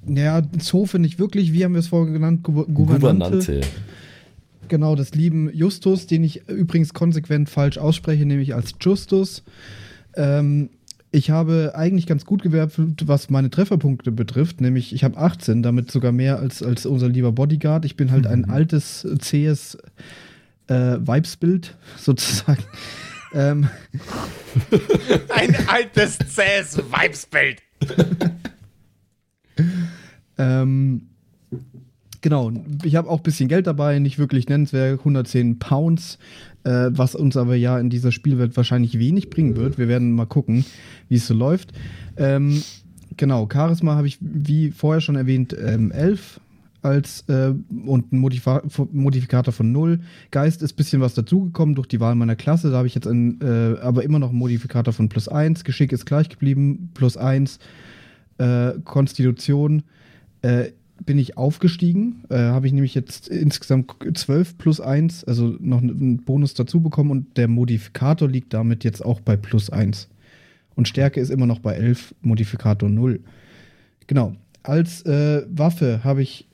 naja, 0.06 0.42
Zofe 0.60 1.00
nicht 1.00 1.18
wirklich, 1.18 1.54
wie 1.54 1.64
haben 1.64 1.74
wir 1.74 1.80
es 1.80 1.88
vorher 1.88 2.12
genannt? 2.12 2.44
Gu 2.44 2.66
Gouvernante. 2.66 3.38
Gouvernante. 3.38 3.62
Genau, 4.68 4.96
des 4.96 5.16
lieben 5.16 5.52
Justus, 5.54 6.06
den 6.06 6.24
ich 6.24 6.48
übrigens 6.48 6.94
konsequent 6.94 7.50
falsch 7.50 7.78
ausspreche, 7.78 8.26
nämlich 8.26 8.54
als 8.54 8.76
Justus. 8.80 9.44
Ähm, 10.16 10.70
ich 11.12 11.32
habe 11.32 11.72
eigentlich 11.74 12.06
ganz 12.06 12.24
gut 12.26 12.44
gewerbt, 12.44 12.80
was 13.06 13.32
meine 13.32 13.50
Trefferpunkte 13.50 14.12
betrifft, 14.12 14.62
nämlich 14.62 14.94
ich 14.94 15.04
habe 15.04 15.18
18, 15.18 15.64
damit 15.64 15.90
sogar 15.90 16.12
mehr 16.12 16.38
als, 16.38 16.62
als 16.62 16.86
unser 16.86 17.10
lieber 17.10 17.32
Bodyguard. 17.32 17.84
Ich 17.86 17.96
bin 17.96 18.12
halt 18.12 18.28
ein 18.28 18.42
mhm. 18.42 18.52
altes, 18.52 19.08
zähes 19.20 19.78
äh, 20.70 20.98
Vibesbild 21.00 21.78
sozusagen. 21.98 22.64
ähm. 23.34 23.70
Ein 25.30 25.56
altes, 25.68 26.18
zähes 26.18 26.78
Vibesbild. 26.78 27.62
ähm, 30.38 31.10
genau, 32.22 32.52
ich 32.84 32.96
habe 32.96 33.10
auch 33.10 33.18
ein 33.18 33.24
bisschen 33.24 33.50
Geld 33.50 33.68
dabei, 33.68 34.00
nicht 34.00 34.18
wirklich 34.18 34.48
nennenswert, 34.48 35.00
110 35.00 35.60
Pounds 35.60 36.18
äh, 36.64 36.90
was 36.92 37.16
uns 37.16 37.38
aber 37.38 37.56
ja 37.56 37.80
in 37.80 37.90
dieser 37.90 38.12
Spielwelt 38.12 38.56
wahrscheinlich 38.58 39.00
wenig 39.00 39.30
bringen 39.30 39.56
wird. 39.56 39.78
Wir 39.78 39.88
werden 39.88 40.12
mal 40.12 40.26
gucken, 40.26 40.66
wie 41.08 41.16
es 41.16 41.28
so 41.28 41.34
läuft. 41.34 41.72
Ähm, 42.18 42.62
genau, 43.18 43.48
Charisma 43.52 43.96
habe 43.96 44.08
ich, 44.08 44.18
wie 44.22 44.72
vorher 44.72 45.02
schon 45.02 45.16
erwähnt, 45.16 45.56
ähm, 45.60 45.92
11 45.92 46.40
als 46.82 47.26
äh, 47.28 47.54
und 47.86 48.12
ein 48.12 48.20
Modif 48.20 48.48
Modifikator 48.92 49.54
von 49.54 49.72
0. 49.72 50.00
Geist 50.32 50.62
ist 50.62 50.74
ein 50.74 50.76
bisschen 50.76 51.02
was 51.02 51.14
dazugekommen 51.14 51.76
durch 51.76 51.88
die 51.88 52.00
Wahl 52.00 52.16
meiner 52.16 52.36
Klasse. 52.36 52.72
Da 52.72 52.78
habe 52.78 52.88
ich 52.88 52.96
jetzt 52.96 53.08
ein, 53.08 53.40
äh, 53.42 53.80
aber 53.82 54.04
immer 54.04 54.20
noch 54.20 54.30
einen 54.30 54.40
Modifikator 54.40 54.94
von 54.94 55.10
plus 55.10 55.28
1. 55.28 55.64
Geschick 55.64 55.92
ist 55.92 56.06
gleich 56.06 56.30
geblieben, 56.30 56.90
plus 56.94 57.18
1. 57.18 57.60
Äh, 58.38 58.74
Konstitution 58.86 59.84
äh, 60.42 60.72
bin 61.06 61.18
ich 61.18 61.38
aufgestiegen. 61.38 62.24
Äh, 62.30 62.38
Habe 62.38 62.68
ich 62.68 62.74
nämlich 62.74 62.96
jetzt 62.96 63.28
insgesamt 63.28 63.94
12 64.14 64.58
plus 64.58 64.82
1, 64.82 65.24
also 65.24 65.56
noch 65.60 65.82
einen 65.82 66.24
Bonus 66.24 66.54
dazu 66.54 66.82
bekommen 66.82 67.12
und 67.12 67.38
der 67.38 67.48
Modifikator 67.48 68.28
liegt 68.28 68.54
damit 68.54 68.84
jetzt 68.84 69.04
auch 69.04 69.20
bei 69.20 69.36
plus 69.36 69.70
1. 69.70 70.10
Und 70.76 70.88
Stärke 70.88 71.20
ist 71.20 71.30
immer 71.30 71.46
noch 71.46 71.60
bei 71.60 71.74
11, 71.74 72.16
Modifikator 72.22 72.90
0. 72.90 73.20
Genau. 74.08 74.36
Als 74.64 75.06
äh, 75.06 75.46
Waffe 75.50 76.04
habe 76.04 76.22
ich 76.22 76.49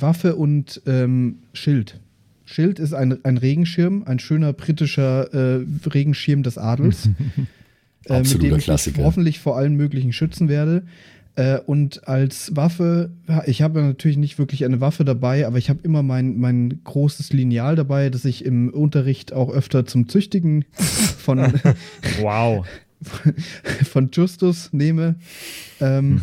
Waffe 0.00 0.36
und 0.36 0.82
ähm, 0.86 1.38
Schild. 1.52 2.00
Schild 2.44 2.78
ist 2.78 2.92
ein, 2.92 3.24
ein 3.24 3.38
Regenschirm, 3.38 4.04
ein 4.04 4.18
schöner 4.18 4.52
britischer 4.52 5.32
äh, 5.32 5.64
Regenschirm 5.86 6.42
des 6.42 6.58
Adels. 6.58 7.08
äh, 8.06 8.18
mit 8.20 8.42
dem 8.42 8.56
ich 8.56 8.64
Klassiker. 8.64 9.02
hoffentlich 9.04 9.38
vor 9.40 9.56
allen 9.56 9.76
möglichen 9.76 10.12
schützen 10.12 10.48
werde. 10.48 10.82
Äh, 11.34 11.58
und 11.60 12.06
als 12.06 12.54
Waffe, 12.56 13.10
ich 13.46 13.62
habe 13.62 13.80
natürlich 13.80 14.18
nicht 14.18 14.38
wirklich 14.38 14.64
eine 14.64 14.80
Waffe 14.80 15.04
dabei, 15.04 15.46
aber 15.46 15.56
ich 15.56 15.70
habe 15.70 15.80
immer 15.82 16.02
mein, 16.02 16.38
mein 16.38 16.80
großes 16.84 17.32
Lineal 17.32 17.74
dabei, 17.74 18.10
das 18.10 18.24
ich 18.26 18.44
im 18.44 18.68
Unterricht 18.68 19.32
auch 19.32 19.50
öfter 19.50 19.86
zum 19.86 20.08
Züchtigen 20.08 20.66
von, 20.72 21.54
wow. 22.20 22.66
von 23.90 24.10
Justus 24.12 24.72
nehme. 24.72 25.14
Ähm, 25.80 26.20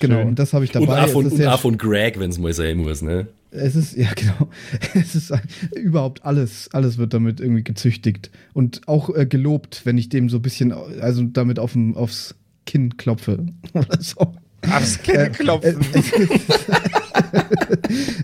genau, 0.00 0.22
und 0.22 0.38
das 0.38 0.52
habe 0.52 0.64
ich 0.64 0.72
dabei. 0.72 0.86
Und 0.86 0.92
A 0.92 1.06
von, 1.06 1.26
und 1.26 1.46
A 1.46 1.56
von 1.56 1.78
Greg, 1.78 2.18
wenn 2.18 2.30
es 2.30 2.38
mal 2.38 2.52
sein 2.52 2.78
muss, 2.78 3.02
ne? 3.02 3.28
Es 3.52 3.74
ist, 3.76 3.96
ja 3.96 4.08
genau, 4.16 4.48
es 4.94 5.14
ist 5.14 5.32
überhaupt 5.76 6.24
alles, 6.24 6.68
alles 6.72 6.98
wird 6.98 7.14
damit 7.14 7.40
irgendwie 7.40 7.62
gezüchtigt 7.64 8.30
und 8.52 8.82
auch 8.86 9.14
äh, 9.14 9.26
gelobt, 9.26 9.82
wenn 9.84 9.98
ich 9.98 10.08
dem 10.08 10.28
so 10.28 10.38
ein 10.38 10.42
bisschen, 10.42 10.72
also 10.72 11.22
damit 11.24 11.58
auf, 11.58 11.76
aufs 11.94 12.34
Kinn 12.66 12.96
klopfe 12.96 13.46
oder 13.74 14.00
so. 14.00 14.34
Aufs 14.70 15.02
Kinn 15.02 15.16
äh, 15.16 15.30
klopfen. 15.30 15.80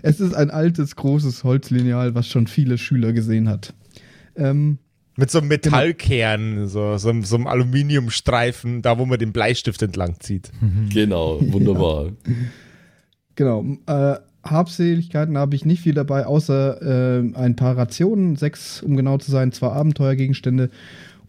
es 0.03 0.19
ist 0.19 0.33
ein 0.33 0.51
altes, 0.51 0.95
großes 0.95 1.43
Holzlineal, 1.43 2.15
was 2.15 2.27
schon 2.27 2.47
viele 2.47 2.77
Schüler 2.77 3.11
gesehen 3.11 3.49
hat. 3.49 3.73
Ähm, 4.35 4.77
Mit 5.17 5.31
so 5.31 5.39
einem. 5.39 5.49
Metallkern, 5.49 6.67
so, 6.67 6.97
so, 6.97 7.13
so, 7.21 7.35
einem 7.35 7.47
Aluminiumstreifen, 7.47 8.81
da 8.81 8.97
wo 8.97 9.05
man 9.05 9.19
den 9.19 9.33
Bleistift 9.33 9.81
entlang 9.81 10.19
zieht. 10.19 10.51
Genau, 10.93 11.39
wunderbar. 11.41 12.11
Ja. 12.25 12.33
Genau. 13.35 13.63
Äh, 13.85 14.15
Habseligkeiten 14.43 15.37
habe 15.37 15.55
ich 15.55 15.63
nicht 15.63 15.83
viel 15.83 15.93
dabei, 15.93 16.25
außer 16.25 17.21
äh, 17.21 17.33
ein 17.35 17.55
paar 17.55 17.77
Rationen, 17.77 18.35
sechs, 18.35 18.81
um 18.81 18.97
genau 18.97 19.17
zu 19.19 19.29
sein, 19.29 19.51
zwei 19.51 19.67
Abenteuergegenstände 19.67 20.69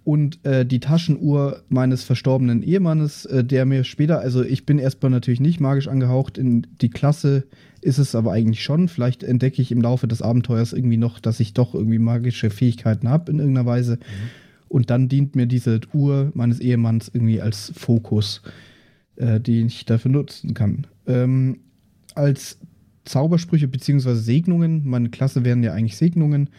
und 0.05 0.43
äh, 0.47 0.65
die 0.65 0.81
Taschenuhr 0.81 1.63
meines 1.69 2.03
verstorbenen 2.03 2.63
Ehemannes, 2.63 3.27
äh, 3.27 3.45
der 3.45 3.67
mir 3.67 3.85
später, 3.85 4.21
also 4.21 4.43
ich 4.43 4.65
bin 4.65 4.79
erstmal 4.79 5.11
natürlich 5.11 5.41
nicht 5.41 5.61
magisch 5.61 5.87
angehaucht, 5.87 6.39
in 6.39 6.67
die 6.81 6.89
Klasse 6.89 7.45
ist 7.81 7.99
es 7.99 8.15
aber 8.15 8.33
eigentlich 8.33 8.63
schon. 8.63 8.89
Vielleicht 8.89 9.23
entdecke 9.23 9.63
ich 9.63 9.73
im 9.73 9.81
Laufe 9.81 10.09
des 10.09 10.23
Abenteuers 10.23 10.73
irgendwie 10.73 10.97
noch, 10.97 11.21
dass 11.21 11.41
ich 11.41 11.55
doch 11.55 11.75
irgendwie 11.75 11.99
magische 11.99 12.51
Fähigkeiten 12.51 13.09
habe 13.09 13.31
in 13.31 13.39
irgendeiner 13.39 13.67
Weise. 13.67 13.97
Mhm. 13.97 14.01
Und 14.69 14.91
dann 14.91 15.09
dient 15.09 15.35
mir 15.35 15.47
diese 15.47 15.81
Uhr 15.93 16.31
meines 16.35 16.61
Ehemanns 16.61 17.11
irgendwie 17.13 17.41
als 17.41 17.73
Fokus, 17.75 18.43
äh, 19.17 19.41
den 19.41 19.69
ich 19.69 19.87
dafür 19.87 20.11
nutzen 20.11 20.55
kann. 20.55 20.87
Ähm, 21.07 21.61
als 22.15 22.59
Zaubersprüche 23.05 23.69
bzw. 23.69 24.15
Segnungen, 24.15 24.83
meine 24.85 25.09
Klasse 25.09 25.45
wären 25.45 25.63
ja 25.63 25.73
eigentlich 25.73 25.97
Segnungen, 25.97 26.51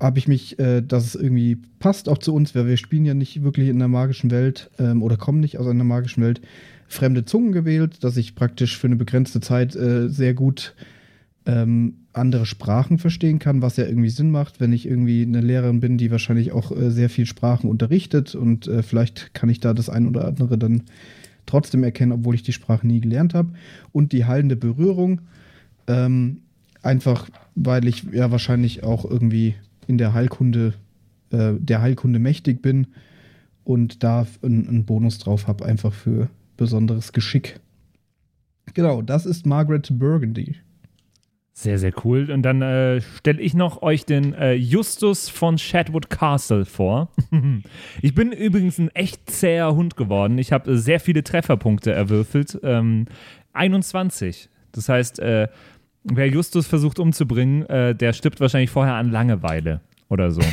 habe 0.00 0.18
ich 0.18 0.28
mich, 0.28 0.58
äh, 0.58 0.80
dass 0.80 1.04
es 1.04 1.14
irgendwie 1.14 1.58
passt 1.80 2.08
auch 2.08 2.18
zu 2.18 2.34
uns, 2.34 2.54
weil 2.54 2.66
wir 2.66 2.76
spielen 2.76 3.04
ja 3.04 3.14
nicht 3.14 3.42
wirklich 3.42 3.68
in 3.68 3.78
der 3.78 3.88
magischen 3.88 4.30
Welt 4.30 4.70
ähm, 4.78 5.02
oder 5.02 5.16
kommen 5.16 5.40
nicht 5.40 5.58
aus 5.58 5.66
einer 5.66 5.84
magischen 5.84 6.22
Welt, 6.22 6.40
fremde 6.88 7.24
Zungen 7.24 7.52
gewählt, 7.52 8.02
dass 8.02 8.16
ich 8.16 8.34
praktisch 8.34 8.76
für 8.76 8.86
eine 8.86 8.96
begrenzte 8.96 9.40
Zeit 9.40 9.76
äh, 9.76 10.08
sehr 10.08 10.34
gut 10.34 10.74
ähm, 11.46 11.98
andere 12.12 12.46
Sprachen 12.46 12.98
verstehen 12.98 13.38
kann, 13.38 13.62
was 13.62 13.76
ja 13.76 13.86
irgendwie 13.86 14.10
Sinn 14.10 14.30
macht, 14.30 14.60
wenn 14.60 14.72
ich 14.72 14.86
irgendwie 14.86 15.22
eine 15.22 15.40
Lehrerin 15.40 15.80
bin, 15.80 15.98
die 15.98 16.10
wahrscheinlich 16.10 16.52
auch 16.52 16.72
äh, 16.72 16.90
sehr 16.90 17.10
viel 17.10 17.26
Sprachen 17.26 17.70
unterrichtet 17.70 18.34
und 18.34 18.66
äh, 18.66 18.82
vielleicht 18.82 19.34
kann 19.34 19.48
ich 19.48 19.60
da 19.60 19.74
das 19.74 19.88
ein 19.88 20.08
oder 20.08 20.26
andere 20.26 20.58
dann 20.58 20.82
trotzdem 21.46 21.84
erkennen, 21.84 22.12
obwohl 22.12 22.34
ich 22.34 22.42
die 22.42 22.52
Sprache 22.52 22.86
nie 22.86 23.00
gelernt 23.00 23.34
habe. 23.34 23.52
Und 23.92 24.12
die 24.12 24.26
heilende 24.26 24.56
Berührung, 24.56 25.22
ähm, 25.86 26.42
einfach 26.82 27.28
weil 27.54 27.88
ich 27.88 28.04
ja 28.12 28.30
wahrscheinlich 28.30 28.84
auch 28.84 29.04
irgendwie 29.04 29.54
in 29.86 29.98
der 29.98 30.12
Heilkunde, 30.12 30.74
äh, 31.30 31.54
der 31.58 31.80
Heilkunde 31.80 32.18
mächtig 32.18 32.62
bin 32.62 32.88
und 33.64 34.02
da 34.02 34.26
einen 34.42 34.84
Bonus 34.84 35.18
drauf 35.18 35.46
habe, 35.46 35.64
einfach 35.64 35.92
für 35.92 36.28
besonderes 36.58 37.14
Geschick. 37.14 37.58
Genau, 38.74 39.00
das 39.00 39.24
ist 39.24 39.46
Margaret 39.46 39.88
Burgundy. 39.90 40.56
Sehr, 41.54 41.78
sehr 41.78 41.92
cool. 42.04 42.30
Und 42.30 42.42
dann 42.42 42.60
äh, 42.60 43.00
stelle 43.00 43.40
ich 43.40 43.54
noch 43.54 43.80
euch 43.80 44.04
den 44.04 44.34
äh, 44.34 44.52
Justus 44.52 45.30
von 45.30 45.56
Shadwood 45.56 46.10
Castle 46.10 46.66
vor. 46.66 47.10
ich 48.02 48.14
bin 48.14 48.30
übrigens 48.30 48.78
ein 48.78 48.90
echt 48.90 49.30
zäher 49.30 49.74
Hund 49.74 49.96
geworden. 49.96 50.36
Ich 50.36 50.52
habe 50.52 50.76
sehr 50.76 51.00
viele 51.00 51.24
Trefferpunkte 51.24 51.90
erwürfelt. 51.90 52.60
Ähm, 52.62 53.06
21. 53.54 54.50
Das 54.72 54.90
heißt, 54.90 55.18
äh, 55.18 55.48
Wer 56.04 56.28
Justus 56.28 56.66
versucht 56.66 56.98
umzubringen, 56.98 57.66
äh, 57.66 57.94
der 57.94 58.12
stirbt 58.14 58.40
wahrscheinlich 58.40 58.70
vorher 58.70 58.94
an 58.94 59.10
Langeweile 59.10 59.82
oder 60.08 60.30
so. 60.30 60.40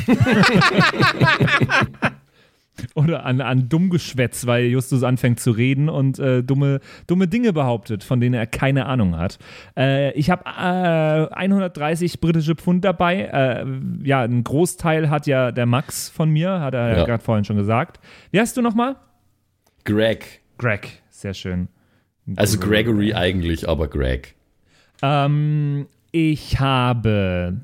oder 2.94 3.24
an, 3.24 3.40
an 3.40 3.68
Dummgeschwätz, 3.68 4.46
weil 4.46 4.66
Justus 4.66 5.02
anfängt 5.02 5.40
zu 5.40 5.50
reden 5.50 5.88
und 5.88 6.18
äh, 6.18 6.42
dumme, 6.42 6.80
dumme 7.06 7.28
Dinge 7.28 7.52
behauptet, 7.52 8.04
von 8.04 8.20
denen 8.20 8.34
er 8.34 8.46
keine 8.46 8.86
Ahnung 8.86 9.16
hat. 9.16 9.38
Äh, 9.76 10.12
ich 10.12 10.30
habe 10.30 10.44
äh, 10.46 11.34
130 11.34 12.20
britische 12.20 12.54
Pfund 12.54 12.84
dabei. 12.84 13.22
Äh, 13.22 13.66
ja, 14.06 14.22
ein 14.22 14.44
Großteil 14.44 15.10
hat 15.10 15.26
ja 15.26 15.52
der 15.52 15.66
Max 15.66 16.08
von 16.08 16.30
mir, 16.30 16.60
hat 16.60 16.74
er 16.74 16.90
ja, 16.90 16.96
ja 16.98 17.04
gerade 17.04 17.22
vorhin 17.22 17.44
schon 17.44 17.56
gesagt. 17.56 18.00
Wie 18.30 18.40
heißt 18.40 18.56
du 18.56 18.62
nochmal? 18.62 18.96
Greg. 19.84 20.42
Greg, 20.58 21.02
sehr 21.10 21.34
schön. 21.34 21.68
Also 22.34 22.58
Gregory 22.58 23.14
eigentlich, 23.14 23.68
aber 23.68 23.88
Greg. 23.88 24.34
Ähm, 25.02 25.86
ich 26.18 26.60
habe 26.60 27.60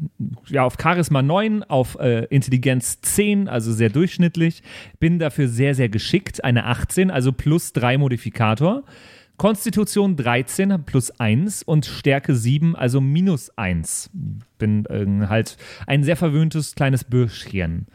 ja 0.46 0.64
auf 0.64 0.76
Charisma 0.78 1.22
9, 1.22 1.62
auf 1.62 1.98
äh, 1.98 2.26
Intelligenz 2.26 3.00
10, 3.00 3.48
also 3.48 3.72
sehr 3.72 3.88
durchschnittlich. 3.88 4.62
Bin 5.00 5.18
dafür 5.18 5.48
sehr, 5.48 5.74
sehr 5.74 5.88
geschickt. 5.88 6.44
Eine 6.44 6.66
18, 6.66 7.11
also 7.11 7.32
plus 7.32 7.72
3 7.72 7.96
Modifikator. 7.96 8.82
Konstitution 9.38 10.16
13 10.16 10.84
plus 10.84 11.18
1 11.18 11.62
und 11.62 11.86
Stärke 11.86 12.34
7, 12.34 12.76
also 12.76 13.00
minus 13.00 13.57
1. 13.57 14.11
Bin 14.59 14.84
äh, 14.84 15.26
halt 15.28 15.57
ein 15.86 16.05
sehr 16.05 16.16
verwöhntes 16.16 16.74
kleines 16.74 17.05
Bürschchen. 17.05 17.86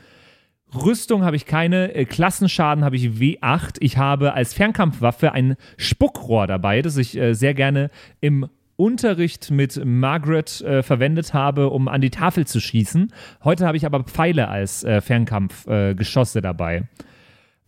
Rüstung 0.73 1.23
habe 1.23 1.35
ich 1.35 1.45
keine, 1.45 1.93
äh, 1.93 2.05
Klassenschaden 2.05 2.83
habe 2.83 2.95
ich 2.95 3.05
W8. 3.09 3.77
Ich 3.79 3.97
habe 3.97 4.33
als 4.33 4.55
Fernkampfwaffe 4.55 5.33
ein 5.33 5.55
Spuckrohr 5.77 6.47
dabei, 6.47 6.81
das 6.81 6.97
ich 6.97 7.15
äh, 7.15 7.35
sehr 7.35 7.53
gerne 7.53 7.91
im 8.21 8.49
Unterricht 8.77 9.51
mit 9.51 9.83
Margaret 9.83 10.61
äh, 10.61 10.83
verwendet 10.83 11.33
habe, 11.33 11.69
um 11.69 11.87
an 11.87 11.99
die 11.99 12.11
Tafel 12.11 12.47
zu 12.47 12.61
schießen. 12.61 13.11
Heute 13.43 13.65
habe 13.65 13.75
ich 13.75 13.85
aber 13.85 14.03
Pfeile 14.03 14.47
als 14.47 14.83
äh, 14.83 15.01
Fernkampfgeschosse 15.01 16.41
dabei. 16.41 16.83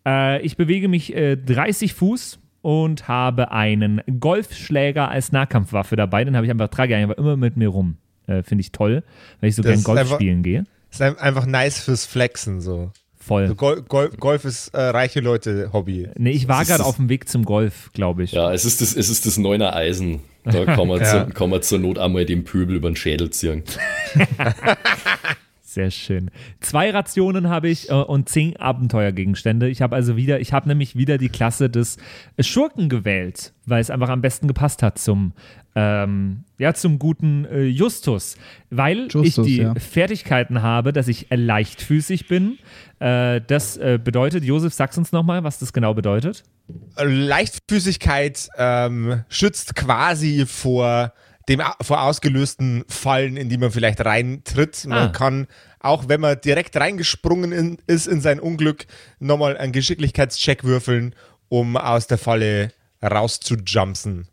Äh, 0.05 0.41
ich 0.43 0.55
bewege 0.55 0.87
mich 0.87 1.13
30 1.13 1.93
Fuß 1.93 2.39
und 2.61 3.07
habe 3.07 3.51
einen 3.51 4.01
Golfschläger 4.19 5.09
als 5.09 5.31
Nahkampfwaffe 5.31 5.95
dabei. 5.95 6.23
Den 6.23 6.35
habe 6.35 6.45
ich 6.45 6.51
einfach, 6.51 6.69
trage 6.69 6.95
ich 6.95 7.01
einfach 7.01 7.17
immer 7.17 7.35
mit 7.35 7.57
mir 7.57 7.69
rum. 7.69 7.97
Finde 8.43 8.61
ich 8.61 8.71
toll, 8.71 9.03
weil 9.41 9.49
ich 9.49 9.55
so 9.55 9.63
gerne 9.63 9.81
Golf 9.81 10.07
spielen 10.13 10.43
gehe. 10.43 10.63
Ist 10.91 11.01
einfach 11.01 11.47
nice 11.47 11.79
fürs 11.79 12.05
Flexen 12.05 12.61
so. 12.61 12.91
Voll. 13.19 13.43
Also 13.43 13.55
Gol 13.55 13.81
Gol 13.83 14.09
Golf 14.09 14.45
ist 14.45 14.69
äh, 14.69 14.81
reiche 14.81 15.19
Leute 15.19 15.71
Hobby. 15.73 16.07
Nee, 16.17 16.31
ich 16.31 16.47
war 16.47 16.63
gerade 16.63 16.85
auf 16.85 16.95
dem 16.95 17.09
Weg 17.09 17.27
zum 17.27 17.43
Golf, 17.43 17.91
glaube 17.93 18.23
ich. 18.23 18.31
Ja, 18.31 18.53
es 18.53 18.65
ist 18.65 18.81
das, 18.81 18.95
es 18.95 19.09
ist 19.09 19.25
das 19.25 19.37
Neuner 19.37 19.75
Eisen. 19.75 20.21
Da 20.51 20.65
kann 20.65 20.87
man, 20.87 20.99
ja. 21.01 21.27
zu, 21.27 21.33
kann 21.33 21.49
man 21.49 21.61
zur 21.61 21.79
Not 21.79 21.97
einmal 21.97 22.25
den 22.25 22.43
Pöbel 22.43 22.75
über 22.75 22.89
den 22.89 22.95
Schädel 22.95 23.29
ziehen. 23.29 23.63
Sehr 25.69 25.91
schön. 25.91 26.31
Zwei 26.61 26.89
Rationen 26.89 27.47
habe 27.47 27.69
ich 27.69 27.91
äh, 27.91 27.93
und 27.93 28.27
zehn 28.27 28.57
Abenteuergegenstände. 28.57 29.69
Ich 29.69 29.83
habe 29.83 29.95
also 29.95 30.17
wieder, 30.17 30.39
ich 30.39 30.51
habe 30.51 30.67
nämlich 30.67 30.95
wieder 30.95 31.19
die 31.19 31.29
Klasse 31.29 31.69
des 31.69 31.97
Schurken 32.39 32.89
gewählt, 32.89 33.53
weil 33.67 33.79
es 33.79 33.91
einfach 33.91 34.09
am 34.09 34.19
besten 34.19 34.47
gepasst 34.47 34.81
hat 34.81 34.97
zum, 34.97 35.33
ähm, 35.75 36.43
ja, 36.57 36.73
zum 36.73 36.97
guten 36.97 37.45
äh, 37.45 37.65
Justus. 37.65 38.35
Weil 38.71 39.09
Justus, 39.11 39.27
ich 39.27 39.35
die 39.43 39.57
ja. 39.57 39.75
Fertigkeiten 39.75 40.63
habe, 40.63 40.91
dass 40.91 41.07
ich 41.07 41.27
leichtfüßig 41.29 42.27
bin. 42.27 42.57
Äh, 42.97 43.39
das 43.45 43.77
äh, 43.77 43.99
bedeutet, 44.03 44.43
Josef, 44.43 44.73
sag's 44.73 44.97
uns 44.97 45.11
nochmal, 45.11 45.43
was 45.43 45.59
das 45.59 45.71
genau 45.71 45.93
bedeutet. 45.93 46.45
Leichtfüßigkeit 46.97 48.49
ähm, 48.57 49.23
schützt 49.29 49.75
quasi 49.75 50.47
vor 50.47 51.13
dem 51.49 51.61
vor 51.81 52.03
ausgelösten 52.03 52.85
Fallen, 52.87 53.35
in 53.35 53.49
die 53.49 53.57
man 53.57 53.71
vielleicht 53.71 54.05
reintritt. 54.05 54.85
Man 54.85 54.97
ah. 54.97 55.07
kann, 55.09 55.47
auch 55.79 56.07
wenn 56.07 56.21
man 56.21 56.39
direkt 56.39 56.77
reingesprungen 56.77 57.51
in, 57.51 57.77
ist 57.87 58.07
in 58.07 58.21
sein 58.21 58.39
Unglück, 58.39 58.85
nochmal 59.19 59.57
einen 59.57 59.73
Geschicklichkeitscheck 59.73 60.63
würfeln, 60.63 61.15
um 61.49 61.75
aus 61.75 62.07
der 62.07 62.19
Falle 62.19 62.71
rauszujumpsen. 63.01 64.27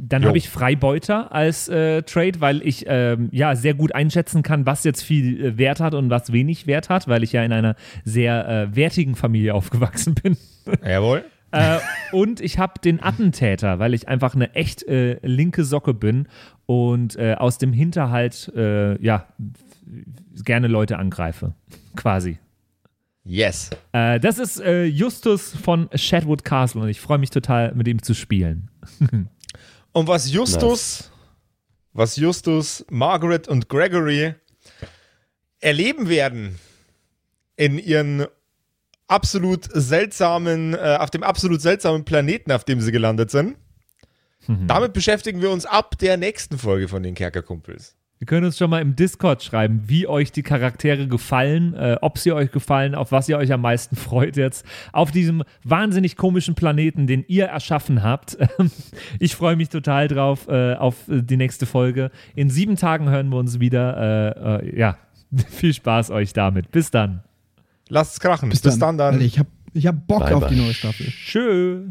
Dann 0.00 0.24
habe 0.24 0.38
ich 0.38 0.48
Freibeuter 0.48 1.32
als 1.32 1.68
äh, 1.68 2.02
Trade, 2.02 2.40
weil 2.40 2.62
ich 2.62 2.84
ähm, 2.86 3.30
ja 3.32 3.56
sehr 3.56 3.74
gut 3.74 3.92
einschätzen 3.96 4.44
kann, 4.44 4.64
was 4.64 4.84
jetzt 4.84 5.02
viel 5.02 5.44
äh, 5.44 5.58
Wert 5.58 5.80
hat 5.80 5.94
und 5.94 6.08
was 6.08 6.32
wenig 6.32 6.68
Wert 6.68 6.88
hat, 6.88 7.08
weil 7.08 7.24
ich 7.24 7.32
ja 7.32 7.42
in 7.42 7.52
einer 7.52 7.74
sehr 8.04 8.48
äh, 8.48 8.76
wertigen 8.76 9.16
Familie 9.16 9.54
aufgewachsen 9.56 10.14
bin. 10.14 10.36
Jawohl. 10.86 11.24
Äh, 11.50 11.78
und 12.12 12.40
ich 12.40 12.58
habe 12.58 12.74
den 12.82 13.02
Attentäter, 13.02 13.78
weil 13.78 13.94
ich 13.94 14.08
einfach 14.08 14.34
eine 14.34 14.54
echt 14.54 14.82
äh, 14.84 15.18
linke 15.22 15.64
Socke 15.64 15.94
bin 15.94 16.28
und 16.66 17.16
äh, 17.16 17.34
aus 17.38 17.58
dem 17.58 17.72
Hinterhalt 17.72 18.52
äh, 18.54 19.02
ja 19.02 19.26
gerne 20.44 20.68
Leute 20.68 20.98
angreife, 20.98 21.54
quasi. 21.96 22.38
Yes. 23.24 23.70
Äh, 23.92 24.20
das 24.20 24.38
ist 24.38 24.60
äh, 24.60 24.84
Justus 24.84 25.54
von 25.54 25.88
Shadwood 25.94 26.44
Castle 26.44 26.82
und 26.82 26.88
ich 26.88 27.00
freue 27.00 27.18
mich 27.18 27.30
total, 27.30 27.74
mit 27.74 27.88
ihm 27.88 28.02
zu 28.02 28.14
spielen. 28.14 28.70
und 29.92 30.08
was 30.08 30.32
Justus, 30.32 31.00
nice. 31.00 31.12
was 31.92 32.16
Justus, 32.16 32.86
Margaret 32.90 33.48
und 33.48 33.68
Gregory 33.68 34.34
erleben 35.60 36.08
werden 36.08 36.58
in 37.56 37.78
ihren 37.78 38.26
absolut 39.08 39.68
seltsamen, 39.72 40.74
äh, 40.74 40.98
auf 41.00 41.10
dem 41.10 41.22
absolut 41.22 41.60
seltsamen 41.60 42.04
Planeten, 42.04 42.52
auf 42.52 42.64
dem 42.64 42.80
sie 42.80 42.92
gelandet 42.92 43.30
sind. 43.30 43.56
Mhm. 44.46 44.66
Damit 44.66 44.92
beschäftigen 44.92 45.42
wir 45.42 45.50
uns 45.50 45.66
ab 45.66 45.98
der 45.98 46.16
nächsten 46.16 46.58
Folge 46.58 46.88
von 46.88 47.02
den 47.02 47.14
Kerkerkumpels. 47.14 47.96
Wir 48.18 48.26
können 48.26 48.46
uns 48.46 48.58
schon 48.58 48.68
mal 48.68 48.82
im 48.82 48.96
Discord 48.96 49.44
schreiben, 49.44 49.84
wie 49.86 50.08
euch 50.08 50.32
die 50.32 50.42
Charaktere 50.42 51.06
gefallen, 51.06 51.74
äh, 51.74 51.96
ob 52.00 52.18
sie 52.18 52.32
euch 52.32 52.50
gefallen, 52.50 52.96
auf 52.96 53.12
was 53.12 53.28
ihr 53.28 53.38
euch 53.38 53.52
am 53.52 53.60
meisten 53.60 53.94
freut 53.96 54.36
jetzt. 54.36 54.66
Auf 54.92 55.12
diesem 55.12 55.44
wahnsinnig 55.62 56.16
komischen 56.16 56.56
Planeten, 56.56 57.06
den 57.06 57.24
ihr 57.28 57.46
erschaffen 57.46 58.02
habt. 58.02 58.36
ich 59.20 59.36
freue 59.36 59.54
mich 59.54 59.68
total 59.68 60.08
drauf 60.08 60.48
äh, 60.48 60.74
auf 60.74 60.96
die 61.06 61.36
nächste 61.36 61.66
Folge. 61.66 62.10
In 62.34 62.50
sieben 62.50 62.74
Tagen 62.74 63.08
hören 63.08 63.28
wir 63.28 63.36
uns 63.36 63.60
wieder. 63.60 63.96
Äh, 64.36 64.66
äh 64.66 64.78
ja, 64.78 64.98
viel 65.48 65.72
Spaß 65.72 66.10
euch 66.10 66.32
damit. 66.32 66.72
Bis 66.72 66.90
dann. 66.90 67.22
Lasst 67.88 68.12
es 68.12 68.20
krachen. 68.20 68.50
Bis, 68.50 68.60
Bis 68.60 68.78
dann. 68.78 68.98
dann. 68.98 69.14
Alter, 69.14 69.24
ich 69.24 69.38
hab, 69.38 69.46
ich 69.72 69.86
hab 69.86 70.06
Bock 70.06 70.24
bye 70.24 70.34
auf 70.36 70.40
bye. 70.42 70.54
die 70.54 70.60
neue 70.60 70.74
Staffel. 70.74 71.06
Tschö. 71.06 71.84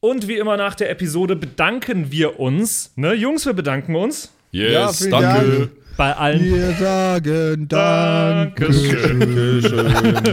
Und 0.00 0.28
wie 0.28 0.36
immer 0.36 0.58
nach 0.58 0.74
der 0.74 0.90
Episode 0.90 1.34
bedanken 1.34 2.12
wir 2.12 2.38
uns. 2.38 2.92
Ne, 2.96 3.14
Jungs, 3.14 3.46
wir 3.46 3.54
bedanken 3.54 3.96
uns. 3.96 4.30
Yes, 4.50 5.00
ja, 5.00 5.10
danke. 5.10 5.58
Dank 5.58 5.83
bei 5.96 6.14
allen. 6.16 6.44
Wir 6.44 6.72
sagen 6.72 7.68
Dankeschön. 7.68 9.20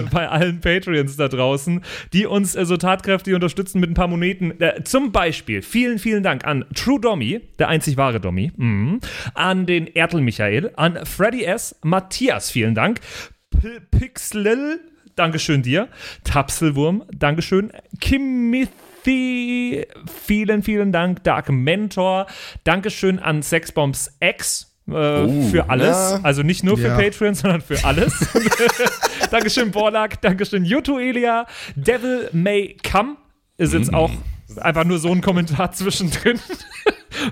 bei 0.11 0.27
allen 0.29 0.61
Patreons 0.61 1.17
da 1.17 1.27
draußen, 1.27 1.81
die 2.13 2.25
uns 2.25 2.55
äh, 2.55 2.65
so 2.65 2.77
tatkräftig 2.77 3.33
unterstützen 3.33 3.79
mit 3.79 3.89
ein 3.91 3.93
paar 3.93 4.07
Moneten. 4.07 4.59
Äh, 4.59 4.83
zum 4.83 5.11
Beispiel 5.11 5.61
vielen, 5.61 5.99
vielen 5.99 6.23
Dank 6.23 6.45
an 6.45 6.65
True 6.73 6.99
Dommy, 6.99 7.41
der 7.59 7.67
einzig 7.67 7.97
wahre 7.97 8.19
Dommy, 8.19 8.51
mhm. 8.55 8.99
an 9.33 9.65
den 9.65 9.87
Ertel 9.87 10.21
Michael, 10.21 10.71
an 10.75 11.05
Freddy 11.05 11.43
S., 11.43 11.75
Matthias, 11.83 12.51
vielen 12.51 12.75
Dank, 12.75 12.99
P 13.49 13.79
Pixlil, 13.91 14.79
Dankeschön 15.15 15.61
dir, 15.61 15.89
Tapselwurm, 16.23 17.03
Dankeschön, 17.13 17.71
Kimothy, 17.99 19.85
vielen, 20.25 20.63
vielen 20.63 20.91
Dank, 20.91 21.23
Dark 21.23 21.49
Mentor, 21.49 22.27
Dankeschön 22.63 23.19
an 23.19 23.43
Sexbombs 23.43 24.17
X, 24.19 24.70
äh, 24.91 25.25
oh, 25.25 25.49
für 25.49 25.69
alles. 25.69 25.95
Ja. 25.95 26.19
Also 26.23 26.43
nicht 26.43 26.63
nur 26.63 26.77
für 26.77 26.87
ja. 26.87 26.97
Patreon, 26.97 27.33
sondern 27.33 27.61
für 27.61 27.83
alles. 27.83 28.13
Dankeschön, 29.31 29.71
Borlak. 29.71 30.21
Dankeschön, 30.21 30.65
Yuto 30.65 30.99
Elia. 30.99 31.45
Devil 31.75 32.29
May 32.33 32.77
Come 32.89 33.17
ist 33.57 33.73
jetzt 33.73 33.91
mm. 33.91 33.95
auch 33.95 34.11
einfach 34.57 34.83
nur 34.83 34.99
so 34.99 35.11
ein 35.11 35.21
Kommentar 35.21 35.71
zwischendrin. 35.73 36.39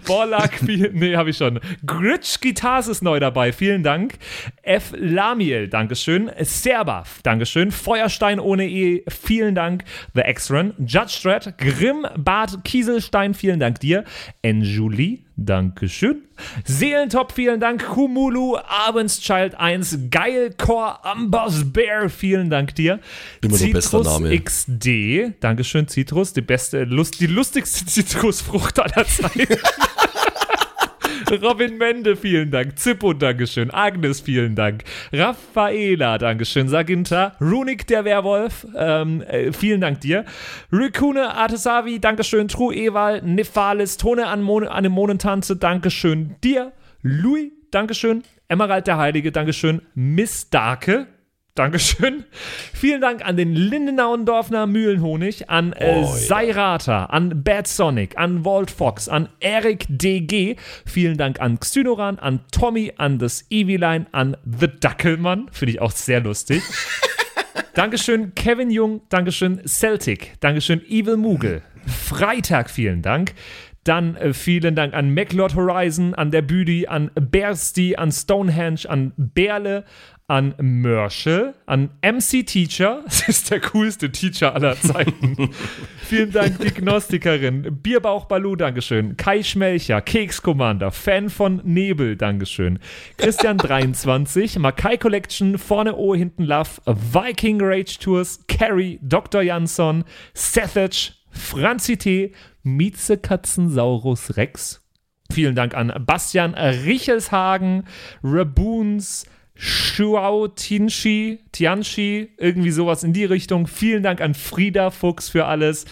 Borlak, 0.05 0.61
nee, 0.61 1.15
habe 1.15 1.29
ich 1.29 1.37
schon. 1.37 1.59
Gritsch 1.85 2.41
Guitars 2.41 2.87
ist 2.87 3.01
neu 3.01 3.19
dabei, 3.19 3.51
vielen 3.51 3.81
Dank. 3.81 4.17
F. 4.61 4.93
Lamiel, 4.95 5.67
Dankeschön. 5.67 6.29
Serbath, 6.41 7.07
Dankeschön. 7.23 7.71
Feuerstein 7.71 8.39
ohne 8.39 8.67
E, 8.67 9.03
vielen 9.07 9.55
Dank. 9.55 9.83
The 10.13 10.21
X-Run. 10.25 10.73
Judge 10.79 11.09
Strat, 11.09 11.57
Grimm, 11.57 12.05
Bart 12.17 12.63
Kieselstein, 12.63 13.33
vielen 13.33 13.59
Dank 13.59 13.79
dir. 13.79 14.03
Enjulie, 14.41 15.23
Dankeschön. 15.45 16.23
Seelentop, 16.65 17.31
vielen 17.31 17.59
Dank. 17.59 17.85
Kumulu, 17.85 18.57
Abendschild 18.57 19.55
1, 19.55 20.09
Geilcore, 20.11 21.03
Ambers 21.03 21.71
Bear, 21.71 22.09
vielen 22.09 22.49
Dank 22.49 22.75
dir. 22.75 22.99
Immer 23.41 23.55
Citrus 23.55 24.05
Name. 24.05 24.37
XD, 24.39 25.35
Dankeschön, 25.39 25.87
Citrus, 25.87 26.33
die 26.33 26.41
beste, 26.41 26.83
Lust, 26.83 27.08
die 27.11 27.27
lustigste 27.27 27.85
Zitrusfrucht 27.87 28.79
aller 28.79 29.05
Zeiten. 29.05 29.57
Robin 31.41 31.77
Mende, 31.77 32.15
vielen 32.15 32.49
Dank. 32.51 32.77
Zippo, 32.79 33.13
Dankeschön. 33.13 33.71
Agnes, 33.71 34.21
vielen 34.21 34.55
Dank. 34.55 34.83
Raffaela, 35.13 36.17
Dankeschön. 36.17 36.67
Saginta. 36.67 37.35
Runik, 37.39 37.85
der 37.87 38.05
Werwolf, 38.05 38.65
ähm, 38.75 39.21
äh, 39.21 39.51
vielen 39.51 39.81
Dank 39.81 40.01
dir. 40.01 40.25
Rikune, 40.71 41.35
Artesavi, 41.35 41.99
Dankeschön. 41.99 42.47
True 42.47 42.75
Ewal, 42.75 43.21
Nephalis, 43.21 43.97
Tone 43.97 44.27
an 44.27 44.47
Anemonentanze, 44.47 45.55
Dankeschön 45.55 46.35
dir. 46.43 46.71
Louis, 47.01 47.51
Dankeschön. 47.71 48.23
Emerald 48.47 48.87
der 48.87 48.97
Heilige, 48.97 49.31
Dankeschön. 49.31 49.81
Miss 49.93 50.49
Darke, 50.49 51.07
Dankeschön. 51.59 52.23
Vielen 52.73 53.01
Dank 53.01 53.25
an 53.25 53.35
den 53.35 53.53
Lindenauendorfner 53.53 54.65
Mühlenhonig, 54.65 55.49
an 55.49 55.73
äh, 55.73 56.03
oh, 56.05 56.05
Seirata, 56.05 57.07
an 57.07 57.43
Bad 57.43 57.67
Sonic, 57.67 58.17
an 58.17 58.45
Walt 58.45 58.71
Fox, 58.71 59.09
an 59.09 59.27
Eric 59.41 59.85
DG. 59.89 60.55
Vielen 60.85 61.17
Dank 61.17 61.41
an 61.41 61.59
Xynoran, 61.59 62.17
an 62.17 62.39
Tommy, 62.53 62.93
an 62.95 63.19
das 63.19 63.45
Eviline, 63.49 64.05
an 64.13 64.37
The 64.45 64.69
Dackelmann. 64.79 65.49
Finde 65.51 65.73
ich 65.73 65.81
auch 65.81 65.91
sehr 65.91 66.21
lustig. 66.21 66.63
Dankeschön, 67.73 68.33
Kevin 68.35 68.71
Jung. 68.71 69.01
Dankeschön, 69.09 69.59
Celtic. 69.67 70.39
Dankeschön, 70.39 70.81
Evil 70.87 71.17
Moogle. 71.17 71.61
Freitag, 71.85 72.69
vielen 72.69 73.01
Dank. 73.01 73.33
Dann 73.83 74.15
äh, 74.15 74.33
vielen 74.33 74.75
Dank 74.75 74.93
an 74.93 75.13
MacLord 75.13 75.55
Horizon, 75.55 76.13
an 76.13 76.31
der 76.31 76.41
Büdi, 76.41 76.87
an 76.87 77.11
Bersty, 77.15 77.97
an 77.97 78.13
Stonehenge, 78.13 78.87
an 78.87 79.11
Berle, 79.17 79.83
an 80.29 80.53
Mörschel, 80.61 81.55
an 81.65 81.89
MC 82.03 82.45
Teacher, 82.45 83.01
das 83.05 83.27
ist 83.27 83.49
der 83.49 83.59
coolste 83.59 84.11
Teacher 84.11 84.53
aller 84.53 84.79
Zeiten. 84.79 85.49
Vielen 86.03 86.31
Dank, 86.31 86.59
die 86.59 86.71
Gnostikerin. 86.71 87.79
Bierbauch 87.81 88.25
Balu, 88.25 88.55
Dankeschön. 88.55 89.17
Kai 89.17 89.41
Schmelcher, 89.41 90.01
Keks 90.01 90.41
Commander, 90.43 90.91
Fan 90.91 91.29
von 91.29 91.61
Nebel, 91.63 92.15
Dankeschön. 92.15 92.77
Christian 93.17 93.57
23, 93.59 94.59
Makai 94.59 94.97
Collection, 94.97 95.57
vorne 95.57 95.95
O, 95.95 96.13
hinten 96.13 96.43
Love, 96.43 96.69
Viking 96.85 97.59
Rage 97.59 97.97
Tours, 97.99 98.45
Carrie, 98.47 98.99
Dr. 99.01 99.41
Jansson, 99.41 100.03
Sethage, 100.35 101.13
Franzi 101.31 101.97
T., 101.97 102.33
Mieze 102.61 103.17
Katzensaurus 103.17 104.37
Rex. 104.37 104.85
Vielen 105.31 105.55
Dank 105.55 105.75
an 105.75 105.91
Bastian 106.05 106.53
Richelshagen, 106.53 107.85
Raboons, 108.23 109.25
Shuao 109.61 110.47
Tianchi, 110.47 111.39
Tianchi, 111.51 112.29
irgendwie 112.37 112.71
sowas 112.71 113.03
in 113.03 113.11
die 113.11 113.25
Richtung. 113.25 113.67
Vielen 113.67 114.03
Dank 114.03 114.21
an 114.21 114.33
Frieda 114.33 114.89
Fuchs 114.89 115.27
für 115.27 115.47
alles. 115.47 115.83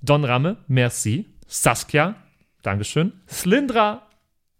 Don 0.00 0.24
Ramme, 0.24 0.58
merci. 0.68 1.26
Saskia, 1.48 2.14
Dankeschön. 2.62 3.12
Slindra, 3.28 4.06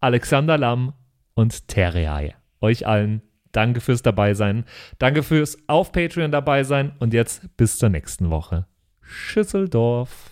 Alexander 0.01 0.59
Lamm 0.59 0.93
und 1.35 1.69
Terreae. 1.69 2.35
Euch 2.61 2.85
allen 2.85 3.23
danke 3.53 3.81
fürs 3.81 4.03
Dabeisein. 4.03 4.65
Danke 4.99 5.23
fürs 5.23 5.57
auf 5.69 5.93
Patreon 5.93 6.33
dabei 6.33 6.65
sein. 6.65 6.93
Und 6.99 7.15
jetzt 7.15 7.57
bis 7.57 7.79
zur 7.79 7.91
nächsten 7.91 8.31
Woche. 8.31 8.67
Schüsseldorf. 9.01 10.28